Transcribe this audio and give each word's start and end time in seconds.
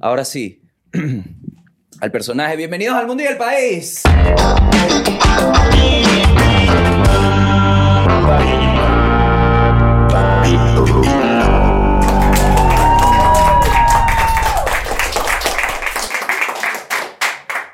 Ahora 0.00 0.24
sí, 0.24 0.62
al 2.00 2.12
personaje. 2.12 2.56
Bienvenidos 2.56 2.94
al 2.94 3.08
mundo 3.08 3.22
y 3.24 3.26
al 3.26 3.36
país. 3.36 4.02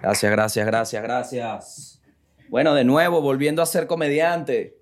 Gracias, 0.01 0.33
gracias, 0.33 0.67
gracias, 0.67 1.03
gracias. 1.03 2.03
Bueno, 2.49 2.75
de 2.75 2.85
nuevo, 2.85 3.21
volviendo 3.21 3.61
a 3.61 3.67
ser 3.67 3.87
comediante. 3.87 4.79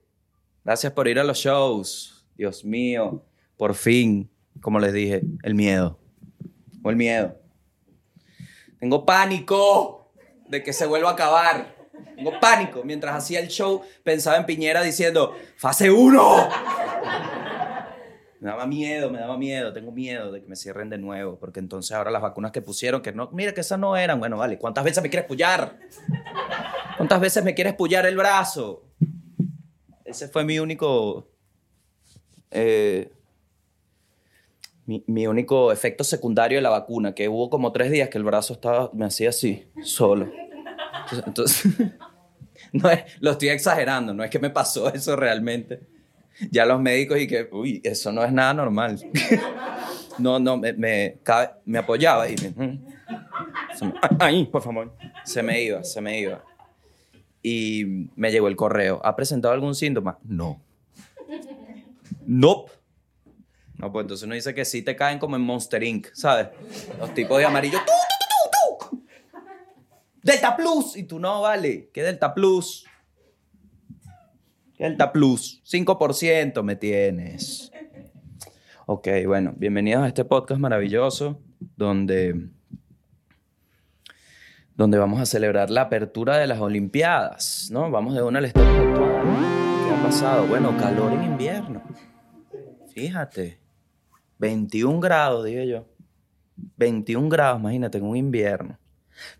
Gracias 0.65 0.93
por 0.93 1.09
ir 1.09 1.19
a 1.19 1.25
los 1.25 1.39
shows. 1.39 2.25
Dios 2.37 2.65
mío, 2.65 3.25
por 3.57 3.75
fin, 3.75 4.31
como 4.61 4.79
les 4.79 4.93
dije, 4.93 5.23
el 5.43 5.55
miedo. 5.57 6.02
O 6.83 6.91
el 6.91 6.97
miedo. 6.97 7.37
Tengo 8.79 9.07
pánico 9.07 10.13
de 10.49 10.63
que 10.63 10.73
se 10.73 10.87
vuelva 10.87 11.11
a 11.11 11.13
acabar. 11.13 11.77
Tengo 12.17 12.39
pánico. 12.41 12.83
Mientras 12.85 13.15
hacía 13.15 13.41
el 13.41 13.49
show, 13.49 13.83
pensaba 14.03 14.37
en 14.37 14.47
Piñera 14.47 14.83
diciendo, 14.83 15.37
fase 15.57 15.91
1. 15.91 16.49
Me 18.43 18.49
daba 18.49 18.67
miedo, 18.67 19.09
me 19.09 19.21
daba 19.21 19.39
miedo, 19.39 19.73
tengo 19.73 19.93
miedo 19.93 20.33
de 20.33 20.43
que 20.43 20.49
me 20.49 20.57
cierren 20.57 20.91
de 20.91 20.99
nuevo, 20.99 21.39
porque 21.39 21.61
entonces 21.61 21.97
ahora 21.97 22.11
las 22.11 22.23
vacunas 22.23 22.51
que 22.51 22.61
pusieron, 22.61 23.01
que 23.01 23.13
no, 23.13 23.31
mira 23.31 23.55
que 23.55 23.61
esas 23.61 23.79
no 23.79 23.97
eran, 23.97 24.19
bueno, 24.19 24.37
vale, 24.37 24.59
¿cuántas 24.59 24.83
veces 24.83 25.01
me 25.01 25.11
quieres 25.11 25.29
pullar? 25.29 25.79
¿Cuántas 26.97 27.21
veces 27.21 27.45
me 27.45 27.55
quieres 27.55 27.75
pullar 27.75 28.05
el 28.05 28.17
brazo? 28.17 28.83
Ese 30.05 30.27
fue 30.27 30.43
mi 30.43 30.59
único, 30.59 31.31
eh, 32.51 33.13
mi, 34.87 35.05
mi 35.07 35.27
único 35.27 35.73
efecto 35.73 36.05
secundario 36.05 36.59
de 36.59 36.63
la 36.63 36.71
vacuna, 36.71 37.15
que 37.15 37.29
hubo 37.29 37.51
como 37.51 37.73
tres 37.73 37.91
días 37.91 38.09
que 38.09 38.19
el 38.19 38.25
brazo 38.25 38.55
estaba, 38.55 38.91
me 38.93 39.05
hacía 39.05 39.31
así, 39.31 39.67
solo. 39.83 40.31
Entonces, 41.27 41.73
no 42.73 42.89
lo 43.21 43.31
estoy 43.33 43.49
exagerando, 43.49 44.15
no 44.15 44.25
es 44.25 44.31
que 44.31 44.39
me 44.39 44.51
pasó 44.51 44.89
eso 44.95 45.17
realmente 45.17 45.93
ya 46.51 46.67
los 46.67 46.81
médicos 46.81 47.21
y 47.21 47.27
que, 47.27 47.49
uy, 47.53 47.81
eso 47.85 48.13
no 48.13 48.25
es 48.25 48.33
nada 48.33 48.55
normal. 48.55 48.99
no, 50.19 50.39
no, 50.39 50.57
me, 50.57 50.73
me, 50.73 51.19
me 51.65 51.79
apoyaba 51.79 52.29
y 52.29 52.37
me, 52.37 52.67
mm. 52.67 52.85
ahí, 54.19 54.47
por 54.47 54.63
favor. 54.63 54.97
Se 55.25 55.43
me 55.43 55.63
iba, 55.63 55.85
se 55.85 56.01
me 56.01 56.21
iba. 56.21 56.45
Y 57.43 58.09
me 58.17 58.31
llegó 58.31 58.49
el 58.49 58.57
correo. 58.57 59.01
¿Ha 59.05 59.17
presentado 59.17 59.53
algún 59.55 59.75
síntoma? 59.75 60.19
No. 60.23 60.61
Nope. 62.25 62.71
No, 63.83 63.91
pues 63.91 64.05
entonces 64.05 64.25
uno 64.25 64.37
dice 64.37 64.55
que 64.55 64.65
sí 64.65 64.83
te 64.83 64.95
caen 64.95 65.19
como 65.19 65.35
en 65.35 65.43
Monster 65.43 65.83
Inc., 65.83 66.07
¿sabes? 66.13 66.51
Los 67.01 67.13
tipos 67.15 67.37
de 67.37 67.47
amarillo. 67.47 67.79
¡Tu, 67.79 67.85
tu, 67.85 68.79
tu, 68.79 68.89
tu, 68.89 68.97
tu! 68.97 69.05
Delta 70.23 70.57
Plus. 70.57 70.97
Y 70.97 71.03
tú 71.03 71.19
no, 71.19 71.41
vale. 71.41 71.91
¿Qué 71.93 72.05
Delta 72.05 72.33
Plus? 72.33 72.87
Delta 74.79 75.13
Plus, 75.13 75.63
5% 75.65 76.63
me 76.63 76.77
tienes. 76.77 77.73
Ok, 78.87 79.09
bueno, 79.27 79.53
bienvenidos 79.57 80.05
a 80.05 80.09
este 80.09 80.25
podcast 80.25 80.61
maravilloso 80.61 81.41
donde, 81.77 82.51
donde 84.77 84.99
vamos 84.99 85.21
a 85.21 85.27
celebrar 85.27 85.71
la 85.71 85.83
apertura 85.83 86.37
de 86.39 86.47
las 86.47 86.61
Olimpiadas, 86.61 87.69
¿no? 87.73 87.91
Vamos 87.91 88.15
de 88.15 88.23
una 88.23 88.39
al 88.39 88.45
estatus 88.45 88.69
actual. 88.69 89.23
¿Qué 89.87 89.95
ha 89.95 90.03
pasado? 90.03 90.47
Bueno, 90.47 90.77
calor 90.77 91.13
en 91.13 91.25
invierno. 91.25 91.83
Fíjate, 92.93 93.62
21 94.43 94.99
grados, 95.01 95.45
dije 95.45 95.69
yo. 95.69 95.87
21 96.77 97.29
grados, 97.29 97.61
imagínate, 97.61 97.99
en 97.99 98.05
un 98.05 98.17
invierno. 98.17 98.77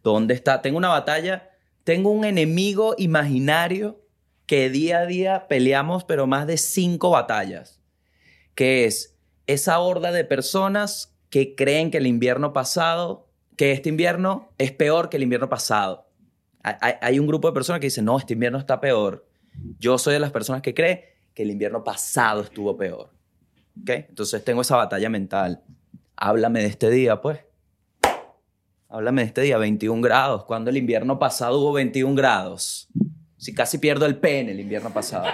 ¿Dónde 0.03 0.33
está? 0.35 0.63
Tengo 0.63 0.79
una 0.79 0.89
batalla, 0.89 1.51
tengo 1.83 2.11
un 2.11 2.25
enemigo 2.25 2.95
imaginario 2.99 4.01
que 4.47 4.71
día 4.71 5.01
a 5.01 5.07
día 5.07 5.49
peleamos, 5.49 6.05
pero 6.05 6.29
más 6.29 6.47
de 6.47 6.57
cinco 6.57 7.11
batallas, 7.11 7.81
que 8.55 8.85
es 8.85 9.19
esa 9.49 9.81
horda 9.81 10.13
de 10.13 10.25
personas 10.25 11.17
que 11.31 11.57
creen 11.57 11.91
que 11.91 11.99
el 11.99 12.07
invierno 12.07 12.53
pasado, 12.53 13.29
que 13.57 13.73
este 13.73 13.89
invierno 13.89 14.53
es 14.59 14.71
peor 14.71 15.09
que 15.09 15.17
el 15.17 15.25
invierno 15.25 15.49
pasado. 15.49 16.07
Hay, 16.63 16.95
hay- 17.01 17.19
un 17.19 17.27
grupo 17.27 17.49
de 17.49 17.55
personas 17.55 17.81
que 17.81 17.87
dicen, 17.89 18.05
no, 18.05 18.17
este 18.19 18.35
invierno 18.35 18.59
está 18.59 18.81
peor. 18.81 19.27
Yo 19.81 19.99
soy 19.99 20.13
de 20.15 20.21
las 20.21 20.31
personas 20.31 20.63
que 20.63 20.75
cree 20.75 21.17
que 21.35 21.43
el 21.43 21.51
invierno 21.51 21.83
pasado 21.83 22.43
estuvo 22.43 22.77
peor. 22.77 23.12
¿Ok? 23.81 23.91
Entonces 23.91 24.45
tengo 24.45 24.63
esa 24.63 24.77
batalla 24.77 25.09
mental. 25.09 25.63
Háblame 26.17 26.61
de 26.61 26.67
este 26.67 26.91
día, 26.91 27.21
pues. 27.21 27.41
Háblame 28.89 29.23
de 29.23 29.29
este 29.29 29.41
día, 29.41 29.57
21 29.59 30.03
grados. 30.03 30.45
Cuando 30.45 30.71
el 30.71 30.77
invierno 30.77 31.19
pasado 31.19 31.59
hubo 31.59 31.73
21 31.73 32.15
grados? 32.15 32.89
Si 33.39 33.55
casi 33.55 33.79
pierdo 33.79 34.07
el 34.07 34.19
pene 34.19 34.53
el 34.53 34.61
invierno 34.61 34.93
pasado. 34.93 35.27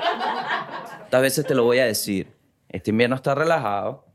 Estas 1.04 1.22
veces 1.22 1.47
te 1.47 1.54
lo 1.54 1.65
voy 1.65 1.78
a 1.78 1.84
decir. 1.87 2.32
Este 2.69 2.91
invierno 2.91 3.16
está 3.16 3.34
relajado. 3.34 4.06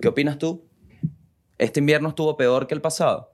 ¿Qué 0.00 0.08
opinas 0.08 0.38
tú? 0.38 0.66
¿Este 1.58 1.80
invierno 1.80 2.10
estuvo 2.10 2.36
peor 2.36 2.66
que 2.66 2.74
el 2.74 2.80
pasado? 2.80 3.32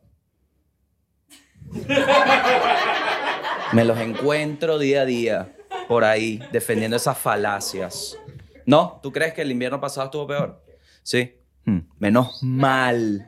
Me 3.72 3.84
los 3.84 3.98
encuentro 3.98 4.78
día 4.78 5.02
a 5.02 5.04
día 5.04 5.56
por 5.88 6.04
ahí 6.04 6.40
defendiendo 6.52 6.96
esas 6.96 7.16
falacias. 7.16 8.18
¿No? 8.66 9.00
¿Tú 9.02 9.12
crees 9.12 9.34
que 9.34 9.42
el 9.42 9.50
invierno 9.50 9.80
pasado 9.80 10.06
estuvo 10.06 10.26
peor? 10.26 10.62
Sí. 11.02 11.34
Hmm, 11.64 11.80
Menos 11.98 12.42
mal. 12.42 13.26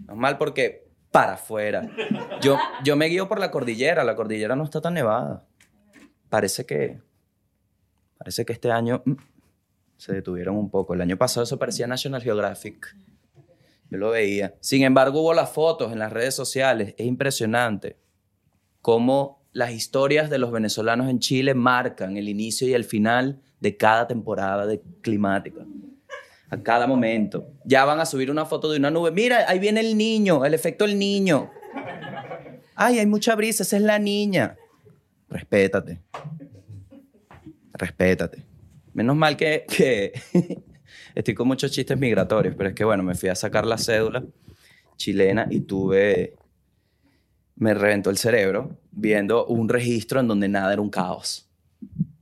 Menos 0.00 0.16
mal 0.16 0.38
porque 0.38 0.88
para 1.10 1.34
afuera. 1.34 1.88
Yo, 2.40 2.56
yo 2.84 2.96
me 2.96 3.06
guío 3.06 3.28
por 3.28 3.38
la 3.38 3.50
cordillera. 3.50 4.04
La 4.04 4.16
cordillera 4.16 4.56
no 4.56 4.64
está 4.64 4.80
tan 4.80 4.94
nevada. 4.94 5.44
Parece 6.28 6.64
que. 6.66 7.00
Parece 8.18 8.44
que 8.44 8.52
este 8.52 8.70
año 8.70 9.02
mm, 9.04 9.12
se 9.96 10.12
detuvieron 10.14 10.56
un 10.56 10.70
poco. 10.70 10.94
El 10.94 11.00
año 11.02 11.16
pasado 11.16 11.44
eso 11.44 11.58
parecía 11.58 11.86
National 11.86 12.22
Geographic. 12.22 12.96
Yo 13.90 13.98
lo 13.98 14.10
veía. 14.10 14.54
Sin 14.60 14.84
embargo, 14.84 15.20
hubo 15.20 15.34
las 15.34 15.50
fotos 15.50 15.92
en 15.92 15.98
las 15.98 16.12
redes 16.12 16.34
sociales. 16.34 16.94
Es 16.96 17.04
impresionante 17.06 17.98
cómo 18.80 19.41
las 19.52 19.72
historias 19.72 20.30
de 20.30 20.38
los 20.38 20.50
venezolanos 20.50 21.08
en 21.08 21.18
Chile 21.18 21.54
marcan 21.54 22.16
el 22.16 22.28
inicio 22.28 22.68
y 22.68 22.74
el 22.74 22.84
final 22.84 23.40
de 23.60 23.76
cada 23.76 24.06
temporada 24.06 24.66
climática. 25.00 25.64
A 26.50 26.62
cada 26.62 26.86
momento. 26.86 27.46
Ya 27.64 27.84
van 27.84 28.00
a 28.00 28.06
subir 28.06 28.30
una 28.30 28.44
foto 28.44 28.70
de 28.70 28.78
una 28.78 28.90
nube. 28.90 29.10
Mira, 29.10 29.44
ahí 29.48 29.58
viene 29.58 29.80
el 29.80 29.96
niño, 29.96 30.44
el 30.44 30.52
efecto 30.52 30.86
del 30.86 30.98
niño. 30.98 31.50
Ay, 32.74 32.98
hay 32.98 33.06
mucha 33.06 33.34
brisa, 33.34 33.62
esa 33.62 33.76
es 33.76 33.82
la 33.82 33.98
niña. 33.98 34.56
Respétate. 35.28 36.00
Respétate. 37.72 38.44
Menos 38.92 39.16
mal 39.16 39.36
que, 39.36 39.64
que 39.66 40.12
estoy 41.14 41.34
con 41.34 41.48
muchos 41.48 41.70
chistes 41.70 41.98
migratorios, 41.98 42.54
pero 42.54 42.68
es 42.70 42.74
que 42.74 42.84
bueno, 42.84 43.02
me 43.02 43.14
fui 43.14 43.28
a 43.30 43.34
sacar 43.34 43.64
la 43.64 43.78
cédula 43.78 44.22
chilena 44.96 45.46
y 45.50 45.60
tuve, 45.60 46.34
me 47.56 47.74
reventó 47.74 48.10
el 48.10 48.18
cerebro 48.18 48.78
viendo 48.90 49.46
un 49.46 49.68
registro 49.68 50.20
en 50.20 50.28
donde 50.28 50.48
nada 50.48 50.72
era 50.72 50.82
un 50.82 50.90
caos. 50.90 51.48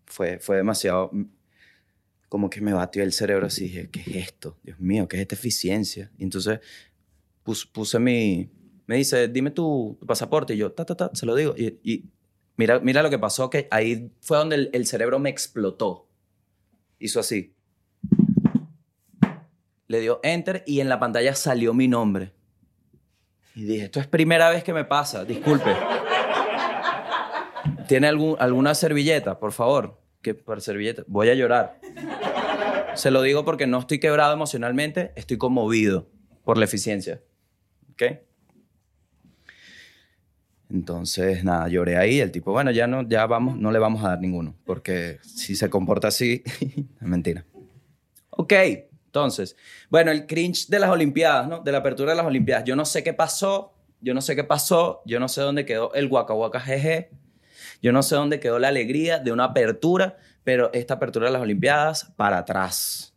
Fue, 0.06 0.38
fue 0.38 0.56
demasiado, 0.56 1.10
como 2.28 2.50
que 2.50 2.60
me 2.60 2.72
batió 2.72 3.02
el 3.02 3.12
cerebro 3.12 3.46
así, 3.46 3.64
dije, 3.64 3.90
¿qué 3.90 4.00
es 4.00 4.16
esto? 4.28 4.56
Dios 4.62 4.78
mío, 4.80 5.08
¿qué 5.08 5.16
es 5.16 5.22
esta 5.22 5.34
eficiencia? 5.34 6.10
Y 6.18 6.24
entonces 6.24 6.60
pus- 7.44 7.66
puse 7.66 7.98
mi, 7.98 8.50
me 8.86 8.96
dice, 8.96 9.28
dime 9.28 9.50
tu, 9.50 9.96
tu 10.00 10.06
pasaporte, 10.06 10.54
y 10.54 10.58
yo, 10.58 10.72
ta, 10.72 10.84
ta, 10.84 10.96
ta, 10.96 11.10
se 11.14 11.26
lo 11.26 11.34
digo, 11.34 11.54
y, 11.56 11.78
y 11.82 12.04
mira, 12.56 12.80
mira 12.80 13.02
lo 13.02 13.10
que 13.10 13.18
pasó, 13.18 13.50
que 13.50 13.68
ahí 13.70 14.10
fue 14.20 14.36
donde 14.38 14.56
el, 14.56 14.70
el 14.72 14.86
cerebro 14.86 15.18
me 15.18 15.30
explotó. 15.30 16.08
Hizo 16.98 17.20
así. 17.20 17.54
Le 19.86 20.00
dio 20.00 20.20
enter 20.22 20.62
y 20.66 20.80
en 20.80 20.88
la 20.88 21.00
pantalla 21.00 21.34
salió 21.34 21.72
mi 21.74 21.88
nombre. 21.88 22.32
Y 23.60 23.64
dije, 23.64 23.84
esto 23.84 24.00
es 24.00 24.06
primera 24.06 24.48
vez 24.48 24.64
que 24.64 24.72
me 24.72 24.86
pasa, 24.86 25.22
disculpe. 25.22 25.76
¿Tiene 27.88 28.06
algún, 28.06 28.34
alguna 28.38 28.74
servilleta, 28.74 29.38
por 29.38 29.52
favor? 29.52 30.00
Que 30.22 30.32
por 30.32 30.62
servilleta, 30.62 31.04
voy 31.06 31.28
a 31.28 31.34
llorar. 31.34 31.78
Se 32.94 33.10
lo 33.10 33.20
digo 33.20 33.44
porque 33.44 33.66
no 33.66 33.80
estoy 33.80 34.00
quebrado 34.00 34.32
emocionalmente, 34.32 35.12
estoy 35.14 35.36
conmovido 35.36 36.08
por 36.42 36.56
la 36.56 36.64
eficiencia. 36.64 37.20
¿Ok? 37.92 38.02
Entonces, 40.70 41.44
nada, 41.44 41.68
lloré 41.68 41.98
ahí. 41.98 42.18
El 42.18 42.30
tipo, 42.30 42.52
bueno, 42.52 42.70
ya 42.70 42.86
no, 42.86 43.06
ya 43.06 43.26
vamos, 43.26 43.58
no 43.58 43.72
le 43.72 43.78
vamos 43.78 44.02
a 44.02 44.08
dar 44.08 44.20
ninguno, 44.20 44.54
porque 44.64 45.18
si 45.22 45.54
se 45.54 45.68
comporta 45.68 46.08
así, 46.08 46.42
mentira. 47.00 47.44
Ok, 48.30 48.54
entonces, 49.10 49.56
bueno, 49.88 50.12
el 50.12 50.24
cringe 50.24 50.68
de 50.68 50.78
las 50.78 50.88
Olimpiadas, 50.88 51.48
¿no? 51.48 51.58
De 51.58 51.72
la 51.72 51.78
apertura 51.78 52.12
de 52.12 52.16
las 52.16 52.26
Olimpiadas. 52.26 52.62
Yo 52.62 52.76
no 52.76 52.84
sé 52.84 53.02
qué 53.02 53.12
pasó, 53.12 53.74
yo 54.00 54.14
no 54.14 54.20
sé 54.20 54.36
qué 54.36 54.44
pasó, 54.44 55.02
yo 55.04 55.18
no 55.18 55.28
sé 55.28 55.40
dónde 55.40 55.66
quedó 55.66 55.92
el 55.94 56.06
Waka 56.06 56.32
Waka 56.32 56.60
jeje, 56.60 57.10
yo 57.82 57.90
no 57.90 58.04
sé 58.04 58.14
dónde 58.14 58.38
quedó 58.38 58.60
la 58.60 58.68
alegría 58.68 59.18
de 59.18 59.32
una 59.32 59.46
apertura, 59.46 60.16
pero 60.44 60.72
esta 60.72 60.94
apertura 60.94 61.26
de 61.26 61.32
las 61.32 61.42
Olimpiadas 61.42 62.12
para 62.14 62.38
atrás. 62.38 63.16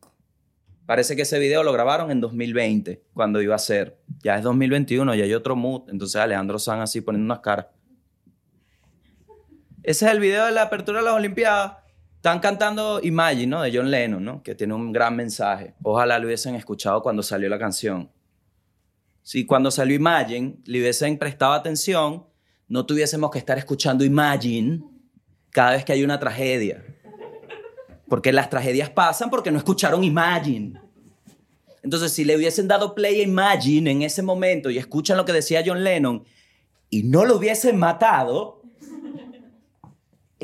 Parece 0.88 1.16
que 1.16 1.22
ese 1.22 1.38
video 1.38 1.62
lo 1.62 1.72
grabaron 1.72 2.10
en 2.10 2.20
2020, 2.20 3.04
cuando 3.14 3.40
iba 3.40 3.54
a 3.54 3.60
ser. 3.60 4.00
Ya 4.24 4.38
es 4.38 4.42
2021, 4.42 5.14
ya 5.14 5.26
hay 5.26 5.34
otro 5.36 5.56
mood. 5.56 5.92
Entonces 5.92 6.20
Alejandro 6.20 6.58
Sanz 6.58 6.82
así 6.82 7.02
poniendo 7.02 7.26
unas 7.32 7.44
caras. 7.44 7.68
Ese 9.84 10.06
es 10.08 10.12
el 10.12 10.20
video 10.20 10.46
de 10.46 10.54
la 10.54 10.64
apertura 10.64 11.02
de 11.02 11.06
las 11.06 11.14
Olimpiadas. 11.14 11.83
Están 12.24 12.40
cantando 12.40 13.02
Imagine, 13.04 13.48
¿no? 13.48 13.62
De 13.64 13.78
John 13.78 13.92
Lennon, 13.92 14.24
¿no? 14.24 14.42
Que 14.42 14.56
tiene 14.56 14.74
un 14.74 14.94
gran 14.94 15.14
mensaje. 15.14 15.74
Ojalá 15.84 16.18
lo 16.20 16.28
hubiesen 16.28 16.56
escuchado 16.56 17.02
cuando 17.02 17.22
salió 17.22 17.50
la 17.50 17.60
canción. 17.60 18.10
Si 19.22 19.46
cuando 19.46 19.70
salió 19.70 19.94
Imagine 19.94 20.56
le 20.64 20.80
hubiesen 20.80 21.18
prestado 21.18 21.52
atención, 21.52 22.26
no 22.70 22.86
tuviésemos 22.86 23.30
que 23.30 23.40
estar 23.40 23.58
escuchando 23.58 24.06
Imagine 24.06 24.86
cada 25.50 25.72
vez 25.72 25.84
que 25.84 25.92
hay 25.92 26.02
una 26.02 26.18
tragedia. 26.18 26.82
Porque 28.08 28.32
las 28.32 28.50
tragedias 28.50 28.90
pasan 28.90 29.30
porque 29.30 29.52
no 29.52 29.58
escucharon 29.58 30.02
Imagine. 30.02 30.80
Entonces, 31.82 32.14
si 32.14 32.24
le 32.24 32.38
hubiesen 32.38 32.70
dado 32.70 32.96
play 32.96 33.20
a 33.20 33.24
Imagine 33.24 33.92
en 33.92 34.02
ese 34.02 34.22
momento 34.22 34.70
y 34.70 34.78
escuchan 34.78 35.18
lo 35.18 35.26
que 35.26 35.34
decía 35.34 35.62
John 35.66 35.84
Lennon 35.84 36.24
y 36.90 37.04
no 37.04 37.26
lo 37.26 37.36
hubiesen 37.36 37.78
matado, 37.78 38.62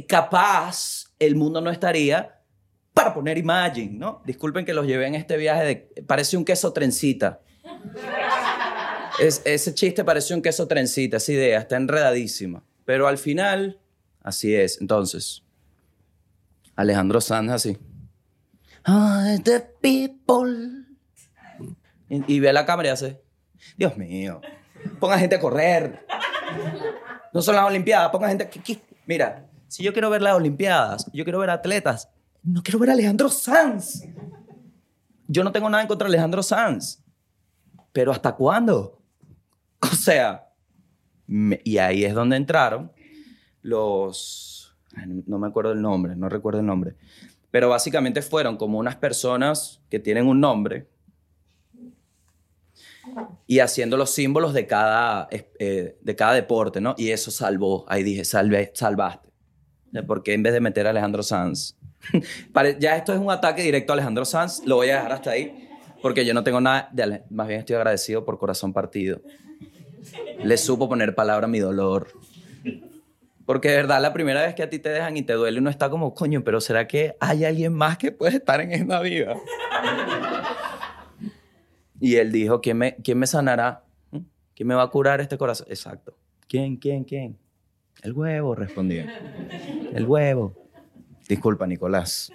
capaz 0.10 1.09
el 1.20 1.36
mundo 1.36 1.62
no 1.62 1.70
estaría 1.70 2.42
para 2.94 3.14
poner 3.14 3.38
Imagine, 3.38 3.98
¿no? 3.98 4.22
Disculpen 4.26 4.66
que 4.66 4.74
los 4.74 4.86
llevé 4.88 5.08
en 5.08 5.16
este 5.16 5.38
viaje 5.38 5.64
de... 5.64 6.04
Parece 6.04 6.38
un 6.38 6.46
queso 6.46 6.74
trencita. 6.74 7.42
Es, 9.20 9.42
ese 9.46 9.74
chiste 9.74 10.04
parece 10.04 10.34
un 10.34 10.42
queso 10.42 10.68
trencita, 10.68 11.18
esa 11.18 11.32
idea, 11.32 11.60
está 11.60 11.78
enredadísima. 11.78 12.64
Pero 12.86 13.08
al 13.08 13.18
final, 13.18 13.80
así 14.22 14.56
es. 14.56 14.82
Entonces, 14.82 15.44
Alejandro 16.76 17.22
Sanz 17.22 17.52
así. 17.52 17.78
Ay, 18.84 19.40
the 19.40 19.60
people. 19.82 20.86
Y, 22.10 22.40
ve 22.40 22.52
la 22.52 22.66
cámara 22.66 22.90
y 22.90 22.92
hace, 22.92 23.22
Dios 23.78 23.96
mío, 23.98 24.42
ponga 25.00 25.20
gente 25.20 25.36
a 25.36 25.40
correr. 25.40 26.06
No 27.34 27.42
son 27.42 27.56
las 27.56 27.66
Olimpiadas, 27.66 28.10
ponga 28.10 28.30
gente... 28.30 28.50
Mira, 29.06 29.49
si 29.70 29.84
yo 29.84 29.94
quiero 29.94 30.10
ver 30.10 30.22
las 30.22 30.36
Olimpiadas, 30.36 31.10
yo 31.14 31.24
quiero 31.24 31.40
ver 31.40 31.50
atletas, 31.50 32.10
no 32.44 32.62
quiero 32.64 32.80
ver 32.80 32.90
a 32.90 32.94
Alejandro 32.94 33.30
Sanz. 33.30 34.04
Yo 35.28 35.44
no 35.44 35.52
tengo 35.52 35.70
nada 35.70 35.82
en 35.84 35.88
contra 35.88 36.08
de 36.08 36.14
Alejandro 36.16 36.44
Sanz. 36.44 37.02
Pero 37.94 38.12
¿hasta 38.12 38.36
cuándo? 38.36 38.98
O 39.82 39.96
sea, 39.96 40.50
y 41.28 41.78
ahí 41.78 42.04
es 42.04 42.14
donde 42.14 42.36
entraron 42.36 42.92
los... 43.62 44.76
no- 45.26 45.40
me 45.40 45.48
acuerdo 45.48 45.72
el 45.72 45.82
nombre, 45.82 46.16
no 46.18 46.28
recuerdo 46.28 46.60
el 46.60 46.66
nombre. 46.66 46.96
Pero 47.52 47.70
básicamente 47.70 48.22
fueron 48.22 48.58
como 48.58 48.78
unas 48.80 48.96
personas 48.98 49.82
que 49.90 50.00
tienen 50.00 50.28
un 50.28 50.40
nombre 50.42 50.90
y 53.48 53.60
haciendo 53.60 53.96
los 53.98 54.10
símbolos 54.12 54.54
de 54.54 54.68
cada, 54.68 55.28
eh, 55.32 55.98
de 56.02 56.16
cada 56.16 56.34
deporte, 56.34 56.82
¿no? 56.82 56.94
Y 56.98 57.10
eso 57.12 57.32
salvó, 57.32 57.86
ahí 57.88 58.04
dije, 58.04 58.24
salvaste. 58.26 59.29
Porque 60.08 60.34
en 60.34 60.44
vez 60.44 60.54
de 60.54 60.60
meter 60.60 60.88
a 60.88 60.92
Alejandro 60.92 61.24
Sanz, 61.24 61.76
ya 62.80 62.96
esto 62.96 63.14
es 63.14 63.20
un 63.20 63.32
ataque 63.32 63.62
directo 63.62 63.94
a 63.94 63.96
Alejandro 63.96 64.26
Sanz, 64.26 64.66
lo 64.66 64.78
voy 64.78 64.90
a 64.90 64.96
dejar 64.96 65.12
hasta 65.14 65.32
ahí, 65.32 65.70
porque 66.02 66.26
yo 66.26 66.34
no 66.34 66.44
tengo 66.44 66.62
nada, 66.62 66.90
de 66.92 67.24
más 67.30 67.48
bien 67.48 67.60
estoy 67.60 67.76
agradecido 67.76 68.26
por 68.26 68.38
corazón 68.38 68.74
partido. 68.74 69.22
Le 70.44 70.58
supo 70.58 70.88
poner 70.88 71.16
palabra 71.16 71.46
a 71.46 71.50
mi 71.50 71.60
dolor. 71.60 72.08
Porque 73.46 73.70
de 73.70 73.78
verdad, 73.78 74.00
la 74.00 74.14
primera 74.14 74.44
vez 74.44 74.54
que 74.54 74.62
a 74.62 74.70
ti 74.70 74.78
te 74.78 74.90
dejan 74.90 75.18
y 75.18 75.24
te 75.24 75.34
duele, 75.34 75.60
uno 75.60 75.72
está 75.72 75.90
como, 75.90 76.14
coño, 76.14 76.44
pero 76.44 76.62
¿será 76.62 76.88
que 76.88 77.16
hay 77.20 77.46
alguien 77.46 77.74
más 77.74 77.98
que 77.98 78.12
puede 78.12 78.38
estar 78.38 78.62
en 78.62 78.72
esta 78.72 79.02
vida? 79.02 79.36
Y 82.00 82.16
él 82.16 82.32
dijo, 82.32 82.62
¿quién 82.62 82.78
me, 82.78 82.96
quién 82.96 83.20
me 83.20 83.28
sanará? 83.28 83.84
¿Mm? 84.12 84.20
¿Quién 84.56 84.68
me 84.68 84.76
va 84.76 84.84
a 84.84 84.88
curar 84.88 85.20
este 85.20 85.38
corazón? 85.38 85.68
Exacto. 85.70 86.16
¿Quién, 86.48 86.78
quién, 86.78 87.04
quién? 87.04 87.38
El 88.02 88.14
huevo, 88.14 88.56
respondía. 88.56 89.20
El 89.94 90.06
huevo. 90.06 90.54
Disculpa, 91.28 91.68
Nicolás. 91.68 92.32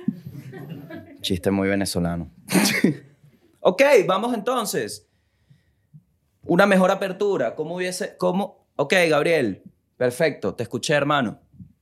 Chiste 1.20 1.50
muy 1.50 1.69
venezolano. 1.69 2.31
ok, 3.61 3.82
vamos 4.06 4.34
entonces. 4.34 5.08
Una 6.46 6.66
mejor 6.66 6.90
apertura. 6.90 7.55
¿Cómo 7.55 7.76
hubiese...? 7.76 8.16
¿Cómo? 8.19 8.66
Ok, 8.76 8.93
Gabriel. 9.08 9.62
Perfecto. 9.96 10.55
Te 10.55 10.64
escuché, 10.64 10.94
hermano. 10.94 11.40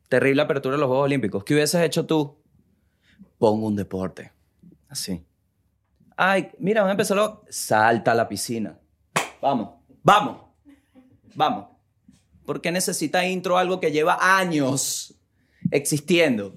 Terrible 0.09 0.43
apertura 0.43 0.77
de 0.77 0.81
los 0.81 0.89
Juegos 0.89 1.07
Olímpicos. 1.07 1.43
¿Qué 1.43 1.55
hubieses 1.55 1.83
hecho 1.83 2.07
tú? 2.07 2.37
Pongo 3.39 3.67
un 3.67 3.75
deporte. 3.75 4.31
Así. 4.89 5.25
Ay, 6.17 6.51
mira, 6.59 6.83
van 6.83 6.91
a 6.91 6.93
empezar. 6.93 7.19
Salta 7.49 8.13
a 8.13 8.15
la 8.15 8.29
piscina. 8.29 8.79
Vamos, 9.41 9.71
vamos, 10.05 10.43
vamos. 11.35 11.72
¿Por 12.45 12.61
qué 12.61 12.73
necesita 12.73 13.27
intro 13.27 13.59
algo 13.59 13.81
que 13.81 13.93
lleva 13.93 14.19
años 14.39 15.15
existiendo? 15.71 16.55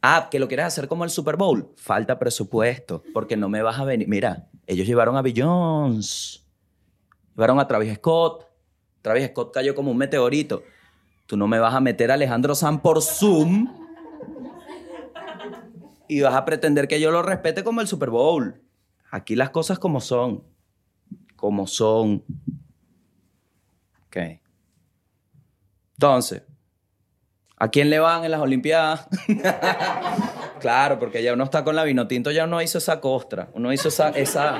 Ah, 0.00 0.28
que 0.30 0.38
lo 0.38 0.48
quieres 0.48 0.66
hacer 0.66 0.88
como 0.88 1.04
el 1.04 1.10
Super 1.10 1.36
Bowl. 1.36 1.72
Falta 1.76 2.18
presupuesto, 2.18 3.02
porque 3.12 3.36
no 3.36 3.48
me 3.48 3.62
vas 3.62 3.78
a 3.78 3.84
venir. 3.84 4.08
Mira, 4.08 4.48
ellos 4.66 4.86
llevaron 4.86 5.16
a 5.16 5.22
Beyoncé, 5.22 6.40
llevaron 7.34 7.60
a 7.60 7.68
Travis 7.68 7.94
Scott. 7.94 8.46
Travis 9.00 9.28
Scott 9.28 9.52
cayó 9.52 9.74
como 9.74 9.90
un 9.90 9.96
meteorito. 9.96 10.62
Tú 11.26 11.36
no 11.36 11.46
me 11.46 11.58
vas 11.58 11.74
a 11.74 11.80
meter 11.80 12.10
a 12.10 12.14
Alejandro 12.14 12.54
San 12.54 12.82
por 12.82 13.00
Zoom 13.00 13.68
y 16.08 16.20
vas 16.20 16.34
a 16.34 16.44
pretender 16.44 16.88
que 16.88 17.00
yo 17.00 17.10
lo 17.10 17.22
respete 17.22 17.64
como 17.64 17.80
el 17.80 17.86
Super 17.86 18.10
Bowl. 18.10 18.60
Aquí 19.10 19.34
las 19.36 19.50
cosas 19.50 19.78
como 19.78 20.00
son. 20.00 20.44
Como 21.36 21.66
son. 21.66 22.24
Ok. 24.06 24.41
Entonces, 26.02 26.42
¿a 27.58 27.68
quién 27.68 27.88
le 27.88 28.00
van 28.00 28.24
en 28.24 28.32
las 28.32 28.40
Olimpiadas? 28.40 29.06
claro, 30.60 30.98
porque 30.98 31.22
ya 31.22 31.32
uno 31.32 31.44
está 31.44 31.62
con 31.62 31.76
la 31.76 31.84
vino 31.84 32.08
tinto, 32.08 32.32
ya 32.32 32.42
uno 32.44 32.60
hizo 32.60 32.78
esa 32.78 33.00
costra. 33.00 33.50
Uno 33.54 33.72
hizo 33.72 33.86
esa. 33.86 34.08
esa 34.08 34.58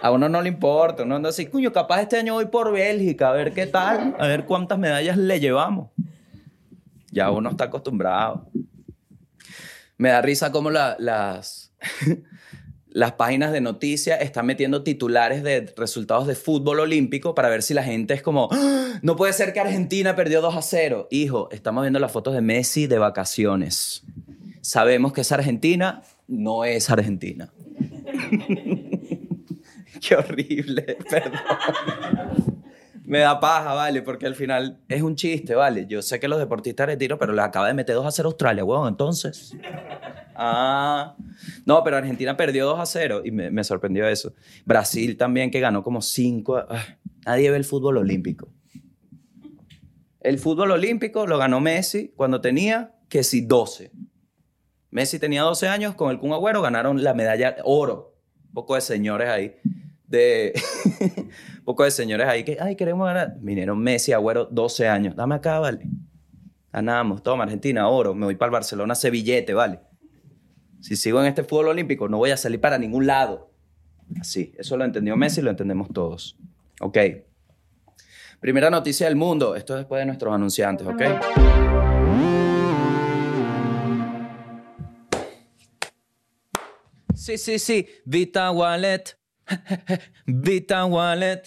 a 0.00 0.12
uno 0.12 0.28
no 0.28 0.40
le 0.40 0.48
importa. 0.48 1.02
Uno 1.02 1.16
anda 1.16 1.30
así, 1.30 1.46
cuño, 1.46 1.72
capaz 1.72 2.02
este 2.02 2.16
año 2.16 2.34
voy 2.34 2.46
por 2.46 2.70
Bélgica, 2.70 3.30
a 3.30 3.32
ver 3.32 3.52
qué 3.52 3.66
tal, 3.66 4.14
a 4.20 4.28
ver 4.28 4.44
cuántas 4.44 4.78
medallas 4.78 5.16
le 5.16 5.40
llevamos. 5.40 5.90
Ya 7.10 7.32
uno 7.32 7.50
está 7.50 7.64
acostumbrado. 7.64 8.48
Me 9.96 10.10
da 10.10 10.22
risa 10.22 10.52
como 10.52 10.70
la- 10.70 10.94
las, 11.00 11.72
las 12.94 13.12
páginas 13.12 13.52
de 13.52 13.60
noticias 13.60 14.20
están 14.20 14.46
metiendo 14.46 14.82
titulares 14.82 15.42
de 15.42 15.72
resultados 15.76 16.26
de 16.26 16.34
fútbol 16.34 16.80
olímpico 16.80 17.34
para 17.34 17.48
ver 17.48 17.62
si 17.62 17.74
la 17.74 17.82
gente 17.82 18.14
es 18.14 18.22
como, 18.22 18.48
"Ah, 18.52 18.98
no 19.02 19.16
puede 19.16 19.32
ser 19.32 19.52
que 19.52 19.60
Argentina 19.60 20.14
perdió 20.14 20.40
2 20.40 20.56
a 20.56 20.62
0. 20.62 21.08
Hijo, 21.10 21.48
estamos 21.52 21.82
viendo 21.82 21.98
las 21.98 22.12
fotos 22.12 22.34
de 22.34 22.42
Messi 22.42 22.86
de 22.86 22.98
vacaciones. 22.98 24.02
Sabemos 24.60 25.12
que 25.12 25.22
es 25.22 25.32
Argentina, 25.32 26.02
no 26.28 26.64
es 26.64 26.90
Argentina. 26.90 27.52
Qué 30.00 30.16
horrible, 30.16 30.96
perdón. 31.10 31.40
Me 33.04 33.20
da 33.20 33.40
paja, 33.40 33.74
vale, 33.74 34.02
porque 34.02 34.26
al 34.26 34.34
final 34.34 34.78
es 34.88 35.02
un 35.02 35.16
chiste, 35.16 35.54
vale. 35.54 35.86
Yo 35.86 36.02
sé 36.02 36.20
que 36.20 36.28
los 36.28 36.38
deportistas 36.38 36.86
de 36.86 36.96
tiro, 36.96 37.18
pero 37.18 37.32
les 37.32 37.44
acaba 37.44 37.68
de 37.68 37.74
meter 37.74 37.94
2 37.94 38.06
a 38.06 38.10
0 38.10 38.28
a 38.28 38.30
Australia, 38.30 38.64
huevón, 38.64 38.88
entonces. 38.88 39.54
Ah, 40.34 41.16
no, 41.66 41.82
pero 41.84 41.96
Argentina 41.96 42.36
perdió 42.36 42.66
2 42.66 42.80
a 42.80 42.86
0 42.86 43.22
y 43.24 43.30
me, 43.30 43.64
sorprendió 43.64 44.06
eso. 44.08 44.32
Brasil 44.64 45.16
también, 45.16 45.50
que 45.50 45.60
ganó 45.60 45.82
como 45.82 46.00
5. 46.00 46.66
nadie 47.26 47.50
ve 47.50 47.56
el 47.56 47.64
fútbol 47.64 47.98
olímpico. 47.98 48.48
El 50.20 50.38
fútbol 50.38 50.70
olímpico 50.70 51.26
lo 51.26 51.36
ganó 51.38 51.60
Messi 51.60 52.12
cuando 52.16 52.40
tenía, 52.40 52.94
que 53.08 53.24
sí, 53.24 53.40
12. 53.40 53.90
Messi 54.90 55.18
tenía 55.18 55.42
12 55.42 55.68
años, 55.68 55.94
con 55.94 56.10
el 56.10 56.18
Kun 56.18 56.32
Agüero 56.32 56.62
ganaron 56.62 57.02
la 57.02 57.14
medalla 57.14 57.56
oro. 57.64 58.14
Poco 58.52 58.74
de 58.74 58.82
señores 58.82 59.28
ahí, 59.28 59.56
de... 60.06 60.52
poco 61.64 61.84
de 61.84 61.90
señores 61.90 62.28
ahí 62.28 62.44
que, 62.44 62.58
ay, 62.60 62.76
queremos 62.76 63.06
ganar. 63.06 63.36
Vinieron 63.40 63.78
Messi, 63.78 64.12
Agüero, 64.12 64.44
12 64.44 64.88
años. 64.88 65.16
Dame 65.16 65.34
acá, 65.34 65.58
vale. 65.58 65.80
Ganamos, 66.72 67.22
toma, 67.22 67.44
Argentina, 67.44 67.88
oro. 67.88 68.14
Me 68.14 68.26
voy 68.26 68.36
para 68.36 68.48
el 68.48 68.52
Barcelona, 68.52 68.92
ese 68.92 69.10
billete, 69.10 69.54
vale. 69.54 69.80
Si 70.82 70.96
sigo 70.96 71.20
en 71.20 71.26
este 71.26 71.44
fútbol 71.44 71.68
olímpico, 71.68 72.08
no 72.08 72.18
voy 72.18 72.32
a 72.32 72.36
salir 72.36 72.60
para 72.60 72.76
ningún 72.76 73.06
lado. 73.06 73.52
Así, 74.20 74.52
eso 74.58 74.76
lo 74.76 74.84
entendió 74.84 75.16
Messi 75.16 75.40
y 75.40 75.44
lo 75.44 75.50
entendemos 75.50 75.88
todos. 75.92 76.36
Ok. 76.80 76.98
Primera 78.40 78.68
noticia 78.68 79.06
del 79.06 79.14
mundo. 79.14 79.54
Esto 79.54 79.74
es 79.74 79.78
después 79.78 80.00
de 80.00 80.06
nuestros 80.06 80.34
anunciantes, 80.34 80.84
¿ok? 80.84 81.02
Sí, 87.14 87.38
sí, 87.38 87.60
sí. 87.60 87.86
Vita 88.04 88.50
Wallet. 88.50 89.04
Vita 90.26 90.84
Wallet. 90.84 91.42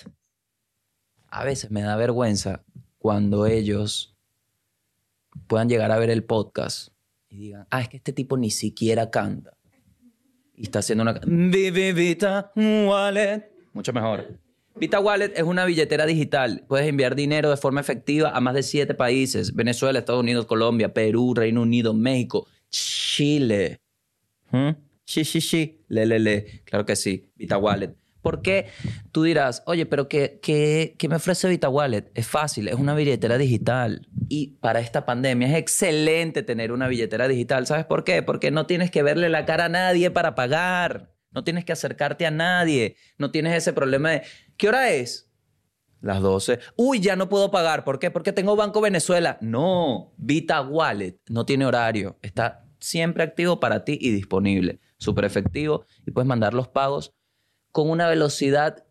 A 1.27 1.44
veces 1.44 1.72
me 1.72 1.82
da 1.82 1.98
vergüenza 1.98 2.63
cuando 3.00 3.46
ellos 3.46 4.15
puedan 5.48 5.68
llegar 5.68 5.92
a 5.92 5.98
ver 5.98 6.10
el 6.10 6.24
podcast 6.24 6.95
y 7.29 7.38
digan, 7.38 7.67
ah, 7.70 7.82
es 7.82 7.89
que 7.89 7.98
este 7.98 8.13
tipo 8.13 8.38
ni 8.38 8.50
siquiera 8.51 9.10
canta. 9.10 9.51
y 10.55 10.63
está 10.63 10.79
haciendo 10.79 11.01
una... 11.03 11.13
Vita 11.25 12.51
Wallet. 12.55 13.51
Mucho 13.74 13.91
mejor. 13.94 14.39
Vita 14.77 15.00
Wallet 15.00 15.32
es 15.36 15.44
una 15.44 15.65
billetera 15.65 16.05
digital. 16.05 16.63
Puedes 16.67 16.88
enviar 16.88 17.15
dinero 17.15 17.50
de 17.50 17.58
forma 17.58 17.82
efectiva 17.82 18.32
a 18.32 18.39
más 18.41 18.53
de 18.53 18.63
siete 18.63 18.94
países. 18.94 19.53
Venezuela, 19.55 20.00
Estados 20.00 20.22
Unidos, 20.22 20.46
Colombia, 20.46 20.94
Perú, 20.94 21.34
Reino 21.34 21.62
Unido, 21.62 21.94
México, 21.94 22.48
Chile. 22.70 23.79
¿Mm? 24.51 24.72
Sí, 25.05 25.24
sí, 25.24 25.39
sí. 25.41 25.82
Le, 25.88 26.05
le, 26.05 26.20
le. 26.20 26.62
Claro 26.65 26.86
que 26.86 26.96
sí. 26.96 27.29
Vita 27.36 27.58
Wallet. 27.58 27.96
¿Por 28.25 28.41
qué? 28.41 28.70
Tú 29.12 29.22
dirás, 29.22 29.62
oye, 29.67 29.86
pero 29.86 30.10
¿qué, 30.10 30.39
qué, 30.41 30.96
qué 30.98 31.08
me 31.08 31.17
ofrece 31.17 31.48
Vita 31.48 31.70
Wallet? 31.70 32.10
Es 32.15 32.25
fácil, 32.25 32.67
es 32.67 32.74
una 32.74 32.96
billetera 32.96 33.38
digital. 33.38 34.08
Y 34.29 34.58
para 34.62 34.79
esta 34.79 35.05
pandemia 35.05 35.48
es 35.48 35.53
excelente 35.53 36.41
tener 36.41 36.72
una 36.72 36.88
billetera 36.88 37.27
digital. 37.27 37.67
¿Sabes 37.67 37.86
por 37.86 38.03
qué? 38.03 38.24
Porque 38.24 38.50
no 38.50 38.65
tienes 38.65 38.89
que 38.89 39.03
verle 39.03 39.29
la 39.29 39.46
cara 39.46 39.65
a 39.65 39.70
nadie 39.70 40.10
para 40.10 40.34
pagar. 40.34 41.13
No 41.29 41.44
tienes 41.44 41.65
que 41.65 41.74
acercarte 41.74 42.25
a 42.25 42.32
nadie. 42.32 42.96
No 43.20 43.29
tienes 43.29 43.53
ese 43.53 43.74
problema 43.74 44.10
de, 44.10 44.24
¿qué 44.58 44.70
hora 44.70 44.89
es? 44.89 45.32
Las 46.01 46.20
12. 46.20 46.58
Uy, 46.77 47.01
ya 47.01 47.15
no 47.15 47.29
puedo 47.29 47.51
pagar. 47.51 47.84
¿Por 47.84 48.00
qué? 48.00 48.10
Porque 48.10 48.34
tengo 48.34 48.55
Banco 48.55 48.82
Venezuela. 48.82 49.38
No, 49.39 50.15
Vita 50.17 50.63
Wallet 50.63 51.20
no 51.29 51.46
tiene 51.46 51.67
horario. 51.67 52.17
Está 52.24 52.65
siempre 52.79 53.24
activo 53.24 53.60
para 53.60 53.86
ti 53.86 54.00
y 54.01 54.10
disponible. 54.10 54.79
Súper 54.98 55.25
efectivo 55.25 55.86
y 56.08 56.10
puedes 56.10 56.27
mandar 56.27 56.55
los 56.55 56.67
pagos 56.67 57.13
con 57.75 57.89
una 57.89 58.08
velocidad 58.08 58.86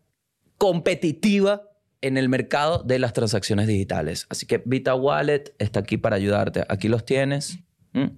competitiva 0.59 1.71
en 2.01 2.17
el 2.17 2.29
mercado 2.29 2.83
de 2.83 2.99
las 2.99 3.13
transacciones 3.13 3.65
digitales. 3.65 4.27
Así 4.29 4.45
que 4.45 4.61
Vita 4.63 4.93
Wallet 4.93 5.55
está 5.57 5.79
aquí 5.79 5.97
para 5.97 6.17
ayudarte. 6.17 6.65
Aquí 6.69 6.87
los 6.87 7.03
tienes. 7.03 7.57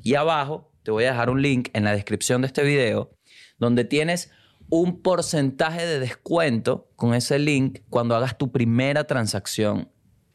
Y 0.03 0.15
abajo 0.15 0.73
te 0.83 0.91
voy 0.91 1.05
a 1.05 1.11
dejar 1.11 1.29
un 1.29 1.41
link 1.41 1.69
en 1.71 1.85
la 1.85 1.93
descripción 1.93 2.41
de 2.41 2.47
este 2.47 2.63
video 2.63 3.11
donde 3.57 3.85
tienes 3.85 4.29
un 4.67 5.01
porcentaje 5.01 5.85
de 5.85 6.01
descuento 6.01 6.91
con 6.97 7.13
ese 7.13 7.39
link 7.39 7.79
cuando 7.89 8.17
hagas 8.17 8.37
tu 8.37 8.51
primera 8.51 9.05
transacción. 9.05 9.89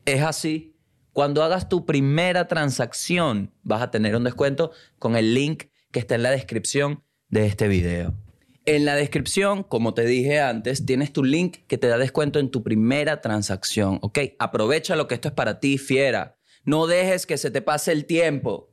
Es 0.06 0.22
así. 0.22 0.78
Cuando 1.12 1.42
hagas 1.42 1.68
tu 1.68 1.84
primera 1.84 2.48
transacción 2.48 3.52
vas 3.62 3.82
a 3.82 3.90
tener 3.90 4.16
un 4.16 4.24
descuento 4.24 4.70
con 4.98 5.14
el 5.14 5.34
link 5.34 5.64
que 5.90 6.00
está 6.00 6.14
en 6.14 6.22
la 6.22 6.30
descripción 6.30 7.04
de 7.28 7.44
este 7.44 7.68
video. 7.68 8.21
En 8.64 8.84
la 8.84 8.94
descripción, 8.94 9.64
como 9.64 9.92
te 9.92 10.04
dije 10.04 10.40
antes, 10.40 10.86
tienes 10.86 11.12
tu 11.12 11.24
link 11.24 11.58
que 11.66 11.78
te 11.78 11.88
da 11.88 11.98
descuento 11.98 12.38
en 12.38 12.48
tu 12.48 12.62
primera 12.62 13.20
transacción. 13.20 13.98
¿Ok? 14.02 14.20
Aprovecha 14.38 14.94
lo 14.94 15.08
que 15.08 15.16
esto 15.16 15.26
es 15.26 15.34
para 15.34 15.58
ti, 15.58 15.78
fiera. 15.78 16.38
No 16.64 16.86
dejes 16.86 17.26
que 17.26 17.38
se 17.38 17.50
te 17.50 17.60
pase 17.60 17.90
el 17.90 18.06
tiempo. 18.06 18.70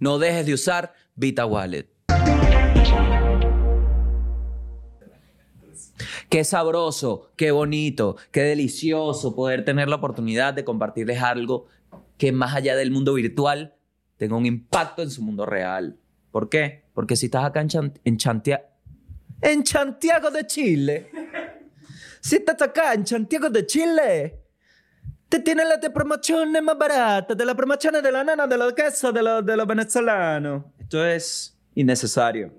No 0.00 0.18
dejes 0.18 0.46
de 0.46 0.54
usar 0.54 0.94
Vita 1.14 1.46
Wallet. 1.46 1.88
Qué 6.28 6.42
sabroso, 6.42 7.30
qué 7.36 7.52
bonito, 7.52 8.16
qué 8.32 8.42
delicioso 8.42 9.36
poder 9.36 9.64
tener 9.64 9.88
la 9.88 9.96
oportunidad 9.96 10.54
de 10.54 10.64
compartirles 10.64 11.22
algo 11.22 11.66
que 12.18 12.32
más 12.32 12.56
allá 12.56 12.74
del 12.74 12.90
mundo 12.90 13.14
virtual 13.14 13.76
tenga 14.16 14.36
un 14.36 14.46
impacto 14.46 15.02
en 15.02 15.10
su 15.10 15.22
mundo 15.22 15.46
real. 15.46 16.00
¿Por 16.30 16.48
qué? 16.48 16.84
Porque 16.94 17.16
si 17.16 17.26
estás 17.26 17.44
acá 17.44 17.64
en, 18.04 18.16
Chantia 18.16 18.69
en 19.40 19.66
Santiago 19.66 20.30
de 20.30 20.46
Chile. 20.46 21.10
Si 22.20 22.36
estás 22.36 22.60
acá 22.62 22.92
en 22.94 23.06
Santiago 23.06 23.48
de 23.48 23.66
Chile, 23.66 24.40
te 25.28 25.38
tienen 25.40 25.68
las 25.68 25.80
de 25.80 25.90
promociones 25.90 26.62
más 26.62 26.76
baratas, 26.76 27.36
de 27.36 27.44
las 27.44 27.54
promociones 27.54 28.02
de 28.02 28.12
la 28.12 28.24
nana, 28.24 28.46
de 28.46 28.58
los 28.58 28.72
quesos, 28.72 29.14
de 29.14 29.22
los, 29.22 29.46
de 29.46 29.56
los 29.56 29.66
venezolanos. 29.66 30.64
Esto 30.78 31.06
es 31.06 31.56
innecesario. 31.74 32.52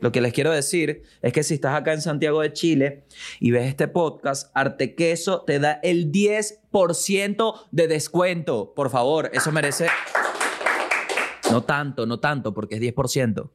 Lo 0.00 0.12
que 0.12 0.20
les 0.20 0.32
quiero 0.32 0.50
decir 0.50 1.02
es 1.22 1.32
que 1.32 1.42
si 1.42 1.54
estás 1.54 1.74
acá 1.74 1.92
en 1.92 2.00
Santiago 2.00 2.40
de 2.40 2.52
Chile 2.52 3.04
y 3.40 3.50
ves 3.50 3.68
este 3.68 3.88
podcast, 3.88 4.50
Arte 4.54 4.94
Queso 4.94 5.42
te 5.42 5.58
da 5.58 5.80
el 5.82 6.12
10% 6.12 7.54
de 7.70 7.88
descuento. 7.88 8.74
Por 8.74 8.90
favor, 8.90 9.30
eso 9.32 9.52
merece... 9.52 9.88
No 11.50 11.62
tanto, 11.62 12.06
no 12.06 12.18
tanto, 12.20 12.52
porque 12.52 12.76
es 12.76 12.80
10%. 12.80 13.50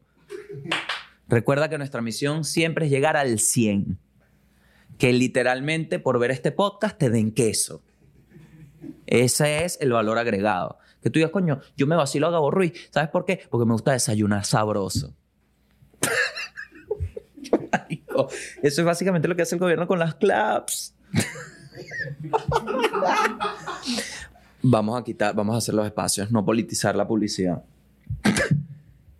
Recuerda 1.29 1.69
que 1.69 1.77
nuestra 1.77 2.01
misión 2.01 2.43
siempre 2.43 2.85
es 2.85 2.91
llegar 2.91 3.15
al 3.15 3.39
100. 3.39 3.97
Que 4.97 5.13
literalmente 5.13 5.99
por 5.99 6.19
ver 6.19 6.31
este 6.31 6.51
podcast 6.51 6.97
te 6.97 7.09
den 7.09 7.31
queso. 7.31 7.81
Ese 9.05 9.63
es 9.63 9.77
el 9.79 9.91
valor 9.91 10.17
agregado. 10.17 10.77
Que 11.01 11.09
tú 11.09 11.19
digas, 11.19 11.31
coño, 11.31 11.61
yo 11.77 11.87
me 11.87 11.95
vacilo 11.95 12.27
a 12.27 12.31
Gabo 12.31 12.51
Ruiz. 12.51 12.73
¿Sabes 12.89 13.09
por 13.09 13.25
qué? 13.25 13.39
Porque 13.49 13.65
me 13.65 13.73
gusta 13.73 13.93
desayunar 13.93 14.45
sabroso. 14.45 15.15
Eso 18.61 18.81
es 18.81 18.85
básicamente 18.85 19.27
lo 19.27 19.35
que 19.35 19.43
hace 19.43 19.55
el 19.55 19.61
gobierno 19.61 19.87
con 19.87 19.99
las 19.99 20.15
claps. 20.15 20.95
vamos 24.61 24.99
a 24.99 25.03
quitar, 25.03 25.35
vamos 25.35 25.55
a 25.55 25.59
hacer 25.59 25.73
los 25.73 25.85
espacios, 25.85 26.31
no 26.31 26.43
politizar 26.43 26.95
la 26.95 27.07
publicidad. 27.07 27.63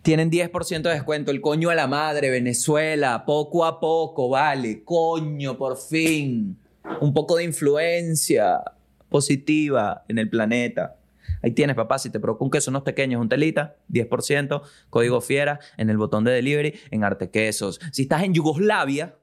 tienen 0.07 0.31
10% 0.31 0.83
de 0.83 0.91
descuento. 0.91 1.31
El 1.31 1.41
coño 1.41 1.69
a 1.69 1.75
la 1.75 1.85
madre, 1.85 2.29
Venezuela, 2.29 3.25
poco 3.25 3.65
a 3.65 3.79
poco, 3.79 4.29
vale. 4.29 4.83
Coño, 4.85 5.57
por 5.57 5.77
fin. 5.77 6.57
Un 7.01 7.13
poco 7.13 7.35
de 7.35 7.43
influencia 7.43 8.61
positiva 9.09 10.05
en 10.07 10.19
el 10.19 10.29
planeta. 10.29 10.95
Ahí 11.41 11.51
tienes, 11.51 11.75
papá, 11.75 11.99
si 11.99 12.09
te 12.09 12.19
provoca 12.19 12.43
un 12.43 12.51
queso 12.51 12.71
unos 12.71 12.83
pequeños, 12.83 13.21
un 13.21 13.29
telita, 13.29 13.77
10%, 13.89 14.61
código 14.89 15.21
fiera 15.21 15.59
en 15.77 15.89
el 15.89 15.97
botón 15.97 16.23
de 16.23 16.31
delivery 16.31 16.79
en 16.91 17.03
Arte 17.03 17.29
Quesos. 17.29 17.79
Si 17.91 18.03
estás 18.03 18.23
en 18.23 18.33
Yugoslavia, 18.33 19.15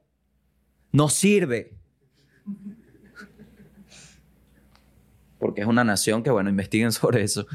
no 0.91 1.09
sirve. 1.09 1.73
Porque 5.39 5.61
es 5.61 5.67
una 5.67 5.83
nación 5.83 6.23
que, 6.23 6.31
bueno, 6.31 6.49
investiguen 6.49 6.91
sobre 6.91 7.23
eso. 7.23 7.45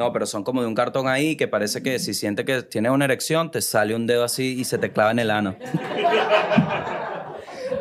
no, 0.00 0.14
pero 0.14 0.24
son 0.24 0.44
como 0.44 0.62
de 0.62 0.66
un 0.66 0.74
cartón 0.74 1.08
ahí 1.08 1.36
que 1.36 1.46
parece 1.46 1.82
que 1.82 1.98
si 1.98 2.14
siente 2.14 2.46
que 2.46 2.62
tienes 2.62 2.90
una 2.90 3.04
erección, 3.04 3.50
te 3.50 3.60
sale 3.60 3.94
un 3.94 4.06
dedo 4.06 4.24
así 4.24 4.58
y 4.58 4.64
se 4.64 4.78
te 4.78 4.92
clava 4.92 5.10
en 5.10 5.18
el 5.18 5.30
ano. 5.30 5.56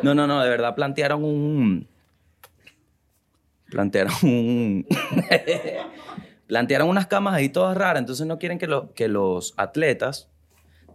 No, 0.02 0.14
no, 0.14 0.26
no, 0.26 0.42
de 0.42 0.50
verdad 0.50 0.74
plantearon 0.74 1.24
un. 1.24 1.88
Plantearon 3.70 4.12
un. 4.22 4.86
plantearon 6.46 6.90
unas 6.90 7.06
camas 7.06 7.32
ahí 7.32 7.48
todas 7.48 7.74
raras, 7.74 8.00
entonces 8.00 8.26
no 8.26 8.38
quieren 8.38 8.58
que, 8.58 8.68
que 8.94 9.08
los 9.08 9.54
atletas 9.56 10.28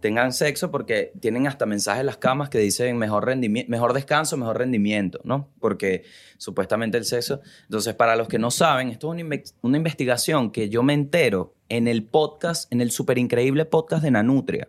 tengan 0.00 0.32
sexo 0.32 0.70
porque 0.70 1.12
tienen 1.20 1.46
hasta 1.46 1.66
mensajes 1.66 2.00
en 2.00 2.06
las 2.06 2.16
camas 2.16 2.48
que 2.48 2.58
dicen 2.58 2.96
mejor, 2.98 3.34
mejor 3.36 3.92
descanso, 3.92 4.36
mejor 4.36 4.58
rendimiento, 4.58 5.20
¿no? 5.24 5.50
Porque 5.60 6.04
supuestamente 6.38 6.98
el 6.98 7.04
sexo... 7.04 7.40
Entonces, 7.64 7.94
para 7.94 8.16
los 8.16 8.28
que 8.28 8.38
no 8.38 8.50
saben, 8.50 8.88
esto 8.88 9.14
es 9.14 9.52
una, 9.62 9.76
investigación 9.76 10.50
que 10.50 10.68
yo 10.68 10.82
me 10.82 10.94
entero 10.94 11.54
en 11.68 11.88
el 11.88 12.04
podcast, 12.04 12.72
en 12.72 12.80
el 12.80 12.90
súper 12.90 13.18
increíble 13.18 13.64
podcast 13.64 14.02
de 14.02 14.10
Nanutria, 14.10 14.68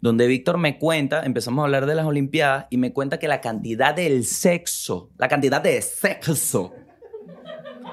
donde 0.00 0.26
Víctor 0.26 0.58
me 0.58 0.78
cuenta, 0.78 1.24
empezamos 1.24 1.62
a 1.62 1.66
hablar 1.66 1.86
de 1.86 1.94
las 1.94 2.06
Olimpiadas 2.06 2.66
y 2.70 2.76
me 2.76 2.92
cuenta 2.92 3.18
que 3.18 3.28
la 3.28 3.40
cantidad 3.40 3.94
del 3.94 4.24
sexo, 4.24 5.10
la 5.18 5.28
cantidad 5.28 5.60
de 5.60 5.80
sexo 5.82 6.72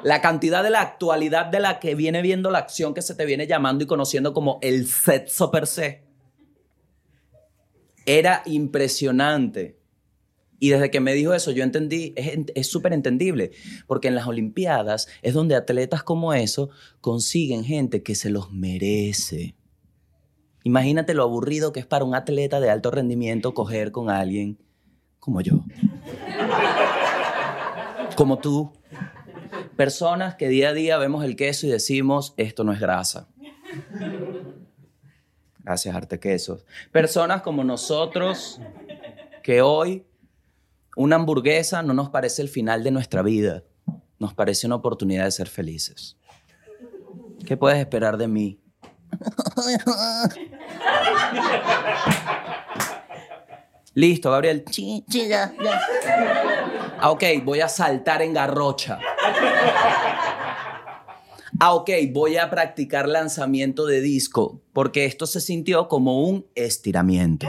la 0.03 0.21
cantidad 0.21 0.63
de 0.63 0.69
la 0.69 0.81
actualidad 0.81 1.47
de 1.47 1.59
la 1.59 1.79
que 1.79 1.95
viene 1.95 2.21
viendo 2.21 2.51
la 2.51 2.59
acción 2.59 2.93
que 2.93 3.01
se 3.01 3.15
te 3.15 3.25
viene 3.25 3.47
llamando 3.47 3.83
y 3.83 3.87
conociendo 3.87 4.33
como 4.33 4.59
el 4.61 4.87
sexo 4.87 5.51
per 5.51 5.67
se 5.67 6.06
era 8.07 8.41
impresionante. 8.45 9.77
Y 10.59 10.69
desde 10.69 10.89
que 10.89 10.99
me 10.99 11.13
dijo 11.13 11.35
eso, 11.35 11.51
yo 11.51 11.63
entendí, 11.63 12.15
es 12.15 12.67
súper 12.67 12.93
entendible, 12.93 13.51
porque 13.85 14.07
en 14.07 14.15
las 14.15 14.25
Olimpiadas 14.25 15.07
es 15.21 15.35
donde 15.35 15.55
atletas 15.55 16.01
como 16.01 16.33
eso 16.33 16.71
consiguen 16.99 17.63
gente 17.63 18.01
que 18.01 18.15
se 18.15 18.31
los 18.31 18.51
merece. 18.51 19.55
Imagínate 20.63 21.13
lo 21.13 21.23
aburrido 21.23 21.71
que 21.71 21.79
es 21.79 21.85
para 21.85 22.05
un 22.05 22.15
atleta 22.15 22.59
de 22.59 22.71
alto 22.71 22.89
rendimiento 22.89 23.53
coger 23.53 23.91
con 23.91 24.09
alguien 24.09 24.57
como 25.19 25.41
yo. 25.41 25.63
Como 28.15 28.39
tú. 28.39 28.73
Personas 29.75 30.35
que 30.35 30.49
día 30.49 30.69
a 30.69 30.73
día 30.73 30.97
vemos 30.97 31.23
el 31.23 31.35
queso 31.35 31.67
y 31.67 31.69
decimos, 31.69 32.33
esto 32.37 32.63
no 32.63 32.73
es 32.73 32.79
grasa. 32.79 33.27
Gracias, 35.67 35.93
Arte 35.93 36.17
Quesos. 36.17 36.65
Personas 36.93 37.41
como 37.41 37.61
nosotros, 37.61 38.61
que 39.43 39.61
hoy 39.61 40.05
una 40.95 41.17
hamburguesa 41.17 41.83
no 41.83 41.93
nos 41.93 42.09
parece 42.09 42.41
el 42.41 42.47
final 42.47 42.85
de 42.85 42.91
nuestra 42.91 43.21
vida, 43.21 43.63
nos 44.17 44.33
parece 44.33 44.65
una 44.65 44.77
oportunidad 44.77 45.25
de 45.25 45.31
ser 45.31 45.49
felices. 45.49 46.15
¿Qué 47.45 47.57
puedes 47.57 47.79
esperar 47.79 48.15
de 48.15 48.29
mí? 48.29 48.61
Listo, 53.93 54.31
Gabriel. 54.31 54.63
Ah, 56.97 57.11
ok, 57.11 57.23
voy 57.43 57.59
a 57.59 57.67
saltar 57.67 58.21
en 58.21 58.31
garrocha. 58.31 58.99
Ah, 61.59 61.73
ok, 61.73 61.89
voy 62.11 62.37
a 62.37 62.51
practicar 62.51 63.09
lanzamiento 63.09 63.87
de 63.87 63.99
disco, 63.99 64.61
porque 64.73 65.05
esto 65.05 65.25
se 65.25 65.41
sintió 65.41 65.87
como 65.87 66.21
un 66.23 66.45
estiramiento. 66.53 67.47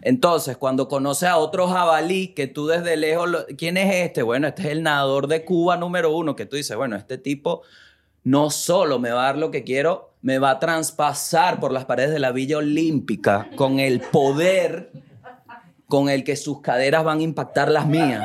Entonces, 0.00 0.56
cuando 0.56 0.88
conoces 0.88 1.28
a 1.28 1.36
otro 1.36 1.68
jabalí 1.68 2.28
que 2.28 2.46
tú 2.46 2.66
desde 2.66 2.96
lejos, 2.96 3.44
¿quién 3.58 3.76
es 3.76 4.06
este? 4.06 4.22
Bueno, 4.22 4.48
este 4.48 4.62
es 4.62 4.68
el 4.68 4.82
nadador 4.82 5.26
de 5.26 5.44
Cuba 5.44 5.76
número 5.76 6.16
uno, 6.16 6.34
que 6.34 6.46
tú 6.46 6.56
dices, 6.56 6.74
bueno, 6.76 6.96
este 6.96 7.18
tipo 7.18 7.62
no 8.24 8.48
solo 8.50 8.98
me 8.98 9.10
va 9.10 9.24
a 9.24 9.26
dar 9.26 9.38
lo 9.38 9.50
que 9.50 9.64
quiero, 9.64 10.14
me 10.22 10.38
va 10.38 10.52
a 10.52 10.58
traspasar 10.58 11.60
por 11.60 11.72
las 11.72 11.84
paredes 11.84 12.12
de 12.12 12.20
la 12.20 12.32
Villa 12.32 12.56
Olímpica 12.56 13.50
con 13.54 13.80
el 13.80 14.00
poder 14.00 14.92
con 15.88 16.08
el 16.08 16.24
que 16.24 16.36
sus 16.36 16.62
caderas 16.62 17.04
van 17.04 17.18
a 17.18 17.22
impactar 17.22 17.70
las 17.70 17.86
mías 17.86 18.22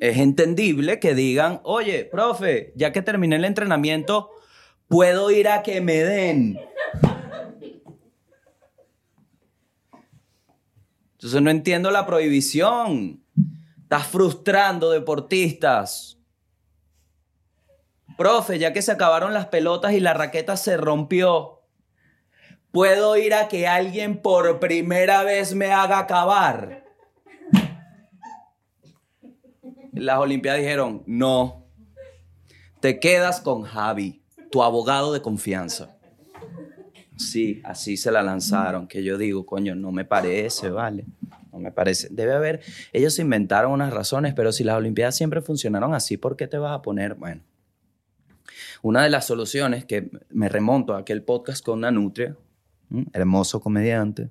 es 0.00 0.18
entendible 0.18 1.00
que 1.00 1.14
digan, 1.14 1.60
oye, 1.64 2.04
profe, 2.04 2.72
ya 2.76 2.92
que 2.92 3.02
terminé 3.02 3.36
el 3.36 3.44
entrenamiento, 3.44 4.30
puedo 4.86 5.30
ir 5.30 5.48
a 5.48 5.62
que 5.62 5.80
me 5.80 5.96
den. 5.96 6.58
Entonces 11.12 11.42
no 11.42 11.50
entiendo 11.50 11.90
la 11.90 12.06
prohibición. 12.06 13.24
Estás 13.82 14.06
frustrando 14.06 14.90
deportistas. 14.90 16.18
Profe, 18.16 18.58
ya 18.58 18.72
que 18.72 18.82
se 18.82 18.92
acabaron 18.92 19.34
las 19.34 19.46
pelotas 19.46 19.92
y 19.92 20.00
la 20.00 20.14
raqueta 20.14 20.56
se 20.56 20.76
rompió, 20.76 21.62
¿puedo 22.70 23.16
ir 23.16 23.34
a 23.34 23.48
que 23.48 23.66
alguien 23.66 24.20
por 24.22 24.60
primera 24.60 25.22
vez 25.22 25.54
me 25.54 25.72
haga 25.72 26.00
acabar? 26.00 26.87
Las 29.98 30.18
Olimpiadas 30.18 30.60
dijeron, 30.60 31.02
no, 31.06 31.66
te 32.80 33.00
quedas 33.00 33.40
con 33.40 33.62
Javi, 33.62 34.22
tu 34.50 34.62
abogado 34.62 35.12
de 35.12 35.22
confianza. 35.22 35.96
Sí, 37.16 37.60
así 37.64 37.96
se 37.96 38.12
la 38.12 38.22
lanzaron, 38.22 38.86
que 38.86 39.02
yo 39.02 39.18
digo, 39.18 39.44
coño, 39.44 39.74
no 39.74 39.90
me 39.90 40.04
parece, 40.04 40.70
¿vale? 40.70 41.04
No 41.52 41.58
me 41.58 41.72
parece. 41.72 42.08
Debe 42.10 42.32
haber, 42.32 42.60
ellos 42.92 43.18
inventaron 43.18 43.72
unas 43.72 43.92
razones, 43.92 44.34
pero 44.34 44.52
si 44.52 44.62
las 44.62 44.76
Olimpiadas 44.76 45.16
siempre 45.16 45.42
funcionaron 45.42 45.94
así, 45.94 46.16
¿por 46.16 46.36
qué 46.36 46.46
te 46.46 46.58
vas 46.58 46.76
a 46.76 46.82
poner? 46.82 47.14
Bueno, 47.14 47.42
una 48.82 49.02
de 49.02 49.10
las 49.10 49.26
soluciones 49.26 49.84
que 49.84 50.10
me 50.30 50.48
remonto 50.48 50.94
a 50.94 50.98
aquel 50.98 51.24
podcast 51.24 51.64
con 51.64 51.80
Nanutria, 51.80 52.36
hermoso 53.12 53.60
comediante, 53.60 54.30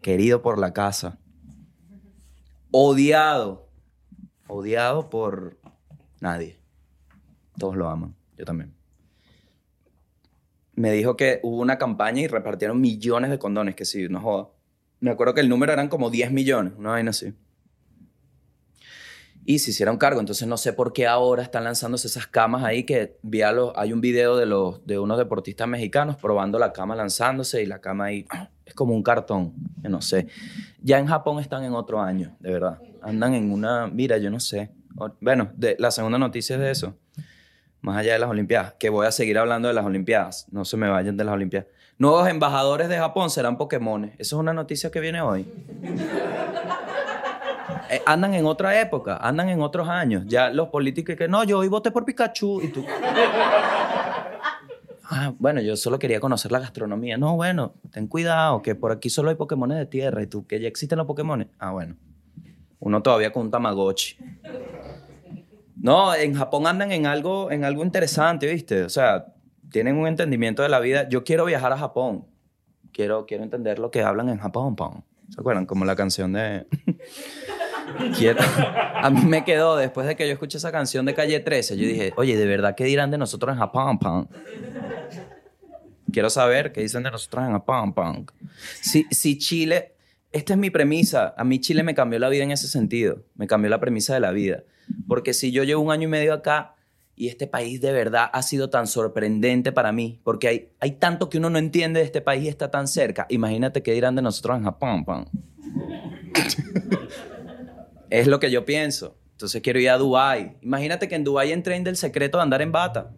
querido 0.00 0.40
por 0.40 0.58
la 0.58 0.72
casa, 0.72 1.18
odiado 2.70 3.65
odiado 4.48 5.10
por 5.10 5.56
nadie. 6.20 6.58
Todos 7.58 7.76
lo 7.76 7.88
aman, 7.88 8.14
yo 8.36 8.44
también. 8.44 8.74
Me 10.74 10.92
dijo 10.92 11.16
que 11.16 11.40
hubo 11.42 11.60
una 11.60 11.78
campaña 11.78 12.20
y 12.20 12.26
repartieron 12.26 12.80
millones 12.80 13.30
de 13.30 13.38
condones, 13.38 13.74
que 13.74 13.84
sí, 13.84 14.08
no 14.08 14.20
joda. 14.20 14.48
Me 15.00 15.10
acuerdo 15.10 15.34
que 15.34 15.40
el 15.40 15.48
número 15.48 15.72
eran 15.72 15.88
como 15.88 16.10
10 16.10 16.32
millones, 16.32 16.74
una 16.76 16.90
vaina 16.90 17.10
así. 17.10 17.34
Y 19.48 19.60
se 19.60 19.70
hicieron 19.70 19.96
cargo, 19.96 20.18
entonces 20.18 20.46
no 20.48 20.56
sé 20.56 20.72
por 20.72 20.92
qué 20.92 21.06
ahora 21.06 21.42
están 21.42 21.62
lanzándose 21.64 22.08
esas 22.08 22.26
camas 22.26 22.64
ahí 22.64 22.82
que 22.82 23.16
vi 23.22 23.42
hay 23.42 23.92
un 23.92 24.00
video 24.00 24.36
de, 24.36 24.44
los, 24.44 24.84
de 24.84 24.98
unos 24.98 25.18
deportistas 25.18 25.68
mexicanos 25.68 26.16
probando 26.16 26.58
la 26.58 26.72
cama 26.72 26.96
lanzándose 26.96 27.62
y 27.62 27.66
la 27.66 27.80
cama 27.80 28.06
ahí 28.06 28.26
es 28.64 28.74
como 28.74 28.92
un 28.92 29.04
cartón, 29.04 29.54
no 29.84 30.02
sé. 30.02 30.26
Ya 30.82 30.98
en 30.98 31.06
Japón 31.06 31.38
están 31.38 31.62
en 31.62 31.74
otro 31.74 32.00
año, 32.00 32.36
de 32.40 32.50
verdad 32.50 32.80
andan 33.06 33.34
en 33.34 33.52
una, 33.52 33.86
mira, 33.86 34.18
yo 34.18 34.30
no 34.30 34.40
sé. 34.40 34.70
Bueno, 35.20 35.52
la 35.78 35.90
segunda 35.90 36.18
noticia 36.18 36.56
es 36.56 36.60
de 36.60 36.70
eso. 36.70 36.96
Más 37.80 37.98
allá 37.98 38.14
de 38.14 38.18
las 38.18 38.28
Olimpiadas, 38.28 38.74
que 38.78 38.88
voy 38.88 39.06
a 39.06 39.12
seguir 39.12 39.38
hablando 39.38 39.68
de 39.68 39.74
las 39.74 39.84
Olimpiadas. 39.84 40.46
No 40.50 40.64
se 40.64 40.76
me 40.76 40.88
vayan 40.88 41.16
de 41.16 41.24
las 41.24 41.34
Olimpiadas. 41.34 41.68
Nuevos 41.98 42.28
embajadores 42.28 42.88
de 42.88 42.98
Japón 42.98 43.30
serán 43.30 43.56
Pokémon. 43.56 44.06
Eso 44.18 44.36
es 44.36 44.40
una 44.40 44.52
noticia 44.52 44.90
que 44.90 45.00
viene 45.00 45.20
hoy. 45.20 45.46
Eh, 47.88 48.02
andan 48.04 48.34
en 48.34 48.46
otra 48.46 48.80
época, 48.80 49.16
andan 49.18 49.48
en 49.48 49.60
otros 49.60 49.88
años. 49.88 50.24
Ya 50.26 50.50
los 50.50 50.70
políticos 50.70 51.14
que 51.14 51.28
no, 51.28 51.44
yo 51.44 51.58
hoy 51.60 51.68
voté 51.68 51.92
por 51.92 52.04
Pikachu 52.04 52.60
y 52.60 52.68
tú. 52.68 52.84
Ah, 55.08 55.32
bueno, 55.38 55.60
yo 55.60 55.76
solo 55.76 56.00
quería 56.00 56.18
conocer 56.18 56.50
la 56.50 56.58
gastronomía. 56.58 57.16
No, 57.16 57.36
bueno, 57.36 57.74
ten 57.92 58.08
cuidado, 58.08 58.60
que 58.60 58.74
por 58.74 58.90
aquí 58.90 59.08
solo 59.08 59.30
hay 59.30 59.36
Pokémon 59.36 59.68
de 59.68 59.86
tierra 59.86 60.20
y 60.20 60.26
tú, 60.26 60.48
que 60.48 60.58
ya 60.58 60.66
existen 60.66 60.98
los 60.98 61.06
Pokémon. 61.06 61.48
Ah, 61.60 61.70
bueno. 61.70 61.94
Uno 62.86 63.02
todavía 63.02 63.32
con 63.32 63.46
un 63.46 63.50
Tamagotchi. 63.50 64.16
No, 65.74 66.14
en 66.14 66.34
Japón 66.34 66.68
andan 66.68 66.92
en 66.92 67.04
algo, 67.04 67.50
en 67.50 67.64
algo 67.64 67.82
interesante, 67.82 68.46
¿viste? 68.46 68.84
O 68.84 68.88
sea, 68.88 69.26
tienen 69.72 69.96
un 69.96 70.06
entendimiento 70.06 70.62
de 70.62 70.68
la 70.68 70.78
vida. 70.78 71.08
Yo 71.08 71.24
quiero 71.24 71.44
viajar 71.46 71.72
a 71.72 71.78
Japón. 71.78 72.26
Quiero, 72.92 73.26
quiero 73.26 73.42
entender 73.42 73.80
lo 73.80 73.90
que 73.90 74.04
hablan 74.04 74.28
en 74.28 74.38
Japón. 74.38 74.76
¿Se 75.30 75.40
acuerdan? 75.40 75.66
Como 75.66 75.84
la 75.84 75.96
canción 75.96 76.32
de... 76.32 76.68
quiero... 78.16 78.38
A 78.94 79.10
mí 79.10 79.22
me 79.22 79.42
quedó, 79.42 79.76
después 79.76 80.06
de 80.06 80.14
que 80.14 80.24
yo 80.28 80.34
escuché 80.34 80.58
esa 80.58 80.70
canción 80.70 81.06
de 81.06 81.14
Calle 81.14 81.40
13, 81.40 81.76
yo 81.76 81.88
dije, 81.88 82.12
oye, 82.16 82.36
¿de 82.36 82.46
verdad 82.46 82.76
qué 82.76 82.84
dirán 82.84 83.10
de 83.10 83.18
nosotros 83.18 83.52
en 83.52 83.58
Japón? 83.58 84.28
Quiero 86.12 86.30
saber 86.30 86.70
qué 86.70 86.82
dicen 86.82 87.02
de 87.02 87.10
nosotros 87.10 87.46
en 87.46 87.50
Japón. 87.50 88.26
Si, 88.80 89.08
si 89.10 89.38
Chile 89.38 89.95
esta 90.36 90.52
es 90.52 90.58
mi 90.58 90.68
premisa. 90.68 91.34
A 91.38 91.44
mí 91.44 91.60
Chile 91.60 91.82
me 91.82 91.94
cambió 91.94 92.18
la 92.18 92.28
vida 92.28 92.44
en 92.44 92.50
ese 92.50 92.68
sentido. 92.68 93.24
Me 93.36 93.46
cambió 93.46 93.70
la 93.70 93.80
premisa 93.80 94.12
de 94.12 94.20
la 94.20 94.32
vida. 94.32 94.64
Porque 95.08 95.32
si 95.32 95.50
yo 95.50 95.64
llevo 95.64 95.80
un 95.80 95.90
año 95.90 96.04
y 96.04 96.10
medio 96.10 96.34
acá 96.34 96.74
y 97.14 97.28
este 97.28 97.46
país 97.46 97.80
de 97.80 97.90
verdad 97.90 98.28
ha 98.30 98.42
sido 98.42 98.68
tan 98.68 98.86
sorprendente 98.86 99.72
para 99.72 99.92
mí, 99.92 100.20
porque 100.24 100.48
hay, 100.48 100.68
hay 100.78 100.92
tanto 100.92 101.30
que 101.30 101.38
uno 101.38 101.48
no 101.48 101.58
entiende 101.58 102.00
de 102.00 102.06
este 102.06 102.20
país 102.20 102.44
y 102.44 102.48
está 102.48 102.70
tan 102.70 102.86
cerca. 102.86 103.26
Imagínate 103.30 103.82
qué 103.82 103.94
dirán 103.94 104.14
de 104.14 104.20
nosotros 104.20 104.58
en 104.58 104.64
Japón. 104.64 105.06
es 108.10 108.26
lo 108.26 108.38
que 108.38 108.50
yo 108.50 108.66
pienso. 108.66 109.16
Entonces 109.32 109.62
quiero 109.62 109.80
ir 109.80 109.88
a 109.88 109.96
Dubai. 109.96 110.58
Imagínate 110.60 111.08
que 111.08 111.14
en 111.14 111.24
Dubai 111.24 111.50
entré 111.50 111.80
del 111.80 111.96
secreto 111.96 112.36
de 112.36 112.42
andar 112.42 112.60
en 112.60 112.72
bata. 112.72 113.10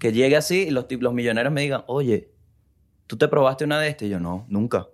Que 0.00 0.12
llegue 0.12 0.36
así 0.36 0.62
y 0.62 0.70
los, 0.70 0.86
los 0.90 1.14
millonarios 1.14 1.52
me 1.52 1.60
digan, 1.60 1.84
oye, 1.86 2.32
¿tú 3.06 3.16
te 3.16 3.28
probaste 3.28 3.64
una 3.64 3.78
de 3.78 3.90
estas? 3.90 4.08
Y 4.08 4.10
yo, 4.10 4.18
no, 4.18 4.44
nunca 4.48 4.88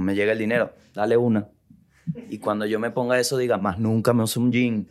me 0.00 0.14
llega 0.14 0.32
el 0.32 0.38
dinero, 0.38 0.72
dale 0.94 1.16
una. 1.16 1.48
Y 2.30 2.38
cuando 2.38 2.66
yo 2.66 2.78
me 2.78 2.90
ponga 2.90 3.18
eso, 3.18 3.36
diga, 3.36 3.58
más 3.58 3.78
nunca 3.78 4.12
me 4.12 4.22
uso 4.22 4.40
un 4.40 4.52
jean. 4.52 4.88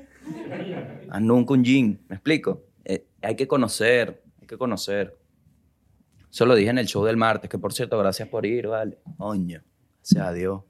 Más 1.07 1.21
nunca 1.21 1.53
un 1.53 1.63
jean. 1.63 1.99
¿Me 2.07 2.15
explico? 2.15 2.63
Eh, 2.83 3.05
hay 3.21 3.35
que 3.35 3.47
conocer, 3.47 4.23
hay 4.41 4.47
que 4.47 4.57
conocer. 4.57 5.17
Eso 6.29 6.45
lo 6.45 6.55
dije 6.55 6.69
en 6.69 6.77
el 6.77 6.87
show 6.87 7.05
del 7.05 7.17
martes, 7.17 7.49
que 7.49 7.57
por 7.57 7.71
cierto, 7.71 7.97
gracias 7.97 8.27
por 8.27 8.45
ir, 8.45 8.67
vale. 8.67 8.99
Coño, 9.17 9.63
sea 10.01 10.33
Dios. 10.33 10.63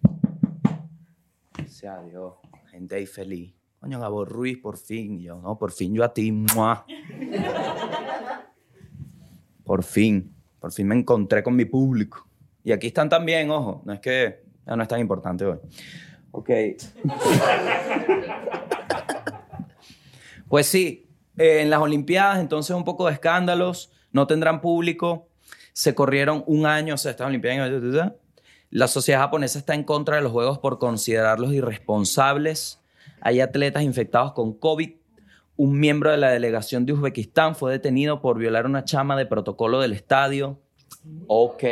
Sea 1.68 2.02
Dios. 2.04 2.36
Gente 2.70 2.96
ahí 2.96 3.06
feliz. 3.06 3.56
Coño, 3.80 4.00
Gabo 4.00 4.26
Ruiz, 4.26 4.58
por 4.60 4.78
fin. 4.78 5.20
Yo, 5.20 5.42
no, 5.42 5.58
por 5.58 5.72
fin 5.72 5.94
yo 5.94 6.04
a 6.04 6.14
ti. 6.14 6.32
¡mua! 6.32 6.86
Por 9.64 9.84
fin. 9.84 10.36
Por 10.60 10.72
fin 10.72 10.88
me 10.88 10.96
encontré 10.96 11.44
con 11.44 11.56
mi 11.56 11.66
público. 11.66 12.28
Y 12.66 12.72
aquí 12.72 12.88
están 12.88 13.08
también, 13.08 13.50
ojo. 13.52 13.84
No 13.86 13.94
es 13.94 14.00
que 14.02 14.44
ya 14.66 14.76
no 14.76 14.82
es 14.82 14.90
tan 14.90 15.00
importante 15.00 15.46
hoy. 15.46 15.60
Ok. 16.32 16.50
Pues 20.48 20.68
sí, 20.68 21.10
eh, 21.38 21.62
en 21.62 21.70
las 21.70 21.80
Olimpiadas, 21.80 22.40
entonces 22.40 22.76
un 22.76 22.84
poco 22.84 23.08
de 23.08 23.14
escándalos, 23.14 23.92
no 24.12 24.28
tendrán 24.28 24.62
público, 24.62 25.28
se 25.74 25.96
corrieron 25.96 26.44
un 26.46 26.68
año, 26.68 26.94
o 26.94 26.98
sea, 26.98 27.12
estas 27.12 27.28
Olimpiadas. 27.28 28.14
La 28.70 28.88
sociedad 28.88 29.22
japonesa 29.22 29.58
está 29.58 29.74
en 29.74 29.84
contra 29.84 30.18
de 30.18 30.22
los 30.22 30.32
Juegos 30.32 30.60
por 30.60 30.78
considerarlos 30.78 31.52
irresponsables. 31.52 32.80
Hay 33.22 33.42
atletas 33.42 33.84
infectados 33.84 34.34
con 34.34 34.54
COVID. 34.54 34.92
Un 35.58 35.80
miembro 35.80 36.12
de 36.12 36.18
la 36.18 36.30
delegación 36.30 36.86
de 36.86 36.94
Uzbekistán 36.94 37.56
fue 37.56 37.72
detenido 37.72 38.22
por 38.22 38.38
violar 38.38 38.66
una 38.66 38.86
chama 38.86 39.18
de 39.18 39.26
protocolo 39.26 39.82
del 39.82 39.94
estadio. 39.94 40.60
Ok. 41.28 41.64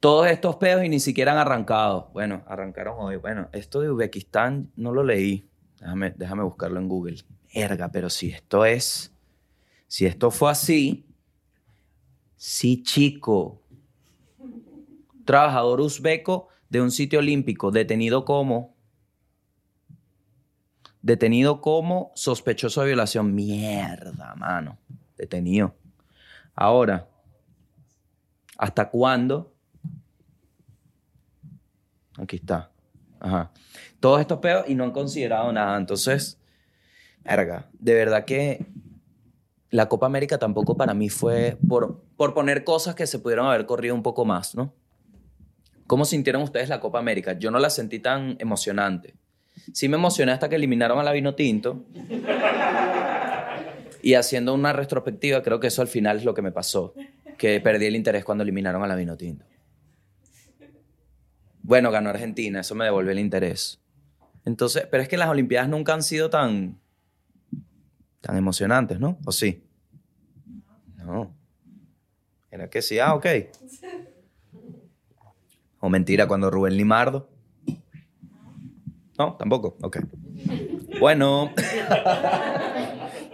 Todos 0.00 0.26
estos 0.26 0.56
pedos 0.56 0.84
y 0.84 0.88
ni 0.88 0.98
siquiera 0.98 1.32
han 1.32 1.38
arrancado. 1.38 2.10
Bueno, 2.12 2.42
arrancaron 2.46 2.96
hoy. 2.98 3.16
Bueno, 3.16 3.48
esto 3.52 3.80
de 3.80 3.90
Uzbekistán 3.90 4.72
no 4.76 4.92
lo 4.92 5.04
leí. 5.04 5.48
Déjame, 5.78 6.10
déjame 6.16 6.42
buscarlo 6.42 6.80
en 6.80 6.88
Google. 6.88 7.16
Erga, 7.50 7.90
pero 7.90 8.10
si 8.10 8.30
esto 8.30 8.64
es. 8.64 9.12
Si 9.86 10.06
esto 10.06 10.30
fue 10.30 10.50
así. 10.50 11.06
Sí, 12.36 12.82
chico. 12.82 13.62
Trabajador 15.24 15.80
uzbeco 15.80 16.48
de 16.68 16.80
un 16.80 16.90
sitio 16.90 17.20
olímpico 17.20 17.70
detenido 17.70 18.24
como. 18.24 18.74
Detenido 21.00 21.60
como 21.60 22.10
sospechoso 22.14 22.80
de 22.80 22.88
violación. 22.88 23.34
Mierda, 23.34 24.34
mano. 24.34 24.78
Detenido. 25.16 25.74
Ahora, 26.54 27.08
¿hasta 28.58 28.88
cuándo? 28.88 29.52
Aquí 32.18 32.36
está. 32.36 32.70
Ajá. 33.20 33.50
Todos 34.00 34.20
estos 34.20 34.38
peos 34.38 34.64
y 34.68 34.74
no 34.74 34.84
han 34.84 34.90
considerado 34.90 35.52
nada. 35.52 35.76
Entonces, 35.76 36.38
verga, 37.24 37.68
de 37.72 37.94
verdad 37.94 38.24
que 38.24 38.66
la 39.70 39.88
Copa 39.88 40.06
América 40.06 40.38
tampoco 40.38 40.76
para 40.76 40.92
mí 40.92 41.08
fue 41.08 41.56
por, 41.68 42.02
por 42.16 42.34
poner 42.34 42.64
cosas 42.64 42.94
que 42.94 43.06
se 43.06 43.18
pudieron 43.18 43.46
haber 43.46 43.64
corrido 43.64 43.94
un 43.94 44.02
poco 44.02 44.24
más, 44.24 44.54
¿no? 44.54 44.74
¿Cómo 45.86 46.04
sintieron 46.04 46.42
ustedes 46.42 46.68
la 46.68 46.80
Copa 46.80 46.98
América? 46.98 47.38
Yo 47.38 47.50
no 47.50 47.58
la 47.58 47.70
sentí 47.70 47.98
tan 47.98 48.36
emocionante. 48.38 49.14
Sí 49.72 49.88
me 49.88 49.96
emocioné 49.96 50.32
hasta 50.32 50.48
que 50.48 50.56
eliminaron 50.56 50.98
a 50.98 51.02
la 51.02 51.12
Vino 51.12 51.34
Tinto. 51.34 51.84
Y 54.02 54.14
haciendo 54.14 54.52
una 54.52 54.72
retrospectiva, 54.72 55.42
creo 55.42 55.60
que 55.60 55.68
eso 55.68 55.80
al 55.80 55.88
final 55.88 56.18
es 56.18 56.24
lo 56.24 56.34
que 56.34 56.42
me 56.42 56.52
pasó. 56.52 56.92
Que 57.38 57.60
perdí 57.60 57.86
el 57.86 57.96
interés 57.96 58.24
cuando 58.24 58.42
eliminaron 58.42 58.82
a 58.82 58.86
la 58.86 58.96
Vino 58.96 59.16
Tinto. 59.16 59.46
Bueno, 61.62 61.92
ganó 61.92 62.10
Argentina, 62.10 62.60
eso 62.60 62.74
me 62.74 62.84
devolvió 62.84 63.12
el 63.12 63.20
interés. 63.20 63.80
Entonces, 64.44 64.88
pero 64.90 65.02
es 65.02 65.08
que 65.08 65.16
las 65.16 65.28
Olimpiadas 65.28 65.68
nunca 65.68 65.94
han 65.94 66.02
sido 66.02 66.28
tan, 66.28 66.80
tan 68.20 68.36
emocionantes, 68.36 68.98
¿no? 68.98 69.18
¿O 69.24 69.30
sí? 69.30 69.62
No. 70.96 71.32
Era 72.50 72.68
que 72.68 72.82
sí, 72.82 72.98
ah, 72.98 73.14
ok. 73.14 73.26
O 75.78 75.88
mentira, 75.88 76.26
cuando 76.26 76.50
Rubén 76.50 76.76
Limardo. 76.76 77.28
No, 79.16 79.36
tampoco, 79.36 79.76
ok. 79.82 79.98
Bueno. 80.98 81.52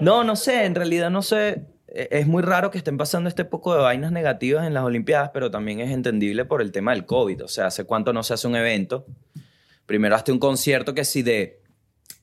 no, 0.00 0.24
no 0.24 0.36
sé, 0.36 0.64
en 0.64 0.74
realidad 0.74 1.10
no 1.10 1.22
sé. 1.22 1.66
E, 1.88 2.08
Es 2.10 2.26
muy 2.26 2.42
raro 2.42 2.70
que 2.70 2.78
estén 2.78 2.96
pasando 2.96 3.28
este 3.28 3.44
poco 3.44 3.74
de 3.74 3.80
vainas 3.80 4.12
negativas 4.12 4.66
en 4.66 4.74
las 4.74 4.84
Olimpiadas, 4.84 5.30
pero 5.32 5.50
también 5.50 5.80
es 5.80 5.90
entendible 5.90 6.44
por 6.44 6.62
el 6.62 6.72
tema 6.72 6.92
del 6.92 7.06
COVID. 7.06 7.44
O 7.44 7.48
sea, 7.48 7.66
¿hace 7.66 7.84
cuánto 7.84 8.12
no 8.12 8.22
se 8.22 8.34
hace 8.34 8.46
un 8.46 8.56
evento? 8.56 9.06
Primero 9.86 10.14
hazte 10.16 10.32
un 10.32 10.38
concierto 10.38 10.94
que 10.94 11.04
sí 11.04 11.22
de 11.22 11.62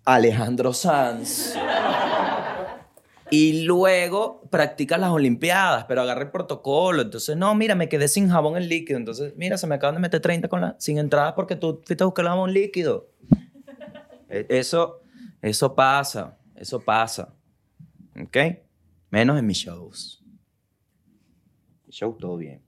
Alejandro 0.05 0.73
Sanz. 0.73 1.55
Y 3.31 3.63
luego 3.63 4.43
practicas 4.51 4.99
las 4.99 5.09
Olimpiadas, 5.09 5.85
pero 5.85 6.01
agarra 6.03 6.21
el 6.21 6.29
protocolo. 6.31 7.01
Entonces, 7.01 7.35
no, 7.35 7.55
mira, 7.55 7.73
me 7.73 7.89
quedé 7.89 8.07
sin 8.07 8.29
jabón 8.29 8.55
en 8.55 8.69
líquido. 8.69 8.97
Entonces, 8.99 9.33
mira, 9.35 9.57
se 9.57 9.65
me 9.65 9.75
acaban 9.75 9.95
de 9.95 10.01
meter 10.01 10.21
30 10.21 10.47
con 10.47 10.61
la, 10.61 10.75
sin 10.77 10.99
entradas 10.99 11.33
porque 11.33 11.55
tú 11.55 11.81
fuiste 11.83 12.03
a 12.03 12.05
buscar 12.05 12.23
el 12.23 12.29
jabón 12.29 12.53
líquido. 12.53 13.09
E- 14.29 14.45
Eso, 14.47 15.01
eso 15.41 15.73
pasa, 15.73 16.37
eso 16.55 16.79
pasa. 16.79 17.33
¿Ok? 18.21 18.37
Menos 19.09 19.37
en 19.39 19.45
mis 19.45 19.57
shows. 19.57 20.23
Mi 21.85 21.91
show 21.91 22.15
todo 22.17 22.37
bien. 22.37 22.61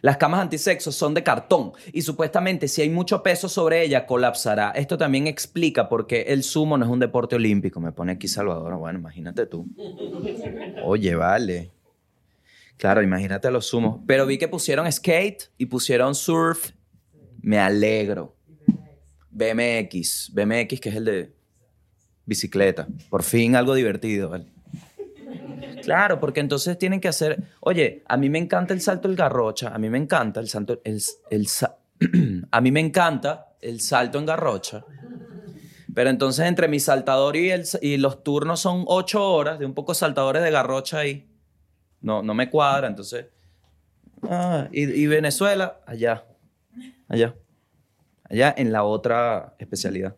Las 0.00 0.16
camas 0.16 0.40
antisexo 0.40 0.92
son 0.92 1.14
de 1.14 1.22
cartón 1.22 1.72
y 1.92 2.02
supuestamente 2.02 2.68
si 2.68 2.82
hay 2.82 2.90
mucho 2.90 3.22
peso 3.22 3.48
sobre 3.48 3.82
ella 3.82 4.06
colapsará. 4.06 4.70
Esto 4.70 4.98
también 4.98 5.26
explica 5.26 5.88
por 5.88 6.06
qué 6.06 6.22
el 6.28 6.42
sumo 6.42 6.76
no 6.76 6.84
es 6.84 6.90
un 6.90 7.00
deporte 7.00 7.36
olímpico. 7.36 7.80
Me 7.80 7.92
pone 7.92 8.12
aquí 8.12 8.28
Salvador. 8.28 8.76
Bueno, 8.76 8.98
imagínate 8.98 9.46
tú. 9.46 9.66
Oye, 10.84 11.14
vale. 11.14 11.72
Claro, 12.76 13.02
imagínate 13.02 13.50
los 13.50 13.66
sumos. 13.66 14.00
Pero 14.06 14.24
vi 14.26 14.38
que 14.38 14.48
pusieron 14.48 14.90
skate 14.90 15.50
y 15.58 15.66
pusieron 15.66 16.14
surf. 16.14 16.70
Me 17.40 17.58
alegro. 17.58 18.36
BMX. 19.30 20.32
BMX, 20.32 20.80
que 20.80 20.88
es 20.88 20.96
el 20.96 21.04
de 21.04 21.32
bicicleta. 22.24 22.86
Por 23.08 23.22
fin 23.22 23.56
algo 23.56 23.74
divertido, 23.74 24.30
¿vale? 24.30 24.46
Claro, 25.88 26.20
porque 26.20 26.40
entonces 26.40 26.76
tienen 26.76 27.00
que 27.00 27.08
hacer. 27.08 27.42
Oye, 27.60 28.02
a 28.06 28.18
mí 28.18 28.28
me 28.28 28.38
encanta 28.38 28.74
el 28.74 28.82
salto 28.82 29.08
del 29.08 29.16
garrocha. 29.16 29.74
A 29.74 29.78
mí 29.78 29.88
me 29.88 29.96
encanta 29.96 30.38
el 30.38 30.46
salto. 30.46 30.82
El, 30.84 31.00
el 31.30 31.48
a 32.50 32.60
mí 32.60 32.70
me 32.70 32.80
encanta 32.80 33.54
el 33.62 33.80
salto 33.80 34.18
en 34.18 34.26
garrocha. 34.26 34.84
Pero 35.94 36.10
entonces 36.10 36.44
entre 36.44 36.68
mi 36.68 36.78
saltador 36.78 37.36
y, 37.36 37.52
el, 37.52 37.64
y 37.80 37.96
los 37.96 38.22
turnos 38.22 38.60
son 38.60 38.84
ocho 38.86 39.32
horas 39.32 39.58
de 39.58 39.64
un 39.64 39.72
poco 39.72 39.94
saltadores 39.94 40.42
de 40.42 40.50
garrocha 40.50 40.98
ahí. 40.98 41.26
No, 42.02 42.22
no 42.22 42.34
me 42.34 42.50
cuadra, 42.50 42.86
entonces. 42.86 43.24
Ah, 44.24 44.68
y, 44.70 44.82
y 44.82 45.06
Venezuela, 45.06 45.80
allá. 45.86 46.26
Allá. 47.08 47.34
Allá 48.24 48.54
en 48.58 48.72
la 48.72 48.84
otra 48.84 49.54
especialidad. 49.58 50.14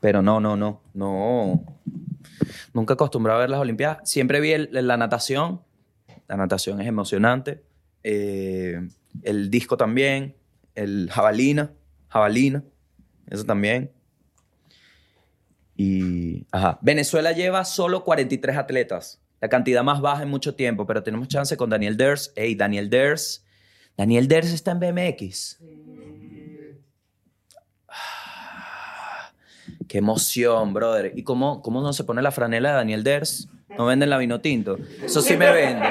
Pero 0.00 0.22
no, 0.22 0.40
no, 0.40 0.56
no. 0.56 0.80
No. 0.94 1.64
Nunca 2.72 2.94
acostumbrado 2.94 3.38
a 3.38 3.42
ver 3.42 3.50
las 3.50 3.60
Olimpiadas. 3.60 4.08
Siempre 4.08 4.40
vi 4.40 4.52
el- 4.52 4.68
la 4.72 4.96
natación. 4.96 5.60
La 6.28 6.36
natación 6.36 6.80
es 6.80 6.86
emocionante. 6.86 7.62
Eh, 8.02 8.80
el 9.22 9.50
disco 9.50 9.76
también. 9.76 10.34
El 10.74 11.10
jabalina. 11.12 11.72
Jabalina. 12.08 12.64
Eso 13.28 13.44
también. 13.44 13.90
Y. 15.76 16.46
Ajá. 16.50 16.78
Venezuela 16.82 17.32
lleva 17.32 17.64
solo 17.64 18.04
43 18.04 18.56
atletas. 18.56 19.20
La 19.40 19.48
cantidad 19.48 19.82
más 19.82 20.00
baja 20.00 20.22
en 20.22 20.28
mucho 20.28 20.54
tiempo, 20.54 20.86
pero 20.86 21.02
tenemos 21.02 21.28
chance 21.28 21.56
con 21.56 21.68
Daniel 21.70 21.96
Ders. 21.96 22.32
Hey, 22.36 22.54
Daniel 22.54 22.88
Ders. 22.88 23.44
Daniel 23.96 24.28
Ders 24.28 24.52
está 24.52 24.70
en 24.72 24.80
BMX. 24.80 25.58
Ah, 25.60 25.64
Qué 29.92 29.98
emoción, 29.98 30.72
brother. 30.72 31.12
¿Y 31.14 31.22
cómo, 31.22 31.60
cómo 31.60 31.82
no 31.82 31.92
se 31.92 32.02
pone 32.04 32.22
la 32.22 32.30
franela 32.30 32.70
de 32.70 32.76
Daniel 32.76 33.04
Ders? 33.04 33.50
No 33.76 33.84
venden 33.84 34.08
la 34.08 34.16
vino 34.16 34.40
tinto. 34.40 34.78
Eso 35.04 35.20
sí 35.20 35.36
me 35.36 35.52
vende. 35.52 35.86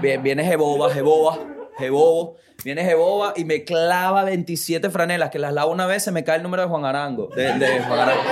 Vie- 0.00 0.22
Viene 0.22 0.44
Jeboba, 0.46 0.88
Jeboba, 0.90 1.38
Jebobo. 1.76 2.36
Viene 2.64 2.82
Jeboba 2.82 3.34
y 3.36 3.44
me 3.44 3.64
clava 3.64 4.24
27 4.24 4.88
franelas, 4.88 5.28
que 5.28 5.38
las 5.38 5.52
lavo 5.52 5.72
una 5.72 5.84
vez, 5.84 6.04
se 6.04 6.10
me 6.10 6.24
cae 6.24 6.38
el 6.38 6.42
número 6.42 6.62
de 6.62 6.68
Juan 6.70 6.86
Arango. 6.86 7.28
De, 7.36 7.50
Juan 7.86 7.98
Arango. 8.00 8.22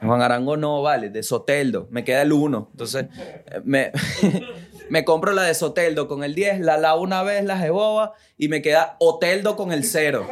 Juan 0.00 0.22
Arango 0.22 0.56
no, 0.56 0.80
vale, 0.80 1.10
de 1.10 1.22
Soteldo. 1.22 1.88
Me 1.90 2.04
queda 2.04 2.22
el 2.22 2.32
1. 2.32 2.68
Entonces, 2.70 3.04
me, 3.64 3.92
me 4.88 5.04
compro 5.04 5.32
la 5.34 5.42
de 5.42 5.52
Soteldo 5.52 6.08
con 6.08 6.24
el 6.24 6.34
10, 6.34 6.60
la 6.60 6.78
lavo 6.78 7.02
una 7.02 7.22
vez, 7.22 7.44
la 7.44 7.58
Jeboba, 7.58 8.14
y 8.38 8.48
me 8.48 8.62
queda 8.62 8.96
Oteldo 8.98 9.56
con 9.56 9.72
el 9.72 9.84
0. 9.84 10.26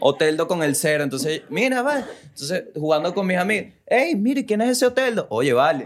Oteldo 0.00 0.48
con 0.48 0.62
el 0.62 0.74
0. 0.74 1.04
Entonces, 1.04 1.42
mira, 1.48 1.82
vale. 1.82 2.04
Entonces, 2.22 2.64
jugando 2.74 3.14
con 3.14 3.26
mis 3.26 3.38
amigos, 3.38 3.72
hey, 3.86 4.14
mire, 4.16 4.44
¿quién 4.44 4.60
es 4.60 4.70
ese 4.70 4.86
Oteldo? 4.86 5.26
Oye, 5.30 5.52
vale. 5.52 5.84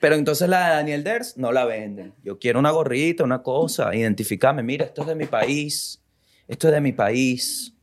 Pero 0.00 0.16
entonces 0.16 0.48
la 0.48 0.68
de 0.68 0.74
Daniel 0.74 1.02
Ders 1.02 1.38
no 1.38 1.50
la 1.50 1.64
venden. 1.64 2.12
Yo 2.22 2.38
quiero 2.38 2.58
una 2.58 2.70
gorrita, 2.70 3.24
una 3.24 3.42
cosa, 3.42 3.94
identificarme. 3.94 4.62
Mira, 4.62 4.84
esto 4.84 5.00
es 5.02 5.08
de 5.08 5.14
mi 5.14 5.24
país. 5.24 6.02
Esto 6.46 6.68
es 6.68 6.74
de 6.74 6.80
mi 6.82 6.92
país. 6.92 7.74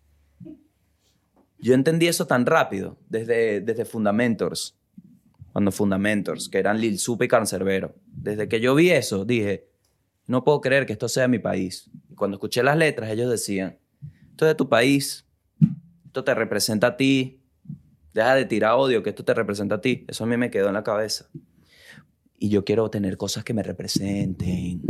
Yo 1.57 1.73
entendí 1.73 2.07
eso 2.07 2.27
tan 2.27 2.45
rápido 2.45 2.97
desde, 3.09 3.61
desde 3.61 3.85
Fundamentors, 3.85 4.75
cuando 5.51 5.71
Fundamentors, 5.71 6.49
que 6.49 6.57
eran 6.57 6.79
Lil 6.79 6.99
Supe 6.99 7.25
y 7.25 7.27
Cancerbero. 7.27 7.95
Desde 8.05 8.47
que 8.47 8.59
yo 8.59 8.75
vi 8.75 8.91
eso, 8.91 9.25
dije, 9.25 9.67
no 10.27 10.43
puedo 10.43 10.61
creer 10.61 10.85
que 10.85 10.93
esto 10.93 11.07
sea 11.07 11.27
mi 11.27 11.39
país. 11.39 11.89
Cuando 12.21 12.35
escuché 12.35 12.61
las 12.61 12.77
letras, 12.77 13.09
ellos 13.09 13.31
decían, 13.31 13.79
esto 14.29 14.45
es 14.45 14.51
de 14.51 14.53
tu 14.53 14.69
país, 14.69 15.25
esto 16.05 16.23
te 16.23 16.35
representa 16.35 16.85
a 16.85 16.95
ti, 16.95 17.41
deja 18.13 18.35
de 18.35 18.45
tirar 18.45 18.75
odio, 18.75 19.01
que 19.01 19.09
esto 19.09 19.25
te 19.25 19.33
representa 19.33 19.73
a 19.73 19.81
ti. 19.81 20.05
Eso 20.07 20.25
a 20.25 20.27
mí 20.27 20.37
me 20.37 20.51
quedó 20.51 20.67
en 20.67 20.75
la 20.75 20.83
cabeza. 20.83 21.31
Y 22.37 22.49
yo 22.49 22.63
quiero 22.63 22.91
tener 22.91 23.17
cosas 23.17 23.43
que 23.43 23.55
me 23.55 23.63
representen. 23.63 24.83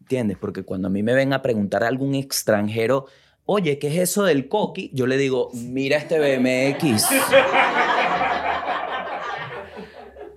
¿Entiendes? 0.00 0.36
Porque 0.36 0.64
cuando 0.64 0.88
a 0.88 0.90
mí 0.90 1.02
me 1.02 1.14
ven 1.14 1.32
a 1.32 1.40
preguntar 1.40 1.82
a 1.82 1.88
algún 1.88 2.14
extranjero, 2.14 3.06
oye, 3.46 3.78
¿qué 3.78 3.88
es 3.88 4.10
eso 4.10 4.24
del 4.24 4.48
coqui? 4.48 4.90
Yo 4.92 5.06
le 5.06 5.16
digo, 5.16 5.48
mira 5.54 5.96
este 5.96 6.18
BMX. 6.18 7.06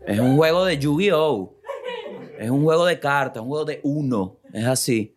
es 0.07 0.19
un 0.21 0.37
juego 0.37 0.63
de 0.63 0.77
Yu-Gi-Oh! 0.77 1.53
Es 2.39 2.49
un 2.49 2.63
juego 2.63 2.85
de 2.85 2.97
cartas, 2.97 3.43
un 3.43 3.49
juego 3.49 3.65
de 3.65 3.81
uno. 3.83 4.37
Es 4.53 4.63
así. 4.63 5.14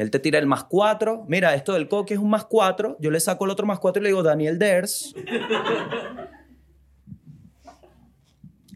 Él 0.00 0.10
te 0.10 0.18
tira 0.18 0.38
el 0.38 0.46
más 0.46 0.64
cuatro. 0.64 1.26
Mira, 1.28 1.54
esto 1.54 1.74
del 1.74 1.86
coque 1.86 2.14
es 2.14 2.20
un 2.20 2.30
más 2.30 2.46
cuatro. 2.46 2.96
Yo 3.00 3.10
le 3.10 3.20
saco 3.20 3.44
el 3.44 3.50
otro 3.50 3.66
más 3.66 3.80
cuatro 3.80 4.00
y 4.00 4.04
le 4.04 4.08
digo 4.08 4.22
Daniel 4.22 4.58
Ders. 4.58 5.14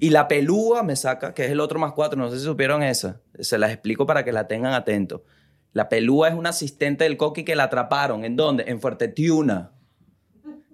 Y 0.01 0.11
la 0.11 0.29
pelúa 0.29 0.83
me 0.83 0.97
saca, 0.97 1.33
que 1.33 1.47
es 1.47 1.51
el 1.51 1.61
otro 1.61 1.79
más 1.79 1.93
cuatro. 1.93 2.19
No 2.19 2.31
sé 2.31 2.39
si 2.39 2.45
supieron 2.45 2.83
esa. 2.83 3.23
Se 3.39 3.57
las 3.57 3.71
explico 3.71 4.05
para 4.05 4.23
que 4.23 4.33
la 4.33 4.47
tengan 4.47 4.75
atento. 4.75 5.25
La 5.73 5.89
pelúa 5.89 6.29
es 6.29 6.35
un 6.35 6.47
asistente 6.47 7.05
del 7.05 7.17
coqui 7.17 7.43
que 7.43 7.57
la 7.57 7.65
atraparon. 7.65 8.23
¿En 8.27 8.37
dónde? 8.37 8.65
En 8.67 8.79
Fuerte 8.83 9.09
Tiuna. 9.09 9.73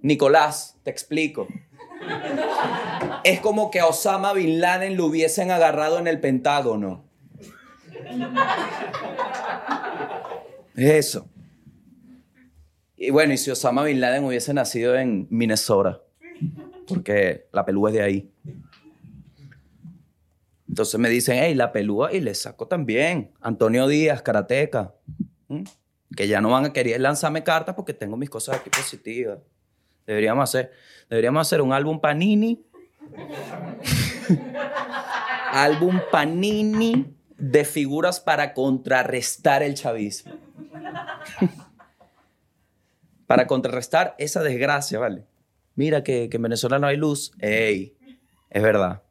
Nicolás, 0.03 0.81
te 0.83 0.91
explico. 0.91 1.47
Es 3.23 3.39
como 3.39 3.71
que 3.71 3.79
a 3.79 3.87
Osama 3.87 4.33
Bin 4.33 4.61
Laden 4.61 4.97
lo 4.97 5.07
hubiesen 5.07 5.53
agarrado 5.53 6.01
en 6.01 6.09
el 6.09 6.19
Pentágono. 6.19 7.05
Es 10.81 11.09
eso. 11.09 11.29
Y 12.97 13.11
bueno, 13.11 13.35
y 13.35 13.37
si 13.37 13.51
Osama 13.51 13.85
Bin 13.85 14.01
Laden 14.01 14.25
hubiese 14.25 14.55
nacido 14.55 14.97
en 14.97 15.27
Minnesota, 15.29 16.01
porque 16.89 17.49
la 17.53 17.67
pelúa 17.67 17.91
es 17.91 17.97
de 17.97 18.03
ahí. 18.03 18.33
Entonces 20.67 20.99
me 20.99 21.11
dicen, 21.11 21.37
hey, 21.39 21.55
la 21.55 21.71
pelúa, 21.71 22.15
y 22.15 22.21
le 22.21 22.35
saco 22.35 22.67
también. 22.67 23.31
Antonio 23.43 23.89
Díaz, 23.89 24.23
karateca. 24.23 24.95
Que 26.17 26.29
ya 26.29 26.41
no 26.41 26.49
van 26.49 26.65
a 26.65 26.73
querer 26.73 26.99
lanzarme 26.99 27.45
cartas 27.45 27.75
porque 27.75 27.93
tengo 27.93 28.17
mis 28.17 28.31
cosas 28.31 28.57
aquí 28.57 28.71
positivas. 28.71 29.39
Deberíamos 30.07 30.45
hacer, 30.45 30.73
deberíamos 31.11 31.47
hacer 31.47 31.61
un 31.61 31.75
álbum 31.75 32.01
Panini. 32.01 32.65
álbum 35.53 36.01
Panini 36.11 37.15
de 37.37 37.67
figuras 37.67 38.19
para 38.19 38.55
contrarrestar 38.55 39.63
el 39.63 39.75
chavismo. 39.75 40.50
Para 43.27 43.47
contrarrestar 43.47 44.17
esa 44.19 44.43
desgracia, 44.43 44.99
¿vale? 44.99 45.25
Mira 45.77 46.03
que, 46.03 46.29
en 46.33 46.43
Venezuela 46.43 46.79
no 46.79 46.89
hay 46.89 46.97
luz. 46.97 47.33
¡Ey! 47.39 47.97
Es 48.51 48.63
verdad. 48.63 49.03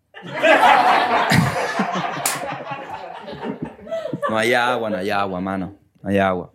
no 4.30 4.38
hay 4.38 4.54
agua, 4.54 4.90
no 4.90 4.98
hay 4.98 5.10
agua, 5.10 5.40
mano. 5.40 5.78
No 6.04 6.10
hay 6.10 6.18
agua. 6.18 6.54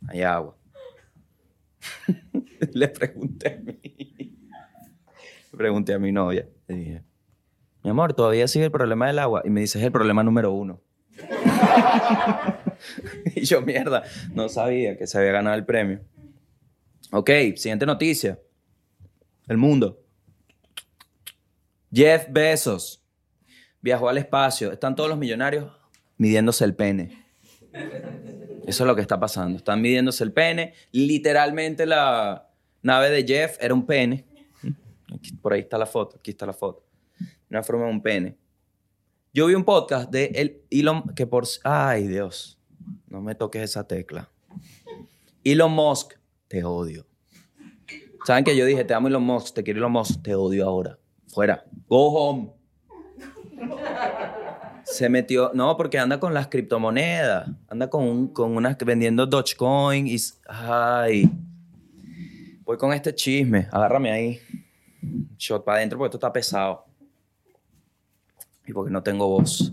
No 0.00 0.12
hay 0.12 0.22
agua. 0.22 0.56
Le 2.72 2.88
pregunté 2.88 3.54
a 3.54 3.56
mí. 3.56 3.80
Le 5.52 5.58
pregunté 5.58 5.94
a 5.94 5.98
mi 5.98 6.12
novia. 6.12 6.48
Le 6.68 6.74
dije, 6.76 7.02
mi 7.82 7.90
amor, 7.90 8.14
todavía 8.14 8.46
sigue 8.46 8.66
el 8.66 8.70
problema 8.70 9.08
del 9.08 9.18
agua. 9.18 9.42
Y 9.44 9.50
me 9.50 9.60
dice, 9.60 9.78
es 9.78 9.84
el 9.84 9.92
problema 9.92 10.22
número 10.22 10.52
uno. 10.52 10.80
y 13.34 13.42
yo, 13.42 13.62
mierda, 13.62 14.02
no 14.32 14.48
sabía 14.48 14.96
que 14.96 15.06
se 15.06 15.18
había 15.18 15.32
ganado 15.32 15.56
el 15.56 15.64
premio. 15.64 16.00
Ok, 17.12 17.30
siguiente 17.56 17.86
noticia. 17.86 18.38
El 19.48 19.56
mundo. 19.56 20.04
Jeff 21.92 22.26
Bezos 22.30 23.04
viajó 23.80 24.08
al 24.08 24.18
espacio. 24.18 24.72
Están 24.72 24.94
todos 24.94 25.08
los 25.08 25.18
millonarios 25.18 25.72
midiéndose 26.18 26.64
el 26.64 26.74
pene. 26.74 27.24
Eso 28.66 28.84
es 28.84 28.86
lo 28.86 28.94
que 28.94 29.02
está 29.02 29.18
pasando. 29.18 29.56
Están 29.56 29.80
midiéndose 29.80 30.22
el 30.22 30.32
pene. 30.32 30.74
Literalmente 30.92 31.86
la 31.86 32.48
nave 32.82 33.10
de 33.10 33.24
Jeff 33.26 33.56
era 33.60 33.74
un 33.74 33.86
pene. 33.86 34.24
por 35.42 35.52
ahí 35.52 35.60
está 35.60 35.78
la 35.78 35.86
foto. 35.86 36.18
Aquí 36.18 36.30
está 36.30 36.46
la 36.46 36.52
foto. 36.52 36.86
Una 37.50 37.62
forma 37.62 37.86
de 37.86 37.90
un 37.90 38.02
pene. 38.02 38.36
Yo 39.32 39.46
vi 39.46 39.54
un 39.54 39.64
podcast 39.64 40.10
de 40.10 40.26
el 40.34 40.62
Elon 40.70 41.14
que 41.14 41.26
por 41.26 41.44
ay 41.64 42.08
Dios, 42.08 42.59
no 43.10 43.20
me 43.20 43.34
toques 43.34 43.62
esa 43.62 43.86
tecla. 43.86 44.30
Elon 45.44 45.72
Musk, 45.72 46.14
te 46.48 46.64
odio. 46.64 47.06
¿Saben 48.24 48.44
que 48.44 48.56
yo 48.56 48.64
dije, 48.64 48.84
te 48.84 48.94
amo 48.94 49.08
Elon 49.08 49.22
Musk, 49.22 49.54
te 49.54 49.62
quiero 49.62 49.78
Elon 49.78 49.92
Musk, 49.92 50.22
te 50.22 50.34
odio 50.34 50.66
ahora? 50.66 50.98
Fuera. 51.28 51.64
Go 51.88 52.08
home. 52.12 52.52
Se 54.84 55.08
metió, 55.08 55.50
no, 55.54 55.76
porque 55.76 55.98
anda 55.98 56.18
con 56.18 56.34
las 56.34 56.48
criptomonedas, 56.48 57.48
anda 57.68 57.90
con, 57.90 58.28
con 58.28 58.56
unas 58.56 58.76
vendiendo 58.78 59.26
Dogecoin 59.26 60.06
y, 60.06 60.16
ay, 60.46 61.30
voy 62.64 62.76
con 62.76 62.92
este 62.92 63.14
chisme, 63.14 63.68
agárrame 63.70 64.10
ahí, 64.10 64.40
shot 65.36 65.64
para 65.64 65.78
adentro 65.78 65.98
porque 65.98 66.08
esto 66.08 66.16
está 66.16 66.32
pesado 66.32 66.86
y 68.66 68.72
porque 68.72 68.90
no 68.90 69.02
tengo 69.02 69.28
voz. 69.28 69.72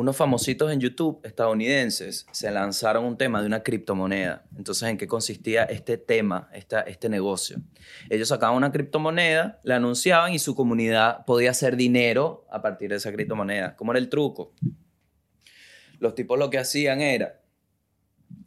Unos 0.00 0.16
famositos 0.16 0.72
en 0.72 0.80
YouTube 0.80 1.20
estadounidenses 1.24 2.26
se 2.32 2.50
lanzaron 2.50 3.04
un 3.04 3.18
tema 3.18 3.42
de 3.42 3.46
una 3.46 3.62
criptomoneda. 3.62 4.46
Entonces, 4.56 4.88
¿en 4.88 4.96
qué 4.96 5.06
consistía 5.06 5.64
este 5.64 5.98
tema, 5.98 6.48
esta, 6.54 6.80
este 6.80 7.10
negocio? 7.10 7.58
Ellos 8.08 8.28
sacaban 8.28 8.56
una 8.56 8.72
criptomoneda, 8.72 9.60
la 9.62 9.76
anunciaban 9.76 10.32
y 10.32 10.38
su 10.38 10.54
comunidad 10.54 11.26
podía 11.26 11.50
hacer 11.50 11.76
dinero 11.76 12.46
a 12.50 12.62
partir 12.62 12.88
de 12.88 12.96
esa 12.96 13.12
criptomoneda. 13.12 13.76
¿Cómo 13.76 13.92
era 13.92 13.98
el 13.98 14.08
truco? 14.08 14.54
Los 15.98 16.14
tipos 16.14 16.38
lo 16.38 16.48
que 16.48 16.56
hacían 16.56 17.02
era 17.02 17.42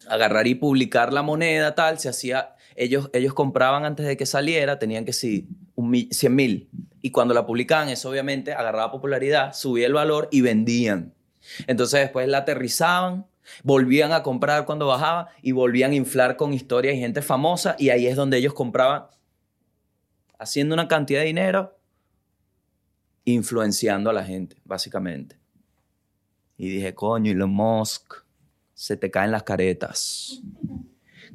agarrar 0.08 0.48
y 0.48 0.56
publicar 0.56 1.14
la 1.14 1.22
moneda, 1.22 1.76
tal, 1.76 2.00
se 2.00 2.10
hacía, 2.10 2.56
ellos, 2.76 3.12
ellos 3.14 3.36
compraban 3.36 3.86
antes 3.86 4.08
de 4.08 4.18
que 4.18 4.26
saliera, 4.26 4.80
tenían 4.80 5.06
que 5.06 5.14
sí, 5.14 5.48
un, 5.76 5.94
100 6.10 6.36
mil 6.36 6.70
y 7.06 7.12
cuando 7.12 7.34
la 7.34 7.46
publicaban, 7.46 7.90
eso 7.90 8.10
obviamente 8.10 8.54
agarraba 8.54 8.92
popularidad, 8.92 9.54
subía 9.54 9.86
el 9.86 9.94
valor 9.94 10.30
y 10.32 10.42
vendían. 10.42 11.13
Entonces 11.68 12.02
después 12.02 12.28
la 12.28 12.40
aterrizaban, 12.40 13.26
volvían 13.64 14.12
a 14.14 14.24
comprar 14.24 14.66
cuando 14.66 14.88
bajaba 14.88 15.30
y 15.42 15.52
volvían 15.52 15.92
a 15.92 15.96
inflar 15.96 16.38
con 16.38 16.54
historias 16.54 16.96
y 16.96 17.00
gente 17.00 17.22
famosa 17.22 17.76
y 17.78 17.90
ahí 17.90 18.08
es 18.08 18.16
donde 18.16 18.38
ellos 18.38 18.54
compraban 18.54 19.06
haciendo 20.40 20.74
una 20.74 20.88
cantidad 20.88 21.22
de 21.22 21.28
dinero, 21.28 21.78
influenciando 23.26 24.10
a 24.10 24.14
la 24.14 24.24
gente, 24.24 24.58
básicamente. 24.66 25.38
Y 26.58 26.70
dije, 26.70 26.94
coño, 26.94 27.32
Elon 27.32 27.50
Musk, 27.50 28.24
se 28.74 28.98
te 28.98 29.10
caen 29.10 29.32
las 29.32 29.44
caretas. 29.44 30.42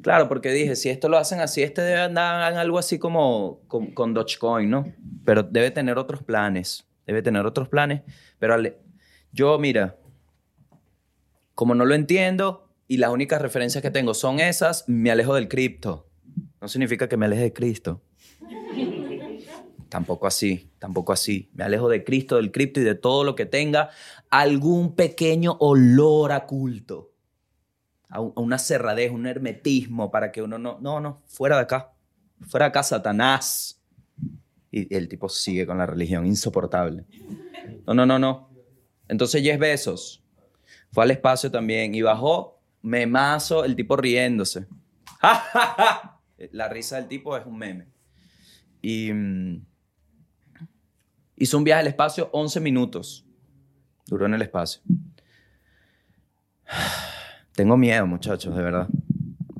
Claro, 0.01 0.29
porque 0.29 0.51
dije, 0.51 0.75
si 0.75 0.89
esto 0.89 1.09
lo 1.09 1.17
hacen 1.17 1.41
así, 1.41 1.61
este 1.61 1.81
debe 1.81 2.01
andar 2.01 2.51
en 2.51 2.57
algo 2.57 2.79
así 2.79 2.99
como 2.99 3.61
con, 3.67 4.13
Dogecoin, 4.13 4.69
¿no? 4.69 4.93
Pero 5.25 5.43
debe 5.43 5.71
tener 5.71 5.97
otros 5.97 6.23
planes, 6.23 6.87
debe 7.05 7.21
tener 7.21 7.45
otros 7.45 7.67
planes. 7.67 8.03
Pero 8.37 8.55
yo, 9.31 9.57
mira, 9.59 9.97
como 11.55 11.75
no 11.75 11.85
lo 11.85 11.95
entiendo 11.95 12.69
y 12.87 12.97
las 12.97 13.11
únicas 13.11 13.41
referencias 13.41 13.81
que 13.81 13.91
tengo 13.91 14.13
son 14.13 14.39
esas, 14.39 14.87
me 14.87 15.11
alejo 15.11 15.35
del 15.35 15.47
cripto. 15.47 16.07
No 16.61 16.67
significa 16.67 17.07
que 17.07 17.17
me 17.17 17.25
aleje 17.25 17.43
de 17.43 17.53
Cristo. 17.53 18.01
tampoco 19.89 20.27
así, 20.27 20.71
tampoco 20.79 21.13
así. 21.13 21.49
Me 21.53 21.63
alejo 21.63 21.89
de 21.89 22.03
Cristo, 22.03 22.37
del 22.37 22.51
cripto 22.51 22.79
y 22.79 22.83
de 22.83 22.95
todo 22.95 23.23
lo 23.23 23.35
que 23.35 23.45
tenga 23.45 23.89
algún 24.29 24.95
pequeño 24.95 25.57
olor 25.59 26.31
a 26.31 26.45
culto 26.45 27.09
a, 28.09 28.19
una 28.21 28.57
cerradez, 28.57 29.11
un 29.11 29.27
hermetismo 29.27 30.11
para 30.11 30.31
que 30.31 30.41
uno 30.41 30.57
no, 30.57 30.79
no, 30.81 30.99
no, 30.99 31.21
fuera 31.27 31.55
de 31.55 31.63
acá, 31.63 31.93
fuera 32.47 32.65
de 32.65 32.69
acá, 32.69 32.83
Satanás. 32.83 33.81
Y 34.71 34.93
el 34.95 35.07
tipo 35.07 35.29
sigue 35.29 35.65
con 35.65 35.77
la 35.77 35.85
religión, 35.85 36.25
insoportable. 36.25 37.05
No, 37.87 37.93
no, 37.93 38.05
no, 38.05 38.19
no. 38.19 38.48
Entonces 39.09 39.43
Jeff 39.43 39.59
Besos 39.59 40.23
fue 40.91 41.03
al 41.03 41.11
espacio 41.11 41.51
también 41.51 41.93
y 41.93 42.01
bajó, 42.01 42.61
memazo, 42.81 43.65
el 43.65 43.75
tipo 43.75 43.97
riéndose. 43.97 44.67
La 46.51 46.69
risa 46.69 46.95
del 46.95 47.07
tipo 47.07 47.35
es 47.35 47.45
un 47.45 47.57
meme. 47.57 47.87
Y 48.81 49.11
mm, 49.11 49.65
hizo 51.35 51.57
un 51.57 51.63
viaje 51.65 51.81
al 51.81 51.87
espacio 51.87 52.29
11 52.31 52.59
minutos. 52.61 53.25
Duró 54.07 54.25
en 54.25 54.35
el 54.35 54.41
espacio. 54.41 54.81
Tengo 57.55 57.75
miedo, 57.75 58.07
muchachos, 58.07 58.55
de 58.55 58.63
verdad. 58.63 58.87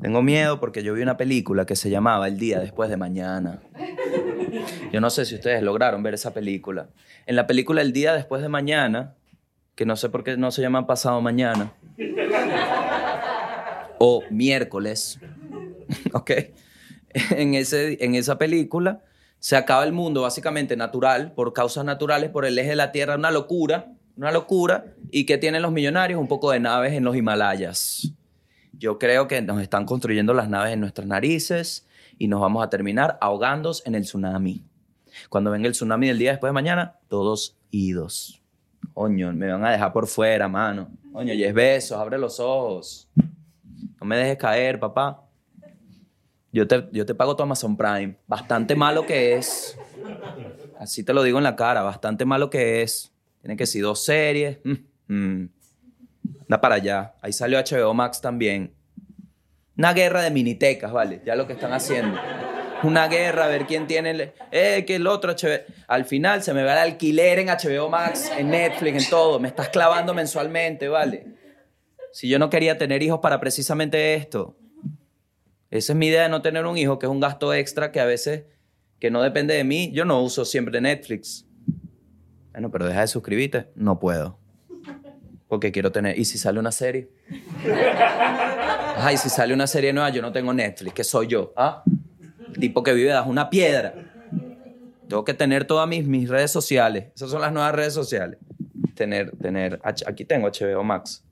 Tengo 0.01 0.21
miedo 0.21 0.61
porque 0.61 0.83
yo 0.83 0.93
vi 0.93 1.01
una 1.01 1.17
película 1.17 1.65
que 1.65 1.75
se 1.75 1.89
llamaba 1.89 2.27
El 2.27 2.37
día 2.37 2.59
después 2.59 2.89
de 2.89 2.95
mañana. 2.95 3.59
Yo 4.93 5.01
no 5.01 5.09
sé 5.09 5.25
si 5.25 5.35
ustedes 5.35 5.61
lograron 5.61 6.01
ver 6.01 6.13
esa 6.13 6.33
película. 6.33 6.89
En 7.25 7.35
la 7.35 7.45
película 7.45 7.81
El 7.81 7.91
día 7.91 8.13
después 8.13 8.41
de 8.41 8.47
mañana, 8.47 9.15
que 9.79 9.85
no 9.85 9.95
sé 9.95 10.09
por 10.09 10.25
qué 10.25 10.35
no 10.35 10.51
se 10.51 10.61
llama 10.61 10.85
pasado 10.85 11.21
mañana, 11.21 11.71
o 13.97 14.21
miércoles, 14.29 15.21
¿ok? 16.13 16.31
En, 17.29 17.53
ese, 17.53 18.03
en 18.03 18.13
esa 18.13 18.37
película 18.37 19.05
se 19.39 19.55
acaba 19.55 19.85
el 19.85 19.93
mundo 19.93 20.23
básicamente 20.23 20.75
natural, 20.75 21.31
por 21.31 21.53
causas 21.53 21.85
naturales, 21.85 22.29
por 22.29 22.43
el 22.43 22.59
eje 22.59 22.71
de 22.71 22.75
la 22.75 22.91
Tierra, 22.91 23.15
una 23.15 23.31
locura, 23.31 23.93
una 24.17 24.33
locura. 24.33 24.83
¿Y 25.11 25.25
qué 25.25 25.37
tienen 25.37 25.61
los 25.61 25.71
millonarios? 25.71 26.19
Un 26.19 26.27
poco 26.27 26.51
de 26.51 26.59
naves 26.59 26.91
en 26.91 27.05
los 27.05 27.15
Himalayas. 27.15 28.11
Yo 28.73 28.99
creo 28.99 29.29
que 29.29 29.41
nos 29.41 29.61
están 29.61 29.85
construyendo 29.85 30.33
las 30.33 30.49
naves 30.49 30.73
en 30.73 30.81
nuestras 30.81 31.07
narices 31.07 31.87
y 32.17 32.27
nos 32.27 32.41
vamos 32.41 32.65
a 32.65 32.69
terminar 32.69 33.17
ahogándonos 33.21 33.81
en 33.85 33.95
el 33.95 34.01
tsunami. 34.01 34.61
Cuando 35.29 35.51
venga 35.51 35.67
el 35.67 35.71
tsunami 35.73 36.09
del 36.09 36.19
día 36.19 36.31
después 36.31 36.49
de 36.49 36.53
mañana, 36.55 36.97
todos 37.07 37.57
idos. 37.71 38.39
Coño, 38.99 39.31
me 39.31 39.49
van 39.49 39.63
a 39.63 39.71
dejar 39.71 39.93
por 39.93 40.05
fuera, 40.07 40.49
mano. 40.49 40.89
Coño, 41.13 41.33
y 41.33 41.41
es 41.41 41.53
besos, 41.53 41.97
abre 41.97 42.17
los 42.17 42.37
ojos. 42.37 43.07
No 43.15 44.05
me 44.05 44.17
dejes 44.17 44.35
caer, 44.37 44.77
papá. 44.77 45.23
Yo 46.51 46.67
te, 46.67 46.85
yo 46.91 47.05
te 47.05 47.15
pago 47.15 47.33
tu 47.33 47.41
Amazon 47.41 47.77
Prime. 47.77 48.17
Bastante 48.27 48.75
malo 48.75 49.05
que 49.05 49.35
es. 49.37 49.79
Así 50.77 51.05
te 51.05 51.13
lo 51.13 51.23
digo 51.23 51.37
en 51.37 51.45
la 51.45 51.55
cara, 51.55 51.81
bastante 51.81 52.25
malo 52.25 52.49
que 52.49 52.81
es. 52.81 53.13
Tiene 53.39 53.55
que 53.55 53.65
ser 53.65 53.83
dos 53.83 54.03
series. 54.03 54.57
Mm, 54.65 55.13
mm. 55.13 55.49
Anda 56.41 56.59
para 56.59 56.75
allá. 56.75 57.13
Ahí 57.21 57.31
salió 57.31 57.57
HBO 57.57 57.93
Max 57.93 58.19
también. 58.19 58.73
Una 59.77 59.93
guerra 59.93 60.23
de 60.23 60.31
minitecas, 60.31 60.91
¿vale? 60.91 61.21
Ya 61.25 61.37
lo 61.37 61.47
que 61.47 61.53
están 61.53 61.71
haciendo. 61.71 62.19
Una 62.83 63.07
guerra, 63.07 63.45
a 63.45 63.47
ver 63.47 63.65
quién 63.65 63.87
tiene 63.87 64.11
el... 64.11 64.31
Eh, 64.51 64.85
que 64.85 64.95
el 64.95 65.07
otro 65.07 65.33
HBO... 65.33 65.59
Al 65.87 66.05
final 66.05 66.43
se 66.43 66.53
me 66.53 66.63
va 66.63 66.73
el 66.73 66.91
alquiler 66.91 67.39
en 67.39 67.47
HBO 67.47 67.89
Max, 67.89 68.31
en 68.37 68.49
Netflix, 68.49 69.03
en 69.03 69.09
todo. 69.09 69.39
Me 69.39 69.49
estás 69.49 69.69
clavando 69.69 70.13
mensualmente, 70.13 70.87
¿vale? 70.87 71.25
Si 72.11 72.29
yo 72.29 72.39
no 72.39 72.49
quería 72.49 72.77
tener 72.77 73.03
hijos 73.03 73.19
para 73.19 73.39
precisamente 73.39 74.15
esto. 74.15 74.55
Esa 75.69 75.93
es 75.93 75.97
mi 75.97 76.07
idea 76.07 76.23
de 76.23 76.29
no 76.29 76.41
tener 76.41 76.65
un 76.65 76.77
hijo, 76.77 76.97
que 76.97 77.05
es 77.05 77.11
un 77.11 77.19
gasto 77.19 77.53
extra 77.53 77.91
que 77.91 77.99
a 77.99 78.05
veces, 78.05 78.43
que 78.99 79.11
no 79.11 79.21
depende 79.21 79.53
de 79.53 79.63
mí. 79.63 79.91
Yo 79.93 80.05
no 80.05 80.21
uso 80.21 80.45
siempre 80.45 80.79
Netflix. 80.81 81.45
Bueno, 82.51 82.71
pero 82.71 82.87
deja 82.87 83.01
de 83.01 83.07
suscribirte. 83.07 83.67
No 83.75 83.99
puedo. 83.99 84.39
Porque 85.47 85.71
quiero 85.71 85.91
tener... 85.91 86.17
¿Y 86.17 86.25
si 86.25 86.37
sale 86.37 86.59
una 86.59 86.71
serie? 86.71 87.09
Ay, 88.97 89.17
si 89.17 89.29
sale 89.29 89.53
una 89.53 89.67
serie 89.67 89.93
nueva, 89.93 90.09
yo 90.09 90.21
no 90.21 90.31
tengo 90.31 90.53
Netflix, 90.53 90.93
que 90.93 91.03
soy 91.03 91.27
yo. 91.27 91.53
¿Ah? 91.55 91.83
Tipo 92.57 92.83
que 92.83 92.93
vive 92.93 93.13
bajo 93.13 93.29
una 93.29 93.49
piedra. 93.49 93.93
Tengo 95.07 95.25
que 95.25 95.33
tener 95.33 95.65
todas 95.65 95.87
mis, 95.87 96.05
mis 96.05 96.29
redes 96.29 96.51
sociales. 96.51 97.07
Esas 97.15 97.29
son 97.29 97.41
las 97.41 97.51
nuevas 97.51 97.73
redes 97.73 97.93
sociales. 97.93 98.39
Tener, 98.95 99.31
tener... 99.37 99.79
Aquí 99.83 100.25
tengo 100.25 100.47
HBO 100.47 100.83
Max. 100.83 101.23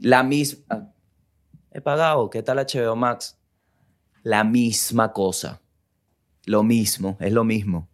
La 0.00 0.22
misma 0.22 0.94
he 1.74 1.80
pagado, 1.80 2.30
¿qué 2.30 2.42
tal 2.42 2.58
HBO 2.58 2.94
Max? 2.94 3.36
La 4.22 4.44
misma 4.44 5.12
cosa. 5.12 5.60
Lo 6.46 6.62
mismo, 6.62 7.16
es 7.20 7.32
lo 7.32 7.42
mismo. 7.42 7.88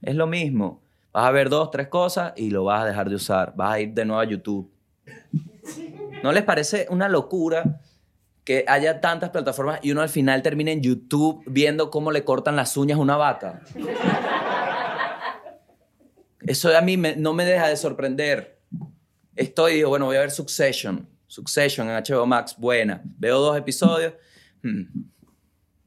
Es 0.00 0.14
lo 0.14 0.26
mismo. 0.26 0.82
Vas 1.12 1.26
a 1.26 1.30
ver 1.30 1.50
dos, 1.50 1.70
tres 1.70 1.88
cosas 1.88 2.32
y 2.36 2.50
lo 2.50 2.64
vas 2.64 2.82
a 2.82 2.86
dejar 2.86 3.10
de 3.10 3.16
usar. 3.16 3.54
Vas 3.54 3.74
a 3.74 3.80
ir 3.80 3.92
de 3.92 4.04
nuevo 4.04 4.20
a 4.20 4.24
YouTube. 4.24 4.70
¿No 6.22 6.32
les 6.32 6.44
parece 6.44 6.86
una 6.88 7.08
locura 7.08 7.80
que 8.46 8.64
haya 8.68 9.00
tantas 9.00 9.30
plataformas 9.30 9.80
y 9.82 9.90
uno 9.90 10.02
al 10.02 10.08
final 10.08 10.40
termine 10.40 10.70
en 10.70 10.80
YouTube 10.80 11.42
viendo 11.46 11.90
cómo 11.90 12.12
le 12.12 12.24
cortan 12.24 12.54
las 12.54 12.76
uñas 12.76 12.96
a 12.96 13.02
una 13.02 13.16
vaca? 13.16 13.60
Eso 16.40 16.74
a 16.74 16.80
mí 16.80 16.96
no 16.96 17.32
me 17.32 17.44
deja 17.44 17.66
de 17.66 17.76
sorprender. 17.76 18.60
Estoy, 19.34 19.82
bueno, 19.82 20.06
voy 20.06 20.16
a 20.16 20.20
ver 20.20 20.30
Succession. 20.30 21.08
Succession 21.26 21.90
en 21.90 21.96
HBO 21.96 22.24
Max, 22.24 22.54
buena. 22.56 23.02
Veo 23.18 23.40
dos 23.40 23.58
episodios. 23.58 24.14
Hmm. 24.62 24.84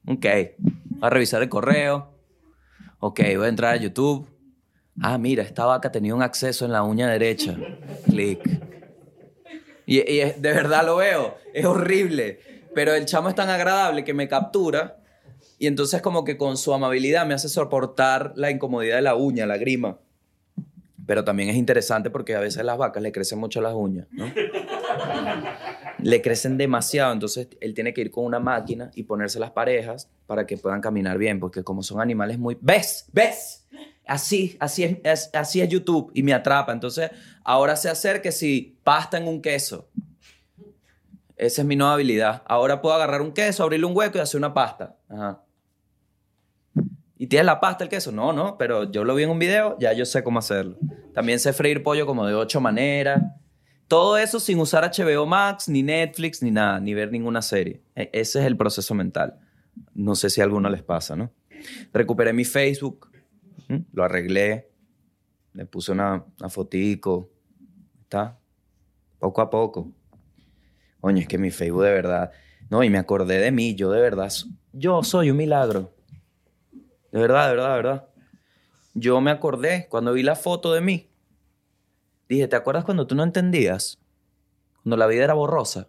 Ok, 0.06 0.26
voy 0.58 1.00
a 1.00 1.08
revisar 1.08 1.40
el 1.40 1.48
correo. 1.48 2.14
Ok, 2.98 3.20
voy 3.36 3.46
a 3.46 3.48
entrar 3.48 3.72
a 3.72 3.76
YouTube. 3.78 4.28
Ah, 5.00 5.16
mira, 5.16 5.42
esta 5.42 5.64
vaca 5.64 5.90
tenía 5.90 6.14
un 6.14 6.22
acceso 6.22 6.66
en 6.66 6.72
la 6.72 6.82
uña 6.82 7.08
derecha. 7.08 7.56
Clic. 8.04 8.38
Y, 9.90 10.02
de 10.02 10.52
verdad 10.52 10.86
lo 10.86 10.96
veo. 10.96 11.36
Es 11.52 11.64
horrible. 11.64 12.38
Pero 12.76 12.94
el 12.94 13.06
chamo 13.06 13.28
es 13.28 13.34
tan 13.34 13.50
agradable 13.50 14.04
que 14.04 14.14
me 14.14 14.28
captura. 14.28 14.98
Y 15.58 15.66
entonces 15.66 16.00
como 16.00 16.22
que 16.22 16.36
con 16.36 16.56
su 16.56 16.72
amabilidad 16.72 17.26
me 17.26 17.34
hace 17.34 17.48
soportar 17.48 18.32
la 18.36 18.52
incomodidad 18.52 18.96
de 18.96 19.02
la 19.02 19.16
uña, 19.16 19.46
la 19.46 19.58
grima. 19.58 19.98
Pero 21.06 21.24
también 21.24 21.48
es 21.48 21.56
interesante 21.56 22.08
porque 22.08 22.36
a 22.36 22.40
veces 22.40 22.64
las 22.64 22.78
vacas 22.78 23.02
le 23.02 23.10
crecen 23.10 23.40
mucho 23.40 23.60
las 23.60 23.74
uñas, 23.74 24.06
¿no? 24.12 24.26
le 25.98 26.22
crecen 26.22 26.56
demasiado, 26.56 27.12
entonces 27.12 27.48
él 27.60 27.74
tiene 27.74 27.92
que 27.92 28.00
ir 28.00 28.10
con 28.10 28.24
una 28.24 28.38
máquina 28.38 28.90
y 28.94 29.02
ponerse 29.02 29.40
las 29.40 29.50
parejas 29.50 30.08
para 30.26 30.46
que 30.46 30.56
puedan 30.56 30.80
caminar 30.80 31.18
bien, 31.18 31.40
porque 31.40 31.64
como 31.64 31.82
son 31.82 32.00
animales 32.00 32.38
muy... 32.38 32.56
¿Ves? 32.60 33.06
¿Ves? 33.12 33.66
Así, 34.10 34.56
así 34.58 34.98
es, 35.04 35.30
así 35.32 35.60
es 35.60 35.68
YouTube 35.68 36.10
y 36.14 36.24
me 36.24 36.34
atrapa. 36.34 36.72
Entonces, 36.72 37.12
ahora 37.44 37.76
sé 37.76 37.88
hacer 37.88 38.20
que 38.20 38.32
si 38.32 38.76
pasta 38.82 39.18
en 39.18 39.28
un 39.28 39.40
queso. 39.40 39.88
Esa 41.36 41.62
es 41.62 41.64
mi 41.64 41.76
nueva 41.76 41.94
habilidad. 41.94 42.42
Ahora 42.46 42.82
puedo 42.82 42.92
agarrar 42.96 43.22
un 43.22 43.30
queso, 43.30 43.62
abrirle 43.62 43.86
un 43.86 43.96
hueco 43.96 44.18
y 44.18 44.20
hacer 44.20 44.38
una 44.38 44.52
pasta. 44.52 44.96
¿Y 47.18 47.28
tienes 47.28 47.46
la 47.46 47.60
pasta, 47.60 47.84
el 47.84 47.90
queso? 47.90 48.10
No, 48.10 48.32
no, 48.32 48.58
pero 48.58 48.90
yo 48.90 49.04
lo 49.04 49.14
vi 49.14 49.22
en 49.22 49.30
un 49.30 49.38
video, 49.38 49.76
ya 49.78 49.92
yo 49.92 50.04
sé 50.04 50.24
cómo 50.24 50.40
hacerlo. 50.40 50.76
También 51.14 51.38
sé 51.38 51.52
freír 51.52 51.84
pollo 51.84 52.04
como 52.04 52.26
de 52.26 52.34
ocho 52.34 52.60
maneras. 52.60 53.22
Todo 53.86 54.18
eso 54.18 54.40
sin 54.40 54.58
usar 54.58 54.90
HBO 54.90 55.24
Max, 55.24 55.68
ni 55.68 55.84
Netflix, 55.84 56.42
ni 56.42 56.50
nada, 56.50 56.80
ni 56.80 56.94
ver 56.94 57.12
ninguna 57.12 57.42
serie. 57.42 57.80
E, 57.94 58.10
ese 58.12 58.40
es 58.40 58.46
el 58.46 58.56
proceso 58.56 58.92
mental. 58.92 59.38
No 59.94 60.16
sé 60.16 60.30
si 60.30 60.40
a 60.40 60.44
alguno 60.44 60.68
les 60.68 60.82
pasa, 60.82 61.14
¿no? 61.14 61.30
Recuperé 61.92 62.32
mi 62.32 62.44
Facebook, 62.44 63.08
lo 63.92 64.04
arreglé, 64.04 64.70
le 65.52 65.66
puse 65.66 65.92
una, 65.92 66.24
una 66.38 66.48
fotico, 66.48 67.30
¿está? 68.02 68.38
Poco 69.18 69.40
a 69.40 69.50
poco. 69.50 69.92
Oye, 71.00 71.20
es 71.20 71.28
que 71.28 71.38
mi 71.38 71.50
Facebook 71.50 71.84
de 71.84 71.92
verdad... 71.92 72.32
No, 72.68 72.84
y 72.84 72.90
me 72.90 72.98
acordé 72.98 73.38
de 73.38 73.50
mí, 73.50 73.74
yo 73.74 73.90
de 73.90 74.00
verdad... 74.00 74.30
Yo 74.72 75.02
soy 75.02 75.30
un 75.30 75.36
milagro. 75.36 75.92
De 77.10 77.20
verdad, 77.20 77.48
de 77.48 77.56
verdad, 77.56 77.70
de 77.70 77.76
verdad. 77.76 78.08
Yo 78.94 79.20
me 79.20 79.30
acordé 79.30 79.88
cuando 79.88 80.12
vi 80.12 80.22
la 80.22 80.36
foto 80.36 80.72
de 80.72 80.80
mí. 80.80 81.10
Dije, 82.28 82.46
¿te 82.46 82.56
acuerdas 82.56 82.84
cuando 82.84 83.06
tú 83.06 83.14
no 83.14 83.24
entendías? 83.24 83.98
Cuando 84.82 84.96
la 84.96 85.06
vida 85.06 85.24
era 85.24 85.34
borrosa. 85.34 85.88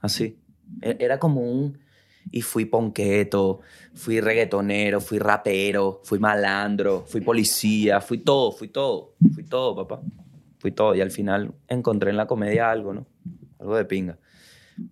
Así. 0.00 0.38
E-, 0.80 0.96
era 1.00 1.18
como 1.18 1.40
un... 1.40 1.78
Y 2.30 2.42
fui 2.42 2.64
ponqueto, 2.64 3.60
fui 3.94 4.20
reggaetonero, 4.20 5.00
fui 5.00 5.18
rapero, 5.18 6.00
fui 6.04 6.18
malandro, 6.18 7.04
fui 7.06 7.20
policía, 7.20 8.00
fui 8.00 8.18
todo, 8.18 8.52
fui 8.52 8.68
todo, 8.68 9.14
fui 9.34 9.44
todo, 9.44 9.74
papá. 9.74 10.00
Fui 10.58 10.72
todo. 10.72 10.94
Y 10.94 11.00
al 11.00 11.10
final 11.10 11.52
encontré 11.68 12.10
en 12.10 12.16
la 12.16 12.26
comedia 12.26 12.70
algo, 12.70 12.92
¿no? 12.92 13.06
Algo 13.58 13.76
de 13.76 13.84
pinga. 13.84 14.18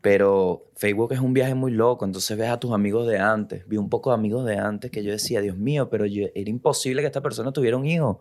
Pero 0.01 0.71
Facebook 0.77 1.13
es 1.13 1.21
un 1.21 1.33
viaje 1.33 1.55
muy 1.55 1.73
loco, 1.73 2.05
entonces 2.05 2.37
ves 2.37 2.51
a 2.51 2.61
tus 2.61 2.73
amigos 2.73 3.07
de 3.07 3.19
antes. 3.19 3.67
Vi 3.69 3.77
un 3.77 3.89
poco 3.89 4.11
de 4.11 4.15
amigos 4.15 4.45
de 4.45 4.57
antes 4.57 4.91
que 4.91 5.03
yo 5.03 5.11
decía, 5.13 5.41
Dios 5.41 5.57
mío, 5.57 5.89
pero 5.89 6.05
era 6.05 6.51
imposible 6.51 7.03
que 7.03 7.07
esta 7.07 7.23
persona 7.23 7.53
tuviera 7.53 7.77
un 7.77 7.87
hijo. 7.87 8.21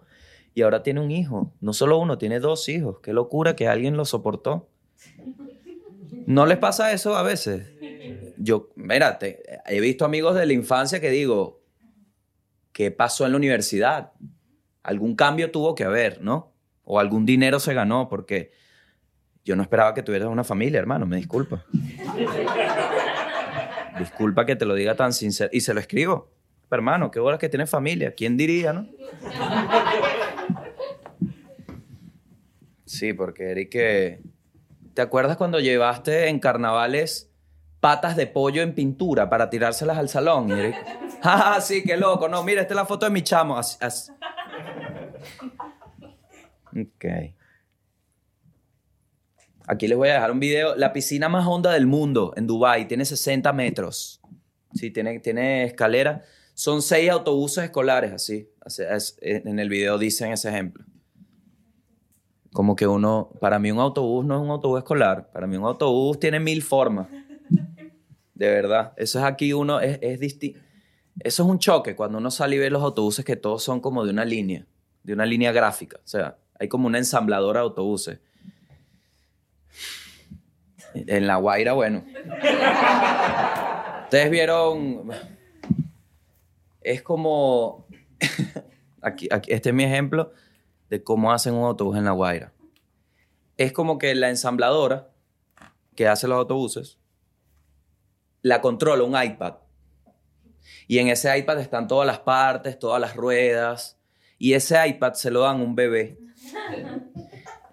Y 0.53 0.61
ahora 0.61 0.81
tiene 0.81 1.01
un 1.01 1.11
hijo. 1.11 1.53
No 1.61 1.73
solo 1.73 1.99
uno, 1.99 2.17
tiene 2.17 2.39
dos 2.39 2.67
hijos. 2.69 2.97
Qué 3.01 3.13
locura 3.13 3.55
que 3.55 3.67
alguien 3.67 3.95
lo 3.95 4.05
soportó. 4.05 4.69
¿No 6.25 6.45
les 6.45 6.57
pasa 6.57 6.91
eso 6.91 7.15
a 7.15 7.23
veces? 7.23 7.67
Yo, 8.47 8.69
mírate, 8.77 9.43
he 9.65 9.81
visto 9.81 10.05
amigos 10.05 10.33
de 10.33 10.45
la 10.45 10.53
infancia 10.53 11.01
que 11.01 11.09
digo, 11.09 11.65
¿qué 12.71 12.91
pasó 12.91 13.25
en 13.25 13.33
la 13.33 13.37
universidad? 13.37 14.13
Algún 14.83 15.17
cambio 15.17 15.51
tuvo 15.51 15.75
que 15.75 15.83
haber, 15.83 16.21
¿no? 16.21 16.53
O 16.85 17.01
algún 17.01 17.25
dinero 17.25 17.59
se 17.59 17.73
ganó, 17.73 18.07
porque 18.07 18.51
yo 19.43 19.57
no 19.57 19.63
esperaba 19.63 19.93
que 19.93 20.01
tuvieras 20.01 20.29
una 20.29 20.45
familia, 20.45 20.79
hermano, 20.79 21.05
me 21.05 21.17
disculpa. 21.17 21.65
disculpa 23.99 24.45
que 24.45 24.55
te 24.55 24.63
lo 24.63 24.75
diga 24.75 24.95
tan 24.95 25.11
sincero. 25.11 25.49
Y 25.51 25.59
se 25.59 25.73
lo 25.73 25.81
escribo. 25.81 26.31
hermano, 26.71 27.11
qué 27.11 27.19
horas 27.19 27.39
que 27.39 27.49
tienes 27.49 27.69
familia. 27.69 28.15
¿Quién 28.15 28.37
diría, 28.37 28.71
no? 28.71 28.87
Sí, 32.85 33.11
porque 33.11 33.51
Eric, 33.51 34.21
¿te 34.93 35.01
acuerdas 35.01 35.35
cuando 35.35 35.59
llevaste 35.59 36.29
en 36.29 36.39
carnavales 36.39 37.26
patas 37.79 38.15
de 38.15 38.27
pollo 38.27 38.61
en 38.61 38.73
pintura 38.73 39.29
para 39.29 39.49
tirárselas 39.49 39.97
al 39.97 40.09
salón, 40.09 40.51
Eric? 40.51 40.75
Ah, 41.23 41.59
sí, 41.61 41.81
qué 41.83 41.97
loco. 41.97 42.29
No, 42.29 42.43
mira, 42.43 42.61
esta 42.61 42.73
es 42.73 42.75
la 42.75 42.85
foto 42.85 43.07
de 43.07 43.11
mi 43.11 43.23
chamo. 43.23 43.55
Ok. 43.57 43.65
Aquí 49.67 49.87
les 49.87 49.97
voy 49.97 50.09
a 50.09 50.13
dejar 50.13 50.31
un 50.31 50.39
video. 50.39 50.75
La 50.75 50.93
piscina 50.93 51.27
más 51.27 51.45
honda 51.47 51.71
del 51.73 51.87
mundo 51.87 52.33
en 52.37 52.45
Dubái 52.47 52.87
tiene 52.87 53.03
60 53.03 53.51
metros. 53.51 54.21
Sí, 54.73 54.91
tiene, 54.91 55.19
tiene 55.19 55.63
escalera. 55.63 56.23
Son 56.53 56.81
seis 56.81 57.09
autobuses 57.09 57.65
escolares, 57.65 58.13
así. 58.13 58.49
Es- 58.65 59.17
En 59.21 59.59
el 59.59 59.69
video 59.69 59.97
dicen 59.97 60.31
ese 60.31 60.49
ejemplo. 60.49 60.85
Como 62.53 62.75
que 62.75 62.87
uno, 62.87 63.29
para 63.41 63.59
mí 63.59 63.71
un 63.71 63.79
autobús 63.79 64.25
no 64.25 64.35
es 64.35 64.41
un 64.41 64.49
autobús 64.51 64.77
escolar. 64.79 65.29
Para 65.31 65.47
mí 65.47 65.57
un 65.57 65.65
autobús 65.65 66.19
tiene 66.19 66.39
mil 66.39 66.61
formas. 66.63 67.07
De 68.37 68.47
verdad. 68.49 68.93
Eso 68.97 69.17
es 69.17 69.25
aquí 69.25 69.51
uno, 69.53 69.79
es, 69.79 69.97
es. 70.01 70.19
Eso 70.21 70.53
es 71.19 71.39
un 71.49 71.57
choque 71.57 71.95
cuando 71.95 72.19
uno 72.19 72.29
sale 72.29 72.55
y 72.55 72.59
ve 72.59 72.69
los 72.69 72.83
autobuses 72.83 73.25
que 73.25 73.35
todos 73.35 73.63
son 73.63 73.79
como 73.81 74.05
de 74.05 74.11
una 74.11 74.25
línea, 74.25 74.67
de 75.01 75.13
una 75.13 75.25
línea 75.25 75.51
gráfica. 75.51 75.97
O 75.97 76.07
sea, 76.07 76.37
hay 76.59 76.67
como 76.67 76.85
una 76.85 76.99
ensambladora 76.99 77.61
de 77.61 77.63
autobuses. 77.63 78.19
En 80.93 81.25
La 81.25 81.37
Guaira, 81.37 81.73
bueno. 81.73 82.03
Ustedes 84.03 84.29
vieron. 84.29 85.09
Es 86.81 87.01
como. 87.01 87.87
Aquí, 89.01 89.27
aquí- 89.31 89.51
este 89.53 89.69
es 89.69 89.75
mi 89.75 89.83
ejemplo 89.85 90.31
de 90.89 91.01
cómo 91.03 91.31
hacen 91.31 91.53
un 91.53 91.63
autobús 91.65 91.97
en 91.97 92.03
La 92.05 92.11
Guaira. 92.11 92.51
Es 93.55 93.71
como 93.71 93.97
que 93.99 94.13
la 94.15 94.29
ensambladora 94.29 95.09
que 95.95 96.07
hace 96.07 96.27
los 96.27 96.37
autobuses 96.37 96.97
la 98.41 98.61
controla 98.61 99.03
un 99.03 99.21
iPad. 99.21 99.55
Y 100.87 100.99
en 100.99 101.09
ese 101.09 101.37
iPad 101.37 101.59
están 101.59 101.87
todas 101.87 102.07
las 102.07 102.19
partes, 102.19 102.79
todas 102.79 102.99
las 103.01 103.15
ruedas. 103.15 103.97
Y 104.37 104.53
ese 104.53 104.87
iPad 104.87 105.13
se 105.13 105.31
lo 105.31 105.41
dan 105.41 105.59
a 105.59 105.63
un 105.63 105.75
bebé. 105.75 106.19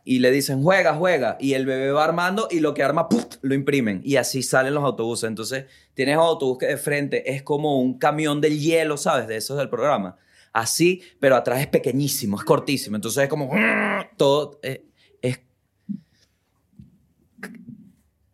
Y 0.06 0.18
le 0.18 0.30
dicen, 0.30 0.62
juega, 0.62 0.94
juega. 0.94 1.38
Y 1.40 1.54
el 1.54 1.64
bebé 1.64 1.90
va 1.90 2.04
armando 2.04 2.46
y 2.50 2.60
lo 2.60 2.74
que 2.74 2.82
arma, 2.82 3.08
¡puf! 3.08 3.24
lo 3.40 3.54
imprimen. 3.54 4.02
Y 4.04 4.16
así 4.16 4.42
salen 4.42 4.74
los 4.74 4.84
autobuses. 4.84 5.26
Entonces, 5.26 5.64
tienes 5.94 6.16
un 6.18 6.24
autobús 6.24 6.58
que 6.58 6.66
de 6.66 6.76
frente 6.76 7.32
es 7.32 7.42
como 7.42 7.80
un 7.80 7.98
camión 7.98 8.38
del 8.42 8.60
hielo, 8.60 8.98
¿sabes? 8.98 9.26
De 9.26 9.36
esos 9.36 9.56
del 9.56 9.70
programa. 9.70 10.18
Así, 10.52 11.02
pero 11.20 11.36
atrás 11.36 11.60
es 11.60 11.68
pequeñísimo, 11.68 12.36
es 12.36 12.44
cortísimo. 12.44 12.96
Entonces 12.96 13.22
es 13.24 13.28
como 13.30 13.50
todo. 14.18 14.60
eh, 14.62 14.84
es... 15.22 15.40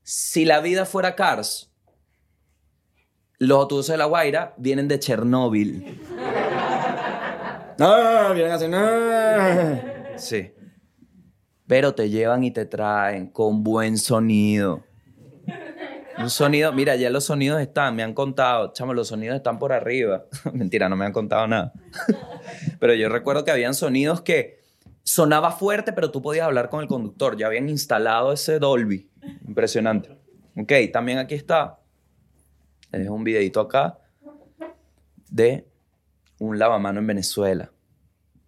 Si 0.03 0.45
la 0.45 0.61
vida 0.61 0.85
fuera 0.87 1.14
Cars, 1.14 1.70
los 3.41 3.59
autobuses 3.59 3.95
de 3.95 3.97
La 3.97 4.05
Guaira 4.05 4.55
vienen 4.59 4.86
de 4.86 4.99
Chernóbil. 4.99 5.99
No, 7.78 8.34
vienen 8.34 8.53
así, 8.53 8.68
no. 8.68 8.78
Sí. 10.16 10.53
Pero 11.66 11.95
te 11.95 12.11
llevan 12.11 12.45
y 12.45 12.51
te 12.51 12.66
traen 12.66 13.28
con 13.28 13.64
buen 13.64 13.97
sonido. 13.97 14.84
Un 16.18 16.28
sonido, 16.28 16.70
mira, 16.74 16.97
ya 16.97 17.09
los 17.09 17.24
sonidos 17.24 17.62
están, 17.62 17.97
me 17.97 18.03
han 18.03 18.12
contado, 18.12 18.74
chamo, 18.74 18.93
los 18.93 19.09
sonidos 19.09 19.36
están 19.36 19.59
por 19.59 19.72
arriba. 19.72 20.26
Mentira, 20.53 20.91
no 20.91 20.97
me 20.97 21.07
han 21.07 21.12
contado 21.12 21.47
nada. 21.47 21.72
pero 22.78 22.93
yo 22.93 23.09
recuerdo 23.09 23.43
que 23.47 23.53
habían 23.53 23.72
sonidos 23.72 24.20
que 24.20 24.61
sonaba 25.03 25.53
fuerte, 25.53 25.95
pero 25.95 26.11
tú 26.11 26.20
podías 26.20 26.45
hablar 26.45 26.68
con 26.68 26.82
el 26.82 26.88
conductor. 26.88 27.38
Ya 27.38 27.47
habían 27.47 27.70
instalado 27.70 28.34
ese 28.34 28.59
Dolby. 28.59 29.09
Impresionante. 29.49 30.18
Ok, 30.59 30.72
también 30.93 31.16
aquí 31.16 31.36
está. 31.36 31.80
Les 32.93 33.03
dejo 33.03 33.14
un 33.14 33.24
videito 33.24 33.61
acá 33.61 33.99
de 35.30 35.66
un 36.38 36.59
lavamano 36.59 37.01
en 37.01 37.07
Venezuela. 37.07 37.70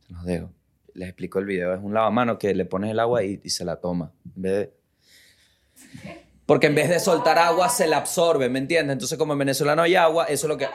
Se 0.06 0.12
los 0.12 0.24
dejo. 0.24 0.50
Les 0.94 1.08
explico 1.08 1.38
el 1.38 1.44
video. 1.46 1.74
Es 1.74 1.80
un 1.82 1.94
lavamano 1.94 2.38
que 2.38 2.54
le 2.54 2.64
pones 2.64 2.90
el 2.90 3.00
agua 3.00 3.22
y, 3.22 3.38
se 3.48 3.64
la 3.64 3.76
toma. 3.76 4.12
En 4.36 4.70
Porque 6.44 6.66
en 6.66 6.74
vez 6.74 6.88
de 6.88 6.98
soltar 7.00 7.38
agua, 7.38 7.68
se 7.68 7.86
la 7.86 7.98
absorbe, 7.98 8.48
¿me 8.48 8.58
entiendes? 8.58 8.92
Entonces, 8.94 9.16
como 9.16 9.32
en 9.32 9.38
Venezuela 9.38 9.74
no 9.76 9.82
hay 9.82 9.94
agua, 9.94 10.24
eso 10.24 10.46
es 10.46 10.48
lo 10.48 10.58
que... 10.58 10.68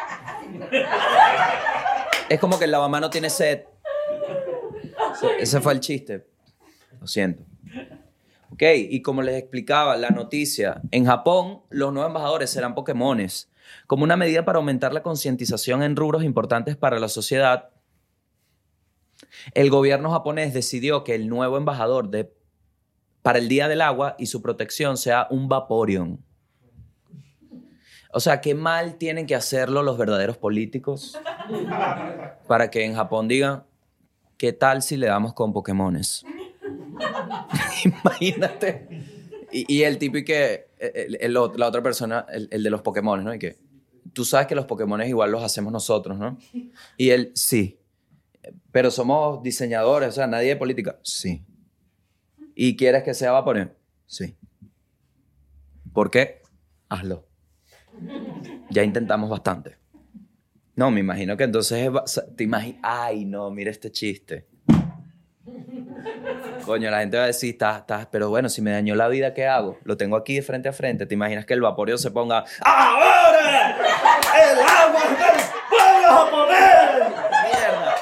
Es 2.29 2.39
como 2.39 2.57
que 2.57 2.65
el 2.65 2.71
lavamano 2.71 3.09
tiene 3.09 3.29
sed. 3.29 3.63
Ese- 5.13 5.37
Ese 5.41 5.61
fue 5.61 5.73
el 5.73 5.79
chiste. 5.79 6.25
Lo 6.99 7.07
siento. 7.07 7.43
Ok, 8.51 8.63
y 8.89 9.01
como 9.01 9.21
les 9.21 9.35
explicaba 9.37 9.97
la 9.97 10.09
noticia, 10.09 10.81
en 10.91 11.05
Japón 11.05 11.61
los 11.69 11.93
nuevos 11.93 12.09
embajadores 12.09 12.49
serán 12.49 12.73
Pokémones. 12.73 13.49
Como 13.85 14.03
una 14.03 14.17
medida 14.17 14.45
para 14.45 14.57
aumentar 14.57 14.93
la 14.93 15.03
concientización 15.03 15.83
en 15.83 15.95
rubros 15.95 16.23
importantes 16.23 16.75
para 16.75 16.99
la 16.99 17.09
sociedad, 17.09 17.69
el 19.53 19.69
gobierno 19.69 20.11
japonés 20.11 20.53
decidió 20.53 21.03
que 21.03 21.15
el 21.15 21.27
nuevo 21.27 21.57
embajador 21.57 22.09
de, 22.09 22.33
para 23.21 23.39
el 23.39 23.47
Día 23.47 23.67
del 23.67 23.81
Agua 23.81 24.15
y 24.19 24.27
su 24.27 24.41
protección 24.41 24.97
sea 24.97 25.27
un 25.29 25.47
Vaporeon. 25.47 26.23
O 28.11 28.19
sea, 28.19 28.41
qué 28.41 28.55
mal 28.55 28.95
tienen 28.95 29.27
que 29.27 29.35
hacerlo 29.35 29.83
los 29.83 29.97
verdaderos 29.97 30.37
políticos 30.37 31.19
para 32.47 32.69
que 32.71 32.85
en 32.85 32.95
Japón 32.95 33.27
digan, 33.27 33.63
¿qué 34.37 34.53
tal 34.53 34.81
si 34.81 34.97
le 34.97 35.07
damos 35.07 35.33
con 35.33 35.53
Pokémones? 35.53 36.25
Imagínate. 37.85 38.87
Y, 39.51 39.71
y 39.71 39.83
el 39.83 39.97
tipo 39.97 40.17
y 40.17 40.25
que, 40.25 40.66
el- 40.79 41.17
el 41.21 41.33
la 41.33 41.67
otra 41.67 41.81
persona, 41.81 42.25
el, 42.31 42.63
de 42.63 42.69
los 42.69 42.81
Pokémon, 42.81 43.23
¿no? 43.23 43.33
Y 43.33 43.39
que, 43.39 43.57
tú 44.13 44.23
sabes 44.25 44.47
que 44.47 44.55
los 44.55 44.65
Pokémon 44.65 45.01
igual 45.03 45.31
los 45.31 45.43
hacemos 45.43 45.71
nosotros, 45.71 46.17
¿no? 46.17 46.37
Y 46.97 47.09
él, 47.09 47.31
sí. 47.35 47.79
Pero 48.71 48.91
somos 48.91 49.43
diseñadores, 49.43 50.09
o 50.09 50.11
sea, 50.13 50.27
nadie 50.27 50.49
de 50.49 50.55
política. 50.55 50.99
Sí. 51.03 51.43
¿Y 52.55 52.75
quieres 52.75 53.03
que 53.03 53.13
sea 53.13 53.31
Vaporeon? 53.31 53.73
Sí. 54.05 54.35
¿Por 55.93 56.09
qué? 56.09 56.41
Hazlo. 56.89 57.25
Ya 58.69 58.83
intentamos 58.83 59.29
bastante. 59.29 59.77
No, 60.75 60.91
me 60.91 60.99
imagino 60.99 61.35
que 61.35 61.43
entonces 61.43 61.89
te 62.35 62.43
imaginas, 62.43 62.79
ay, 62.83 63.25
no, 63.25 63.49
mira 63.49 63.71
este 63.71 63.91
chiste. 63.91 64.47
Coño, 66.67 66.91
la 66.91 66.99
gente 66.99 67.15
va 67.15 67.23
a 67.23 67.27
decir, 67.27 67.51
estás, 67.51 67.77
estás, 67.79 68.07
pero 68.11 68.29
bueno, 68.29 68.49
si 68.49 68.61
me 68.61 68.71
dañó 68.71 68.93
la 68.93 69.07
vida, 69.07 69.33
¿qué 69.33 69.47
hago? 69.47 69.77
Lo 69.85 69.95
tengo 69.95 70.17
aquí 70.17 70.35
de 70.35 70.41
frente 70.41 70.67
a 70.67 70.73
frente. 70.73 71.05
¿Te 71.05 71.13
imaginas 71.13 71.45
que 71.45 71.53
el 71.53 71.61
vaporeo 71.61 71.97
se 71.97 72.11
ponga, 72.11 72.43
¡Ahora! 72.59 73.77
¡El 74.35 74.59
agua 74.59 75.01
del 75.01 75.39
pueblo 75.69 76.07
japonés! 76.09 77.07
¡Mierda! 77.45 77.95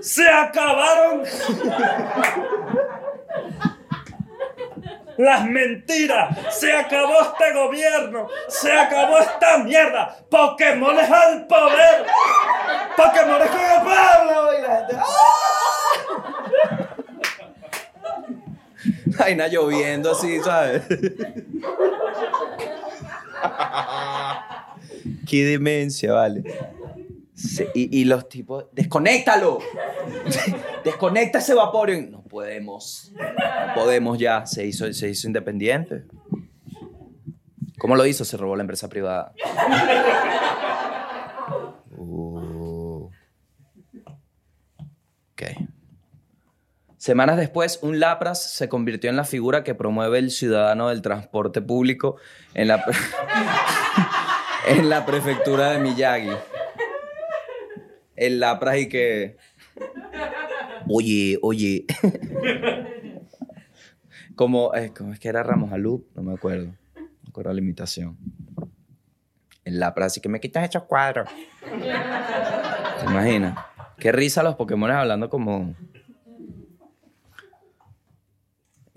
¡Se 0.00 0.28
acabaron! 0.28 1.22
Las 5.18 5.46
mentiras, 5.46 6.36
se 6.50 6.72
acabó 6.72 7.22
este 7.22 7.52
gobierno, 7.54 8.28
se 8.48 8.70
acabó 8.70 9.18
esta 9.18 9.58
mierda. 9.58 10.14
Pokémon 10.30 10.98
es 10.98 11.10
al 11.10 11.46
poder, 11.46 12.04
Pokémon 12.96 13.40
es 13.40 13.50
con 13.50 13.60
el 13.60 13.82
pueblo. 13.82 14.58
Y 14.58 14.62
la 14.62 14.76
gente, 14.76 14.96
nada 19.18 19.48
lloviendo 19.48 20.12
así, 20.12 20.38
¿sabes? 20.40 20.82
Qué 25.28 25.44
demencia, 25.44 26.12
vale. 26.12 26.44
Y, 27.74 28.00
y 28.00 28.04
los 28.04 28.28
tipos, 28.28 28.66
desconéctalo. 28.72 29.58
Desconecta 30.84 31.38
ese 31.38 31.54
Vaporeon. 31.54 32.10
No 32.10 32.22
podemos. 32.22 33.12
No 33.14 33.74
podemos 33.74 34.18
ya. 34.18 34.46
Se 34.46 34.64
hizo, 34.64 34.92
se 34.92 35.08
hizo 35.10 35.26
independiente. 35.26 36.04
¿Cómo 37.78 37.94
lo 37.96 38.06
hizo? 38.06 38.24
Se 38.24 38.36
robó 38.36 38.56
la 38.56 38.62
empresa 38.62 38.88
privada. 38.88 39.32
Uh. 41.96 43.10
Ok. 45.32 45.42
Semanas 46.98 47.36
después, 47.36 47.78
un 47.82 48.00
Lapras 48.00 48.42
se 48.42 48.68
convirtió 48.68 49.10
en 49.10 49.16
la 49.16 49.24
figura 49.24 49.62
que 49.64 49.74
promueve 49.74 50.18
el 50.18 50.30
ciudadano 50.30 50.88
del 50.88 51.02
transporte 51.02 51.60
público 51.60 52.16
en 52.54 52.68
la, 52.68 52.84
en 54.68 54.88
la 54.88 55.04
prefectura 55.04 55.72
de 55.72 55.78
Miyagi. 55.78 56.30
El 58.16 58.40
Lapras 58.40 58.78
y 58.78 58.88
que... 58.88 59.36
Oye, 60.88 61.38
oye. 61.42 61.84
Como, 64.36 64.74
eh, 64.74 64.92
¿cómo 64.96 65.12
es 65.12 65.18
que 65.18 65.28
era 65.28 65.42
Ramos 65.42 65.72
Alup? 65.72 66.06
No 66.14 66.22
me 66.22 66.34
acuerdo. 66.34 66.66
No 66.66 67.28
acuerdo 67.28 67.52
la 67.52 67.60
imitación. 67.60 68.16
El 69.64 69.80
Lapras, 69.80 70.12
así 70.12 70.20
que 70.20 70.28
me 70.28 70.40
quitas 70.40 70.68
esos 70.68 70.84
cuadros. 70.84 71.28
¿Te 73.00 73.04
imaginas? 73.04 73.58
Qué 73.98 74.12
risa 74.12 74.42
los 74.42 74.54
Pokémon 74.54 74.90
hablando 74.90 75.28
como... 75.28 75.74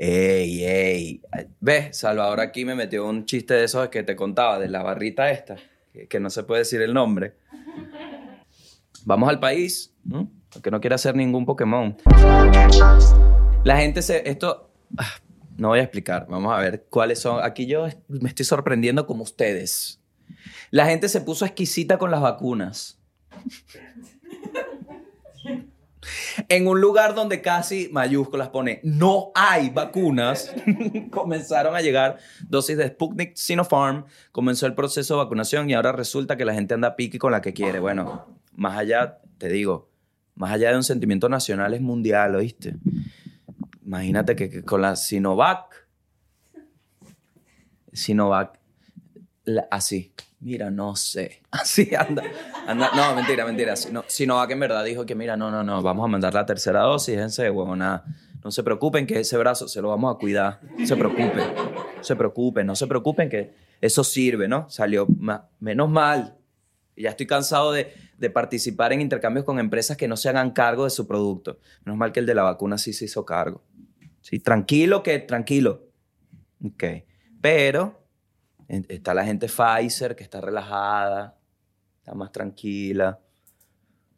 Ey, 0.01 0.63
ey. 0.63 1.21
¿Ves? 1.59 1.97
Salvador 1.97 2.39
aquí 2.39 2.63
me 2.63 2.73
metió 2.73 3.05
un 3.05 3.25
chiste 3.25 3.53
de 3.55 3.65
esos 3.65 3.89
que 3.89 4.01
te 4.01 4.15
contaba, 4.15 4.57
de 4.57 4.69
la 4.69 4.81
barrita 4.81 5.29
esta, 5.29 5.57
que, 6.07 6.19
no 6.21 6.29
se 6.29 6.43
puede 6.43 6.59
decir 6.61 6.81
el 6.81 6.93
nombre. 6.93 7.33
Vamos 9.03 9.27
al 9.27 9.41
país. 9.41 9.93
¿no? 10.05 10.31
que 10.63 10.71
no 10.71 10.79
quiere 10.79 10.95
hacer 10.95 11.15
ningún 11.15 11.45
Pokémon. 11.45 11.97
La 13.65 13.75
gente 13.75 14.01
se... 14.01 14.27
Esto... 14.29 14.71
ah, 14.97 15.15
No 15.57 15.67
voy 15.67 15.79
a 15.79 15.83
explicar. 15.83 16.27
Vamos 16.29 16.57
a 16.57 16.59
ver 16.59 16.85
cuáles 16.89 17.19
son. 17.19 17.43
Aquí 17.43 17.65
yo 17.65 17.85
me 18.07 18.29
estoy 18.29 18.45
sorprendiendo 18.45 19.05
como 19.05 19.23
ustedes. 19.23 19.99
La 20.71 20.85
gente 20.85 21.09
se 21.09 21.19
puso 21.19 21.43
exquisita 21.43 21.97
con 21.97 22.09
las 22.09 22.21
vacunas. 22.21 23.01
En 26.51 26.67
un 26.67 26.81
lugar 26.81 27.13
donde 27.13 27.43
casi 27.43 27.89
mayúsculas 27.91 28.49
pone 28.49 28.81
no 28.83 29.31
hay 29.35 29.69
vacunas, 29.69 30.51
comenzaron 31.11 31.75
a 31.75 31.81
llegar 31.81 32.17
dosis 32.47 32.75
de 32.75 32.87
Sputnik 32.87 33.35
Sinopharm, 33.35 34.05
comenzó 34.31 34.65
el 34.65 34.73
proceso 34.73 35.13
de 35.13 35.23
vacunación 35.23 35.69
y 35.69 35.75
ahora 35.75 35.91
resulta 35.91 36.37
que 36.37 36.45
la 36.45 36.55
gente 36.55 36.73
anda 36.73 36.95
pique 36.95 37.19
con 37.19 37.31
la 37.31 37.41
que 37.41 37.53
quiere. 37.53 37.79
Bueno, 37.79 38.25
más 38.55 38.77
allá, 38.79 39.19
te 39.37 39.47
digo, 39.47 39.89
más 40.33 40.51
allá 40.51 40.71
de 40.71 40.77
un 40.77 40.83
sentimiento 40.83 41.29
nacional 41.29 41.75
es 41.75 41.81
mundial, 41.81 42.35
¿oíste? 42.35 42.75
Imagínate 43.85 44.35
que, 44.35 44.63
con 44.63 44.81
la 44.81 44.95
Sinovac, 44.95 45.87
Sinovac, 47.93 48.59
así, 49.69 50.13
mira, 50.39 50.71
no 50.71 50.95
sé, 50.95 51.41
así 51.51 51.91
anda, 51.95 52.23
anda 52.67 52.91
no, 52.95 53.15
mentira, 53.15 53.45
mentira, 53.45 53.75
Sino- 53.75 54.03
Sinovac 54.07 54.51
en 54.51 54.59
verdad 54.59 54.83
dijo 54.83 55.05
que 55.05 55.15
mira, 55.15 55.35
no, 55.35 55.51
no, 55.51 55.63
no, 55.63 55.81
vamos 55.81 56.05
a 56.05 56.07
mandar 56.07 56.33
la 56.33 56.45
tercera 56.45 56.81
dosis, 56.81 57.15
déjense 57.15 57.51
no 58.41 58.51
se 58.51 58.63
preocupen 58.63 59.05
que 59.05 59.19
ese 59.19 59.37
brazo 59.37 59.67
se 59.67 59.81
lo 59.81 59.89
vamos 59.89 60.15
a 60.15 60.17
cuidar, 60.17 60.61
no 60.77 60.85
se 60.85 60.95
preocupen, 60.95 61.43
no 61.97 62.03
se 62.03 62.15
preocupen, 62.15 62.67
no 62.67 62.75
se 62.75 62.87
preocupen 62.87 63.29
que 63.29 63.53
eso 63.81 64.03
sirve, 64.03 64.47
¿no? 64.47 64.69
Salió 64.69 65.07
menos 65.59 65.89
mal, 65.89 66.37
ya 66.95 67.09
estoy 67.09 67.25
cansado 67.25 67.71
de, 67.71 67.93
participar 68.33 68.91
en 68.91 68.99
intercambios 68.99 69.45
con 69.45 69.59
empresas 69.59 69.95
que 69.95 70.07
no 70.07 70.17
se 70.17 70.27
hagan 70.27 70.51
cargo 70.51 70.83
de 70.83 70.89
su 70.89 71.07
producto. 71.07 71.59
Menos 71.85 71.97
mal 71.97 72.11
que 72.11 72.19
el 72.19 72.25
de 72.25 72.35
la 72.35 72.43
vacuna 72.43 72.77
sí 72.77 72.91
se 72.91 73.05
hizo 73.05 73.25
cargo. 73.25 73.63
Sí, 74.21 74.39
tranquilo 74.39 75.01
que 75.03 75.19
tranquilo. 75.19 75.87
Ok. 76.65 76.83
Pero 77.39 77.98
está 78.69 79.13
la 79.13 79.25
gente 79.25 79.47
Pfizer 79.47 80.15
que 80.15 80.23
está 80.23 80.39
relajada, 80.39 81.35
está 81.99 82.13
más 82.13 82.31
tranquila. 82.31 83.19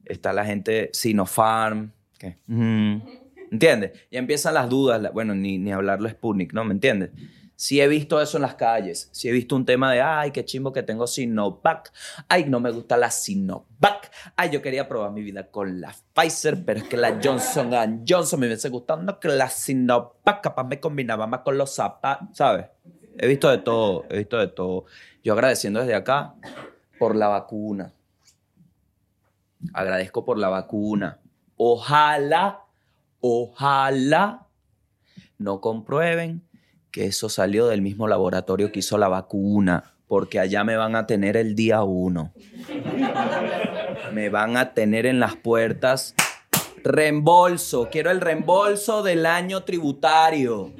Está 0.06 0.34
la 0.34 0.45
gente 0.45 0.89
Sinopharm. 0.93 1.91
que, 2.18 2.38
¿Entiendes? 3.52 3.91
Y 4.10 4.18
empiezan 4.18 4.54
las 4.54 4.70
dudas. 4.70 5.12
bueno, 5.14 5.34
ni, 5.36 5.58
ni 5.58 5.72
hablarlo 5.72 6.10
Sputnik, 6.10 6.54
¿no? 6.54 6.64
¿Me 6.64 6.74
entiendes? 6.74 7.12
Sí 7.56 7.80
he 7.80 7.88
visto 7.88 8.20
eso 8.20 8.38
en 8.38 8.41
las 8.41 8.56
calles. 8.56 9.10
Sí 9.12 9.30
he 9.30 9.32
visto 9.32 9.56
un 9.56 9.66
tema 9.66 9.91
de, 9.91 10.02
ay, 10.02 10.32
qué 10.32 10.43
chimbo 10.43 10.74
que 10.74 10.82
tengo 10.82 11.06
Sinovac. 11.06 11.93
Ay, 12.28 12.45
no 12.45 12.60
me 12.60 12.72
gusta 12.72 12.97
la 12.97 13.12
Sinovac. 13.12 14.12
Ay, 14.36 14.49
yo 14.49 14.62
quería 14.64 14.88
probar 14.88 15.12
mi 15.12 15.22
vida 15.22 15.52
con 15.52 15.80
la 15.80 15.93
Pfizer, 16.14 16.66
pero 16.66 16.80
es 16.80 16.86
que 16.88 16.97
la 16.97 17.20
Johnson 17.24 18.04
Johnson 18.08 18.39
me 18.39 18.47
hubiese 18.47 18.70
gustando 18.70 19.20
que 19.20 19.28
la 19.28 19.47
Sinovac 19.47 20.41
capaz 20.41 20.64
me 20.64 20.80
combinaba 20.80 21.28
más 21.28 21.41
con 21.41 21.56
los 21.56 21.76
zapatos, 21.76 22.30
¿sabes? 22.34 22.66
He 23.18 23.28
visto 23.28 23.49
de 23.49 23.57
todo, 23.57 24.05
he 24.09 24.18
visto 24.18 24.38
de 24.38 24.47
todo. 24.47 24.86
Yo 25.24 25.34
agradeciendo 25.34 25.80
desde 25.80 25.95
acá 25.95 26.36
por 26.97 27.16
la 27.16 27.28
vacuna. 27.28 27.93
Agradezco 29.74 30.26
por 30.26 30.38
la 30.38 30.49
vacuna. 30.49 31.20
Ojalá, 31.55 32.62
ojalá 33.20 34.47
no 35.38 35.62
comprueben 35.62 36.41
que 36.91 37.05
eso 37.05 37.30
salió 37.30 37.68
del 37.68 37.82
mismo 37.82 38.07
laboratorio 38.07 38.72
que 38.72 38.80
hizo 38.80 38.97
la 38.97 39.07
vacuna, 39.07 39.93
porque 40.07 40.39
allá 40.39 40.64
me 40.64 40.76
van 40.76 40.95
a 40.95 41.07
tener 41.07 41.38
el 41.38 41.55
día 41.55 41.84
uno. 41.84 42.34
Me 44.14 44.30
van 44.30 44.57
a 44.57 44.74
tener 44.74 45.05
en 45.05 45.20
las 45.20 45.36
puertas 45.36 46.16
reembolso. 46.84 47.89
Quiero 47.91 48.12
el 48.12 48.22
reembolso 48.22 49.03
del 49.03 49.26
año 49.26 49.64
tributario. 49.64 50.74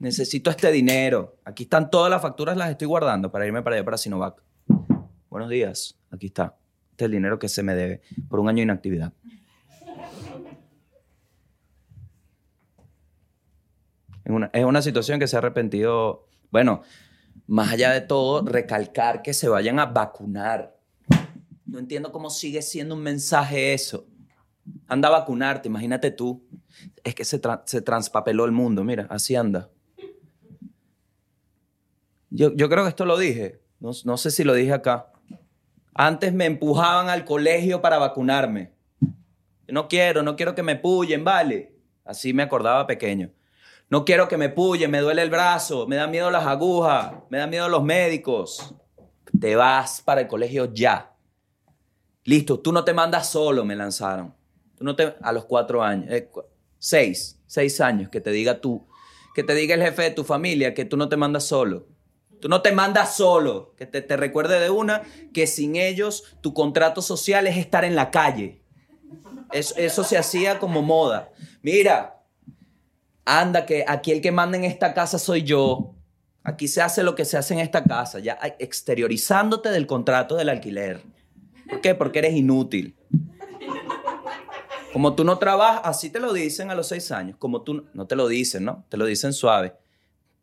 Necesito 0.00 0.48
este 0.48 0.72
dinero. 0.72 1.36
Aquí 1.44 1.64
están 1.64 1.90
todas 1.90 2.10
las 2.10 2.22
facturas, 2.22 2.56
las 2.56 2.70
estoy 2.70 2.86
guardando 2.86 3.30
para 3.30 3.46
irme 3.46 3.62
para 3.62 3.76
allá, 3.76 3.84
para 3.84 3.98
Sinovac. 3.98 4.42
Buenos 5.28 5.50
días. 5.50 5.98
Aquí 6.10 6.28
está. 6.28 6.56
Este 6.92 7.04
es 7.04 7.06
el 7.06 7.12
dinero 7.12 7.38
que 7.38 7.50
se 7.50 7.62
me 7.62 7.74
debe 7.74 8.00
por 8.30 8.40
un 8.40 8.48
año 8.48 8.56
de 8.56 8.62
inactividad. 8.62 9.12
Es 14.54 14.64
una 14.64 14.80
situación 14.80 15.20
que 15.20 15.26
se 15.26 15.36
ha 15.36 15.40
arrepentido, 15.40 16.26
bueno, 16.50 16.80
más 17.46 17.70
allá 17.70 17.90
de 17.90 18.00
todo, 18.00 18.42
recalcar 18.42 19.20
que 19.20 19.34
se 19.34 19.48
vayan 19.48 19.78
a 19.80 19.84
vacunar. 19.84 20.78
No 21.66 21.78
entiendo 21.78 22.10
cómo 22.10 22.30
sigue 22.30 22.62
siendo 22.62 22.94
un 22.94 23.02
mensaje 23.02 23.74
eso. 23.74 24.06
Anda 24.86 25.08
a 25.08 25.12
vacunarte, 25.12 25.68
imagínate 25.68 26.10
tú. 26.10 26.42
Es 27.04 27.14
que 27.14 27.26
se, 27.26 27.38
se 27.66 27.82
transpapeló 27.82 28.46
el 28.46 28.52
mundo, 28.52 28.82
mira, 28.82 29.06
así 29.10 29.36
anda. 29.36 29.68
Yo, 32.30 32.54
creo 32.54 32.84
que 32.84 32.90
esto 32.90 33.04
lo 33.04 33.18
dije, 33.18 33.60
no, 33.80 34.16
sé 34.16 34.30
si 34.30 34.44
lo 34.44 34.54
dije 34.54 34.72
acá. 34.72 35.10
Antes 35.94 36.32
me 36.32 36.46
empujaban 36.46 37.08
al 37.08 37.24
colegio 37.24 37.82
para 37.82 37.98
vacunarme. 37.98 38.72
No 39.66 39.88
quiero, 39.88 40.22
no 40.22 40.36
quiero 40.36 40.54
que 40.54 40.62
me 40.62 40.76
puyen, 40.76 41.24
vale. 41.24 41.74
Así 42.04 42.32
me 42.32 42.44
acordaba 42.44 42.86
pequeño. 42.86 43.30
No 43.88 44.04
quiero 44.04 44.28
que 44.28 44.36
me 44.36 44.48
puyen, 44.48 44.90
me 44.90 45.00
duele 45.00 45.22
el 45.22 45.30
brazo, 45.30 45.88
me 45.88 45.96
dan 45.96 46.12
miedo 46.12 46.30
las 46.30 46.46
agujas, 46.46 47.12
me 47.28 47.38
dan 47.38 47.50
miedo 47.50 47.68
los 47.68 47.82
médicos. 47.82 48.74
Te 49.38 49.56
vas 49.56 50.00
para 50.00 50.20
el 50.20 50.28
colegio 50.28 50.72
ya. 50.72 51.12
Listo, 52.24 52.60
tú 52.60 52.72
no 52.72 52.84
te 52.84 52.94
mandas 52.94 53.28
solo, 53.28 53.64
me 53.64 53.74
lanzaron. 53.74 54.32
Tú 54.76 54.84
no 54.84 54.94
te, 54.94 55.14
a 55.20 55.32
los 55.32 55.44
cuatro 55.46 55.82
años, 55.82 56.06
eh, 56.10 56.30
seis, 56.78 57.40
seis 57.46 57.80
años, 57.80 58.08
que 58.08 58.20
te 58.20 58.30
diga 58.30 58.60
tú, 58.60 58.86
que 59.34 59.42
te 59.42 59.54
diga 59.54 59.74
el 59.74 59.82
jefe 59.82 60.02
de 60.02 60.10
tu 60.12 60.22
familia 60.22 60.72
que 60.72 60.84
tú 60.84 60.96
no 60.96 61.08
te 61.08 61.16
mandas 61.16 61.44
solo. 61.44 61.86
Tú 62.40 62.48
no 62.48 62.62
te 62.62 62.72
mandas 62.72 63.16
solo, 63.16 63.74
que 63.76 63.86
te, 63.86 64.16
recuerde 64.16 64.58
de 64.58 64.70
una 64.70 65.02
que 65.32 65.46
sin 65.46 65.76
ellos 65.76 66.36
tu 66.40 66.54
contrato 66.54 67.02
social 67.02 67.46
es 67.46 67.56
estar 67.56 67.84
en 67.84 67.94
la 67.94 68.10
calle. 68.10 68.62
Eso, 69.52 70.04
se 70.04 70.16
hacía 70.16 70.58
como 70.58 70.80
moda. 70.80 71.30
Mira, 71.62 72.22
anda, 73.24 73.66
que 73.66 73.84
aquí 73.86 74.12
el 74.12 74.20
que 74.20 74.32
manda 74.32 74.56
en 74.56 74.64
esta 74.64 74.94
casa 74.94 75.18
soy 75.18 75.42
yo. 75.42 75.94
Aquí 76.42 76.68
se 76.68 76.80
hace 76.80 77.02
lo 77.02 77.14
que 77.14 77.26
se 77.26 77.36
hace 77.36 77.52
en 77.52 77.60
esta 77.60 77.84
casa, 77.84 78.18
ya 78.18 78.38
exteriorizándote 78.58 79.68
del 79.70 79.86
contrato 79.86 80.36
del 80.36 80.48
alquiler. 80.48 81.02
¿Por 81.68 81.80
qué? 81.82 81.94
Porque 81.94 82.20
eres 82.20 82.34
inútil. 82.34 82.96
Como 84.92 85.14
tú 85.14 85.24
no 85.24 85.38
trabajas, 85.38 85.82
así 85.84 86.10
te 86.10 86.18
lo 86.18 86.32
dicen 86.32 86.70
a 86.70 86.74
los 86.74 86.88
seis 86.88 87.12
años. 87.12 87.36
Como 87.38 87.62
tú 87.62 87.86
no 87.92 88.06
te 88.06 88.16
lo 88.16 88.26
dicen, 88.26 88.64
¿no? 88.64 88.84
Te 88.88 88.96
lo 88.96 89.04
dicen 89.04 89.32
suave. 89.32 89.74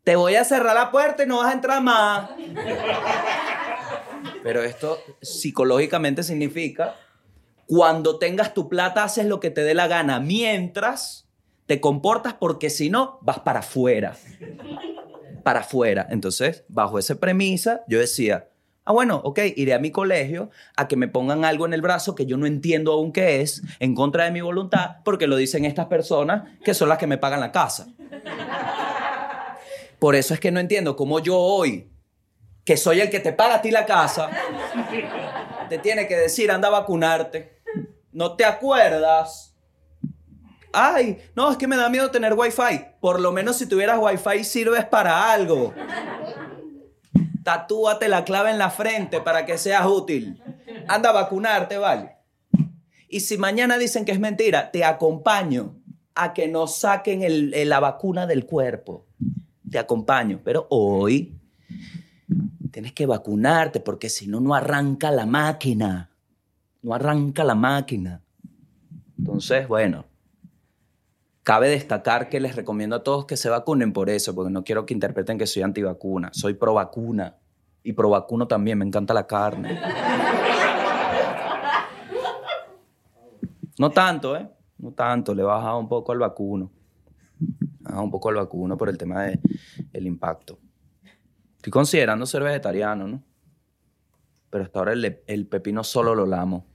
Te 0.08 0.16
voy 0.16 0.36
a 0.36 0.44
cerrar 0.44 0.74
la 0.74 0.90
puerta 0.90 1.24
y 1.24 1.26
no 1.26 1.36
vas 1.36 1.50
a 1.50 1.52
entrar 1.52 1.82
más. 1.82 2.30
Pero 4.42 4.62
esto 4.62 4.98
psicológicamente 5.20 6.22
significa 6.22 6.94
cuando 7.66 8.18
tengas 8.18 8.54
tu 8.54 8.70
plata 8.70 9.04
haces 9.04 9.26
lo 9.26 9.38
que 9.38 9.50
te 9.50 9.60
dé 9.60 9.74
la 9.74 9.86
gana 9.86 10.18
mientras 10.18 11.28
te 11.66 11.82
comportas 11.82 12.32
porque 12.32 12.70
si 12.70 12.88
no 12.88 13.18
vas 13.20 13.40
para 13.40 13.58
afuera. 13.58 14.16
Para 15.42 15.60
afuera. 15.60 16.06
Entonces, 16.08 16.64
bajo 16.68 16.98
esa 16.98 17.16
premisa, 17.16 17.82
yo 17.86 17.98
decía, 17.98 18.48
ah, 18.86 18.94
bueno, 18.94 19.20
ok, 19.22 19.40
iré 19.56 19.74
a 19.74 19.78
mi 19.78 19.90
colegio 19.90 20.48
a 20.78 20.88
que 20.88 20.96
me 20.96 21.08
pongan 21.08 21.44
algo 21.44 21.66
en 21.66 21.74
el 21.74 21.82
brazo 21.82 22.14
que 22.14 22.24
yo 22.24 22.38
no 22.38 22.46
entiendo 22.46 22.94
aún 22.94 23.12
qué 23.12 23.42
es, 23.42 23.60
en 23.78 23.94
contra 23.94 24.24
de 24.24 24.30
mi 24.30 24.40
voluntad, 24.40 25.02
porque 25.04 25.26
lo 25.26 25.36
dicen 25.36 25.66
estas 25.66 25.88
personas 25.88 26.44
que 26.64 26.72
son 26.72 26.88
las 26.88 26.96
que 26.96 27.06
me 27.06 27.18
pagan 27.18 27.40
la 27.40 27.52
casa. 27.52 27.88
Por 29.98 30.14
eso 30.14 30.34
es 30.34 30.40
que 30.40 30.50
no 30.50 30.60
entiendo 30.60 30.96
cómo 30.96 31.18
yo 31.20 31.36
hoy, 31.36 31.90
que 32.64 32.76
soy 32.76 33.00
el 33.00 33.10
que 33.10 33.20
te 33.20 33.32
paga 33.32 33.56
a 33.56 33.62
ti 33.62 33.70
la 33.70 33.86
casa, 33.86 34.30
te 35.68 35.78
tiene 35.78 36.06
que 36.06 36.16
decir, 36.16 36.50
anda 36.50 36.68
a 36.68 36.72
vacunarte. 36.72 37.58
¿No 38.12 38.36
te 38.36 38.44
acuerdas? 38.44 39.54
Ay, 40.72 41.18
no, 41.34 41.50
es 41.50 41.56
que 41.56 41.66
me 41.66 41.76
da 41.76 41.88
miedo 41.88 42.10
tener 42.10 42.34
wifi. 42.34 42.84
Por 43.00 43.20
lo 43.20 43.32
menos 43.32 43.56
si 43.56 43.66
tuvieras 43.66 43.98
wifi 43.98 44.44
sirves 44.44 44.84
para 44.84 45.32
algo. 45.32 45.74
Tatúate 47.42 48.08
la 48.08 48.24
clave 48.24 48.50
en 48.50 48.58
la 48.58 48.70
frente 48.70 49.20
para 49.20 49.46
que 49.46 49.56
seas 49.56 49.86
útil. 49.86 50.42
Anda 50.86 51.10
a 51.10 51.14
vacunarte, 51.14 51.78
¿vale? 51.78 52.16
Y 53.08 53.20
si 53.20 53.38
mañana 53.38 53.78
dicen 53.78 54.04
que 54.04 54.12
es 54.12 54.20
mentira, 54.20 54.70
te 54.70 54.84
acompaño 54.84 55.74
a 56.14 56.34
que 56.34 56.48
nos 56.48 56.76
saquen 56.76 57.22
la 57.68 57.80
vacuna 57.80 58.26
del 58.26 58.44
cuerpo. 58.44 59.06
Te 59.70 59.78
acompaño. 59.78 60.40
Pero 60.44 60.66
hoy 60.70 61.38
tienes 62.70 62.92
que 62.92 63.06
vacunarte 63.06 63.80
porque 63.80 64.08
si 64.08 64.26
no, 64.26 64.40
no 64.40 64.54
arranca 64.54 65.10
la 65.10 65.26
máquina. 65.26 66.10
No 66.82 66.94
arranca 66.94 67.44
la 67.44 67.54
máquina. 67.54 68.22
Entonces, 69.18 69.66
bueno, 69.66 70.04
cabe 71.42 71.68
destacar 71.68 72.28
que 72.28 72.40
les 72.40 72.54
recomiendo 72.54 72.96
a 72.96 73.02
todos 73.02 73.26
que 73.26 73.36
se 73.36 73.48
vacunen 73.48 73.92
por 73.92 74.10
eso, 74.10 74.34
porque 74.34 74.50
no 74.50 74.64
quiero 74.64 74.86
que 74.86 74.94
interpreten 74.94 75.38
que 75.38 75.46
soy 75.46 75.62
antivacuna. 75.62 76.30
Soy 76.32 76.54
pro 76.54 76.74
vacuna. 76.74 77.36
Y 77.82 77.94
pro 77.94 78.10
vacuno 78.10 78.46
también, 78.46 78.78
me 78.78 78.84
encanta 78.84 79.14
la 79.14 79.26
carne. 79.26 79.80
No 83.78 83.90
tanto, 83.90 84.36
¿eh? 84.36 84.48
No 84.76 84.92
tanto. 84.92 85.34
Le 85.34 85.42
he 85.42 85.44
bajado 85.44 85.78
un 85.78 85.88
poco 85.88 86.12
al 86.12 86.18
vacuno. 86.18 86.70
Bajado 87.88 88.04
un 88.04 88.10
poco 88.10 88.28
al 88.28 88.34
vacuno 88.34 88.76
por 88.76 88.90
el 88.90 88.98
tema 88.98 89.22
del 89.22 89.40
el 89.94 90.06
impacto. 90.06 90.58
Estoy 91.56 91.70
considerando 91.70 92.26
ser 92.26 92.42
vegetariano, 92.42 93.08
¿no? 93.08 93.22
Pero 94.50 94.64
hasta 94.64 94.78
ahora 94.78 94.92
el, 94.92 95.22
el 95.26 95.46
pepino 95.46 95.82
solo 95.82 96.14
lo 96.14 96.26
lamo. 96.26 96.66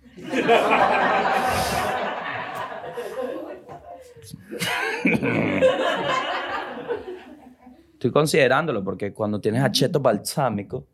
Estoy 7.94 8.12
considerándolo 8.12 8.84
porque 8.84 9.14
cuando 9.14 9.40
tienes 9.40 9.64
acheto 9.64 10.00
balsámico, 10.00 10.88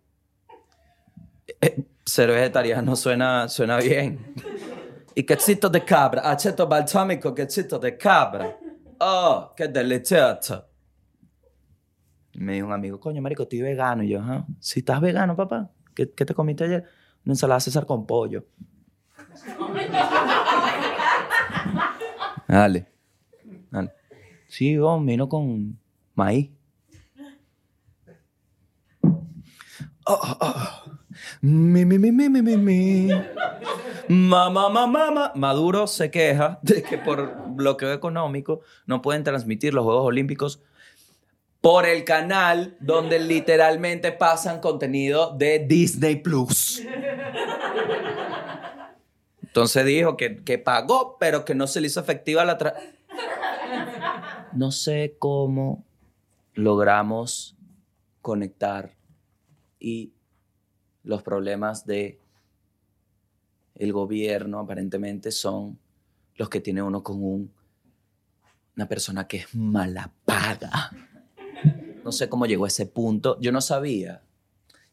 eh, 1.62 1.82
ser 2.06 2.30
vegetariano 2.30 2.94
suena, 2.98 3.48
suena 3.48 3.78
bien. 3.78 4.36
Y 5.16 5.24
quechito 5.24 5.70
de 5.70 5.84
cabra, 5.86 6.30
acheto 6.30 6.68
balsámico, 6.68 7.34
quechito 7.34 7.80
de 7.80 7.98
cabra. 7.98 8.59
¡Oh, 9.00 9.54
qué 9.56 9.68
delicioso! 9.68 10.66
Me 12.34 12.54
dijo 12.54 12.68
un 12.68 12.74
amigo, 12.74 13.00
coño, 13.00 13.22
marico, 13.22 13.44
estoy 13.44 13.62
vegano. 13.62 14.04
Y 14.04 14.10
yo, 14.10 14.22
¿ah? 14.22 14.46
Si 14.60 14.80
estás 14.80 15.02
vegano, 15.02 15.36
papá, 15.36 15.72
¿qué, 15.94 16.12
qué 16.12 16.26
te 16.26 16.34
comiste 16.34 16.64
ayer? 16.66 16.86
Una 17.26 17.34
ensalada 17.34 17.60
César 17.60 17.86
con 17.86 18.06
pollo. 18.06 18.46
Dale. 22.48 22.88
Dale. 23.70 23.92
Sí, 24.48 24.78
vos, 24.78 25.06
vino 25.06 25.30
con 25.30 25.78
maíz. 26.16 26.50
Oh, 30.06 30.38
oh, 30.42 30.79
mi, 31.42 31.86
mi, 31.86 32.00
mi, 32.00 32.12
mi, 32.12 32.30
mi, 32.42 32.58
mi. 32.58 33.10
Mamá, 34.08 34.70
mamá, 34.70 34.88
mamá. 34.88 35.32
Maduro 35.36 35.88
se 35.88 36.10
queja 36.12 36.60
de 36.62 36.82
que 36.84 36.98
por 36.98 37.34
bloqueo 37.56 37.94
económico 37.94 38.62
no 38.86 39.02
pueden 39.02 39.24
transmitir 39.24 39.74
los 39.74 39.84
Juegos 39.86 40.06
Olímpicos 40.06 40.62
por 41.62 41.86
el 41.86 42.04
canal 42.06 42.76
donde 42.80 43.20
literalmente 43.20 44.12
pasan 44.12 44.60
contenido 44.62 45.36
de 45.38 45.60
Disney 45.60 46.16
Plus. 46.18 46.82
Entonces 49.44 49.86
dijo 49.86 50.16
que, 50.18 50.44
que 50.44 50.58
pagó, 50.58 51.18
pero 51.20 51.44
que 51.46 51.56
no 51.56 51.68
se 51.68 51.82
le 51.82 51.88
hizo 51.88 52.00
efectiva 52.00 52.46
la... 52.46 52.58
tra- 52.58 52.76
no 54.54 54.72
sé 54.72 55.16
cómo 55.20 55.84
logramos 56.54 57.56
conectar 58.22 58.92
y 59.80 60.12
los 61.04 61.24
problemas 61.24 61.86
de 61.86 62.20
el 63.76 63.94
gobierno 63.94 64.60
aparentemente 64.60 65.32
son 65.32 65.80
los 66.36 66.50
que 66.50 66.60
tiene 66.62 66.82
uno 66.82 67.02
con 67.04 67.24
un- 67.24 67.52
una 68.76 68.88
persona 68.88 69.28
que 69.28 69.38
es 69.38 69.56
mala 69.56 70.12
paga. 70.26 70.92
No 72.04 72.12
sé 72.12 72.30
cómo 72.30 72.46
llegó 72.46 72.66
a 72.66 72.70
ese 72.70 72.86
punto. 72.86 73.38
Yo 73.42 73.52
no 73.52 73.62
sabía. 73.62 74.22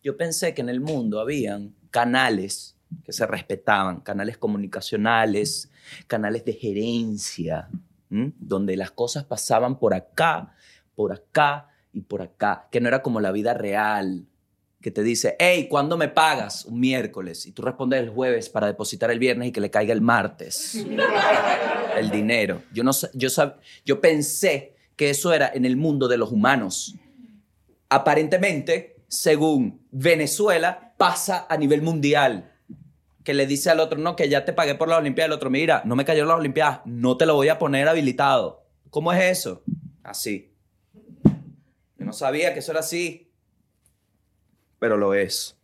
Yo 0.02 0.16
pensé 0.16 0.54
que 0.54 0.60
en 0.62 0.68
el 0.68 0.80
mundo 0.80 1.20
habían 1.20 1.74
canales 1.90 2.76
que 3.04 3.12
se 3.12 3.26
respetaban, 3.26 4.00
canales 4.00 4.38
comunicacionales, 4.38 5.70
canales 6.06 6.44
de 6.44 6.52
gerencia, 6.52 7.68
donde 8.08 8.76
las 8.76 8.92
cosas 8.92 9.24
pasaban 9.24 9.78
por 9.78 9.94
acá, 9.94 10.54
por 10.94 11.12
acá 11.12 11.68
y 11.92 12.02
por 12.02 12.22
acá, 12.22 12.68
que 12.70 12.80
no 12.80 12.86
era 12.88 13.02
como 13.02 13.20
la 13.20 13.32
vida 13.32 13.54
real, 13.54 14.26
que 14.80 14.90
te 14.90 15.02
dice, 15.02 15.36
hey, 15.38 15.66
¿cuándo 15.68 15.96
me 15.96 16.08
pagas? 16.08 16.64
Un 16.66 16.78
miércoles. 16.80 17.46
Y 17.46 17.52
tú 17.52 17.62
respondes 17.62 18.00
el 18.00 18.10
jueves 18.10 18.48
para 18.48 18.66
depositar 18.66 19.10
el 19.10 19.18
viernes 19.18 19.48
y 19.48 19.52
que 19.52 19.60
le 19.60 19.70
caiga 19.70 19.92
el 19.92 20.00
martes. 20.00 20.74
el 21.96 22.10
dinero. 22.10 22.62
Yo, 22.72 22.84
no, 22.84 22.92
yo, 23.14 23.28
sab- 23.28 23.56
yo 23.84 24.00
pensé 24.00 24.74
que 24.94 25.10
eso 25.10 25.32
era 25.32 25.50
en 25.52 25.64
el 25.64 25.76
mundo 25.76 26.08
de 26.08 26.18
los 26.18 26.30
humanos. 26.30 26.94
Aparentemente, 27.88 28.96
según 29.08 29.80
Venezuela, 29.90 30.94
pasa 30.96 31.46
a 31.48 31.56
nivel 31.56 31.82
mundial. 31.82 32.52
Que 33.24 33.34
le 33.34 33.46
dice 33.46 33.70
al 33.70 33.80
otro, 33.80 33.98
no, 33.98 34.14
que 34.14 34.28
ya 34.28 34.44
te 34.44 34.52
pagué 34.52 34.74
por 34.76 34.88
la 34.88 34.98
Olimpiada. 34.98 35.26
El 35.26 35.32
otro, 35.32 35.50
mira, 35.50 35.82
no 35.84 35.96
me 35.96 36.04
cayó 36.04 36.24
las 36.24 36.36
Olimpiadas, 36.38 36.80
no 36.84 37.16
te 37.16 37.26
lo 37.26 37.34
voy 37.34 37.48
a 37.48 37.58
poner 37.58 37.88
habilitado. 37.88 38.64
¿Cómo 38.90 39.12
es 39.12 39.38
eso? 39.38 39.62
Así. 40.04 40.52
Yo 41.98 42.04
no 42.04 42.12
sabía 42.12 42.52
que 42.52 42.60
eso 42.60 42.70
era 42.70 42.80
así, 42.80 43.25
pero 44.78 44.96
lo 44.96 45.14
es. 45.14 45.56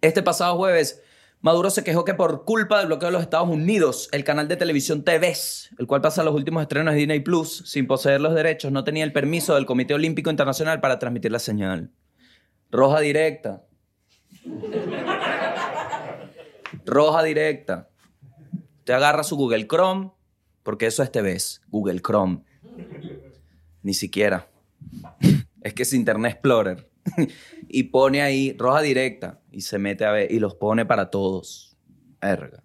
Este 0.00 0.22
pasado 0.22 0.56
jueves, 0.56 1.02
Maduro 1.40 1.70
se 1.70 1.82
quejó 1.82 2.04
que 2.04 2.14
por 2.14 2.44
culpa 2.44 2.78
del 2.78 2.86
bloqueo 2.86 3.08
de 3.08 3.12
los 3.14 3.22
Estados 3.22 3.48
Unidos, 3.48 4.08
el 4.12 4.22
canal 4.22 4.46
de 4.46 4.56
televisión 4.56 5.02
TVS, 5.02 5.70
el 5.78 5.88
cual 5.88 6.00
pasa 6.00 6.22
los 6.22 6.34
últimos 6.34 6.62
estrenos 6.62 6.94
de 6.94 7.00
Disney 7.00 7.20
Plus, 7.20 7.64
sin 7.66 7.86
poseer 7.88 8.20
los 8.20 8.34
derechos, 8.34 8.70
no 8.70 8.84
tenía 8.84 9.02
el 9.02 9.12
permiso 9.12 9.56
del 9.56 9.66
Comité 9.66 9.94
Olímpico 9.94 10.30
Internacional 10.30 10.80
para 10.80 11.00
transmitir 11.00 11.32
la 11.32 11.40
señal. 11.40 11.90
Roja 12.70 13.00
directa. 13.00 13.64
Roja 16.86 17.22
directa. 17.24 17.88
Te 18.84 18.92
agarra 18.92 19.24
su 19.24 19.36
Google 19.36 19.66
Chrome, 19.66 20.12
porque 20.62 20.86
eso 20.86 21.02
es 21.02 21.10
TVS, 21.10 21.60
Google 21.68 22.00
Chrome. 22.00 22.42
Ni 23.82 23.94
siquiera. 23.94 24.48
Es 25.60 25.74
que 25.74 25.82
es 25.82 25.92
Internet 25.92 26.34
Explorer. 26.34 26.88
Y 27.72 27.84
pone 27.84 28.20
ahí 28.20 28.54
roja 28.58 28.82
directa 28.82 29.40
y 29.50 29.62
se 29.62 29.78
mete 29.78 30.04
a 30.04 30.12
ver 30.12 30.30
y 30.30 30.38
los 30.38 30.54
pone 30.54 30.84
para 30.84 31.10
todos. 31.10 31.74
Verga. 32.20 32.62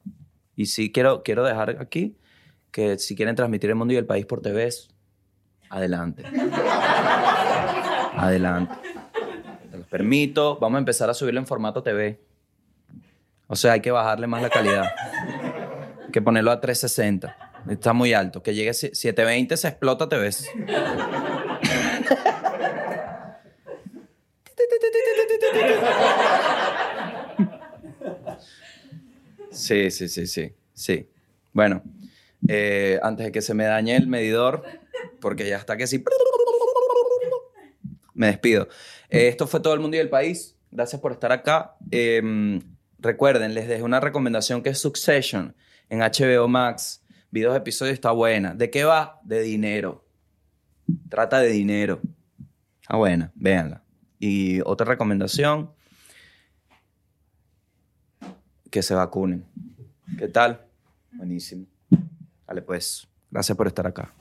Y 0.55 0.65
sí 0.65 0.91
quiero, 0.91 1.23
quiero 1.23 1.45
dejar 1.45 1.77
aquí 1.79 2.17
que 2.71 2.99
si 2.99 3.15
quieren 3.15 3.35
transmitir 3.35 3.69
el 3.69 3.77
mundo 3.77 3.93
y 3.93 3.97
el 3.97 4.05
país 4.05 4.25
por 4.25 4.41
TVs, 4.41 4.89
adelante. 5.69 6.23
adelante. 8.15 8.75
Te 9.71 9.77
los 9.77 9.87
permito. 9.87 10.59
Vamos 10.59 10.75
a 10.75 10.79
empezar 10.79 11.09
a 11.09 11.13
subirlo 11.13 11.39
en 11.39 11.47
formato 11.47 11.81
TV. 11.81 12.19
O 13.47 13.55
sea, 13.55 13.71
hay 13.73 13.79
que 13.79 13.91
bajarle 13.91 14.27
más 14.27 14.41
la 14.41 14.49
calidad. 14.49 14.91
Que 16.11 16.21
ponerlo 16.21 16.51
a 16.51 16.59
360. 16.59 17.63
Está 17.69 17.93
muy 17.93 18.13
alto. 18.13 18.43
Que 18.43 18.53
llegue 18.53 18.71
a 18.71 18.73
720 18.73 19.55
se 19.55 19.69
explota 19.69 20.09
TVs. 20.09 20.49
Sí, 29.57 29.89
sí, 29.89 30.07
sí, 30.07 30.27
sí, 30.27 30.53
sí. 30.73 31.09
Bueno, 31.51 31.81
eh, 32.47 32.99
antes 33.01 33.25
de 33.25 33.31
que 33.31 33.41
se 33.41 33.55
me 33.55 33.65
dañe 33.65 33.95
el 33.95 34.07
medidor, 34.07 34.63
porque 35.19 35.47
ya 35.47 35.57
está 35.57 35.77
que 35.77 35.87
sí. 35.87 36.03
Me 38.13 38.27
despido. 38.27 38.67
Eh, 39.09 39.27
esto 39.27 39.47
fue 39.47 39.59
todo 39.59 39.73
el 39.73 39.79
mundo 39.79 39.97
y 39.97 39.99
el 39.99 40.09
país. 40.09 40.55
Gracias 40.69 41.01
por 41.01 41.11
estar 41.11 41.31
acá. 41.31 41.75
Eh, 41.91 42.61
recuerden, 42.99 43.53
les 43.55 43.67
dejé 43.67 43.83
una 43.83 43.99
recomendación 43.99 44.61
que 44.61 44.69
es 44.69 44.79
Succession 44.79 45.55
en 45.89 45.99
HBO 45.99 46.47
Max. 46.47 47.03
Vi 47.31 47.41
dos 47.41 47.57
episodios, 47.57 47.93
está 47.95 48.11
buena. 48.11 48.53
¿De 48.53 48.69
qué 48.69 48.83
va? 48.83 49.19
De 49.23 49.41
dinero. 49.41 50.05
Trata 51.09 51.39
de 51.39 51.49
dinero. 51.49 51.99
Está 52.81 52.95
buena, 52.95 53.31
véanla. 53.35 53.83
Y 54.19 54.61
otra 54.61 54.85
recomendación, 54.85 55.71
que 58.71 58.81
se 58.81 58.93
vacunen. 58.93 59.45
¿Qué 60.17 60.27
tal? 60.27 60.65
Buenísimo. 61.11 61.65
Vale, 62.45 62.61
pues, 62.61 63.07
gracias 63.31 63.57
por 63.57 63.67
estar 63.67 63.87
acá. 63.87 64.13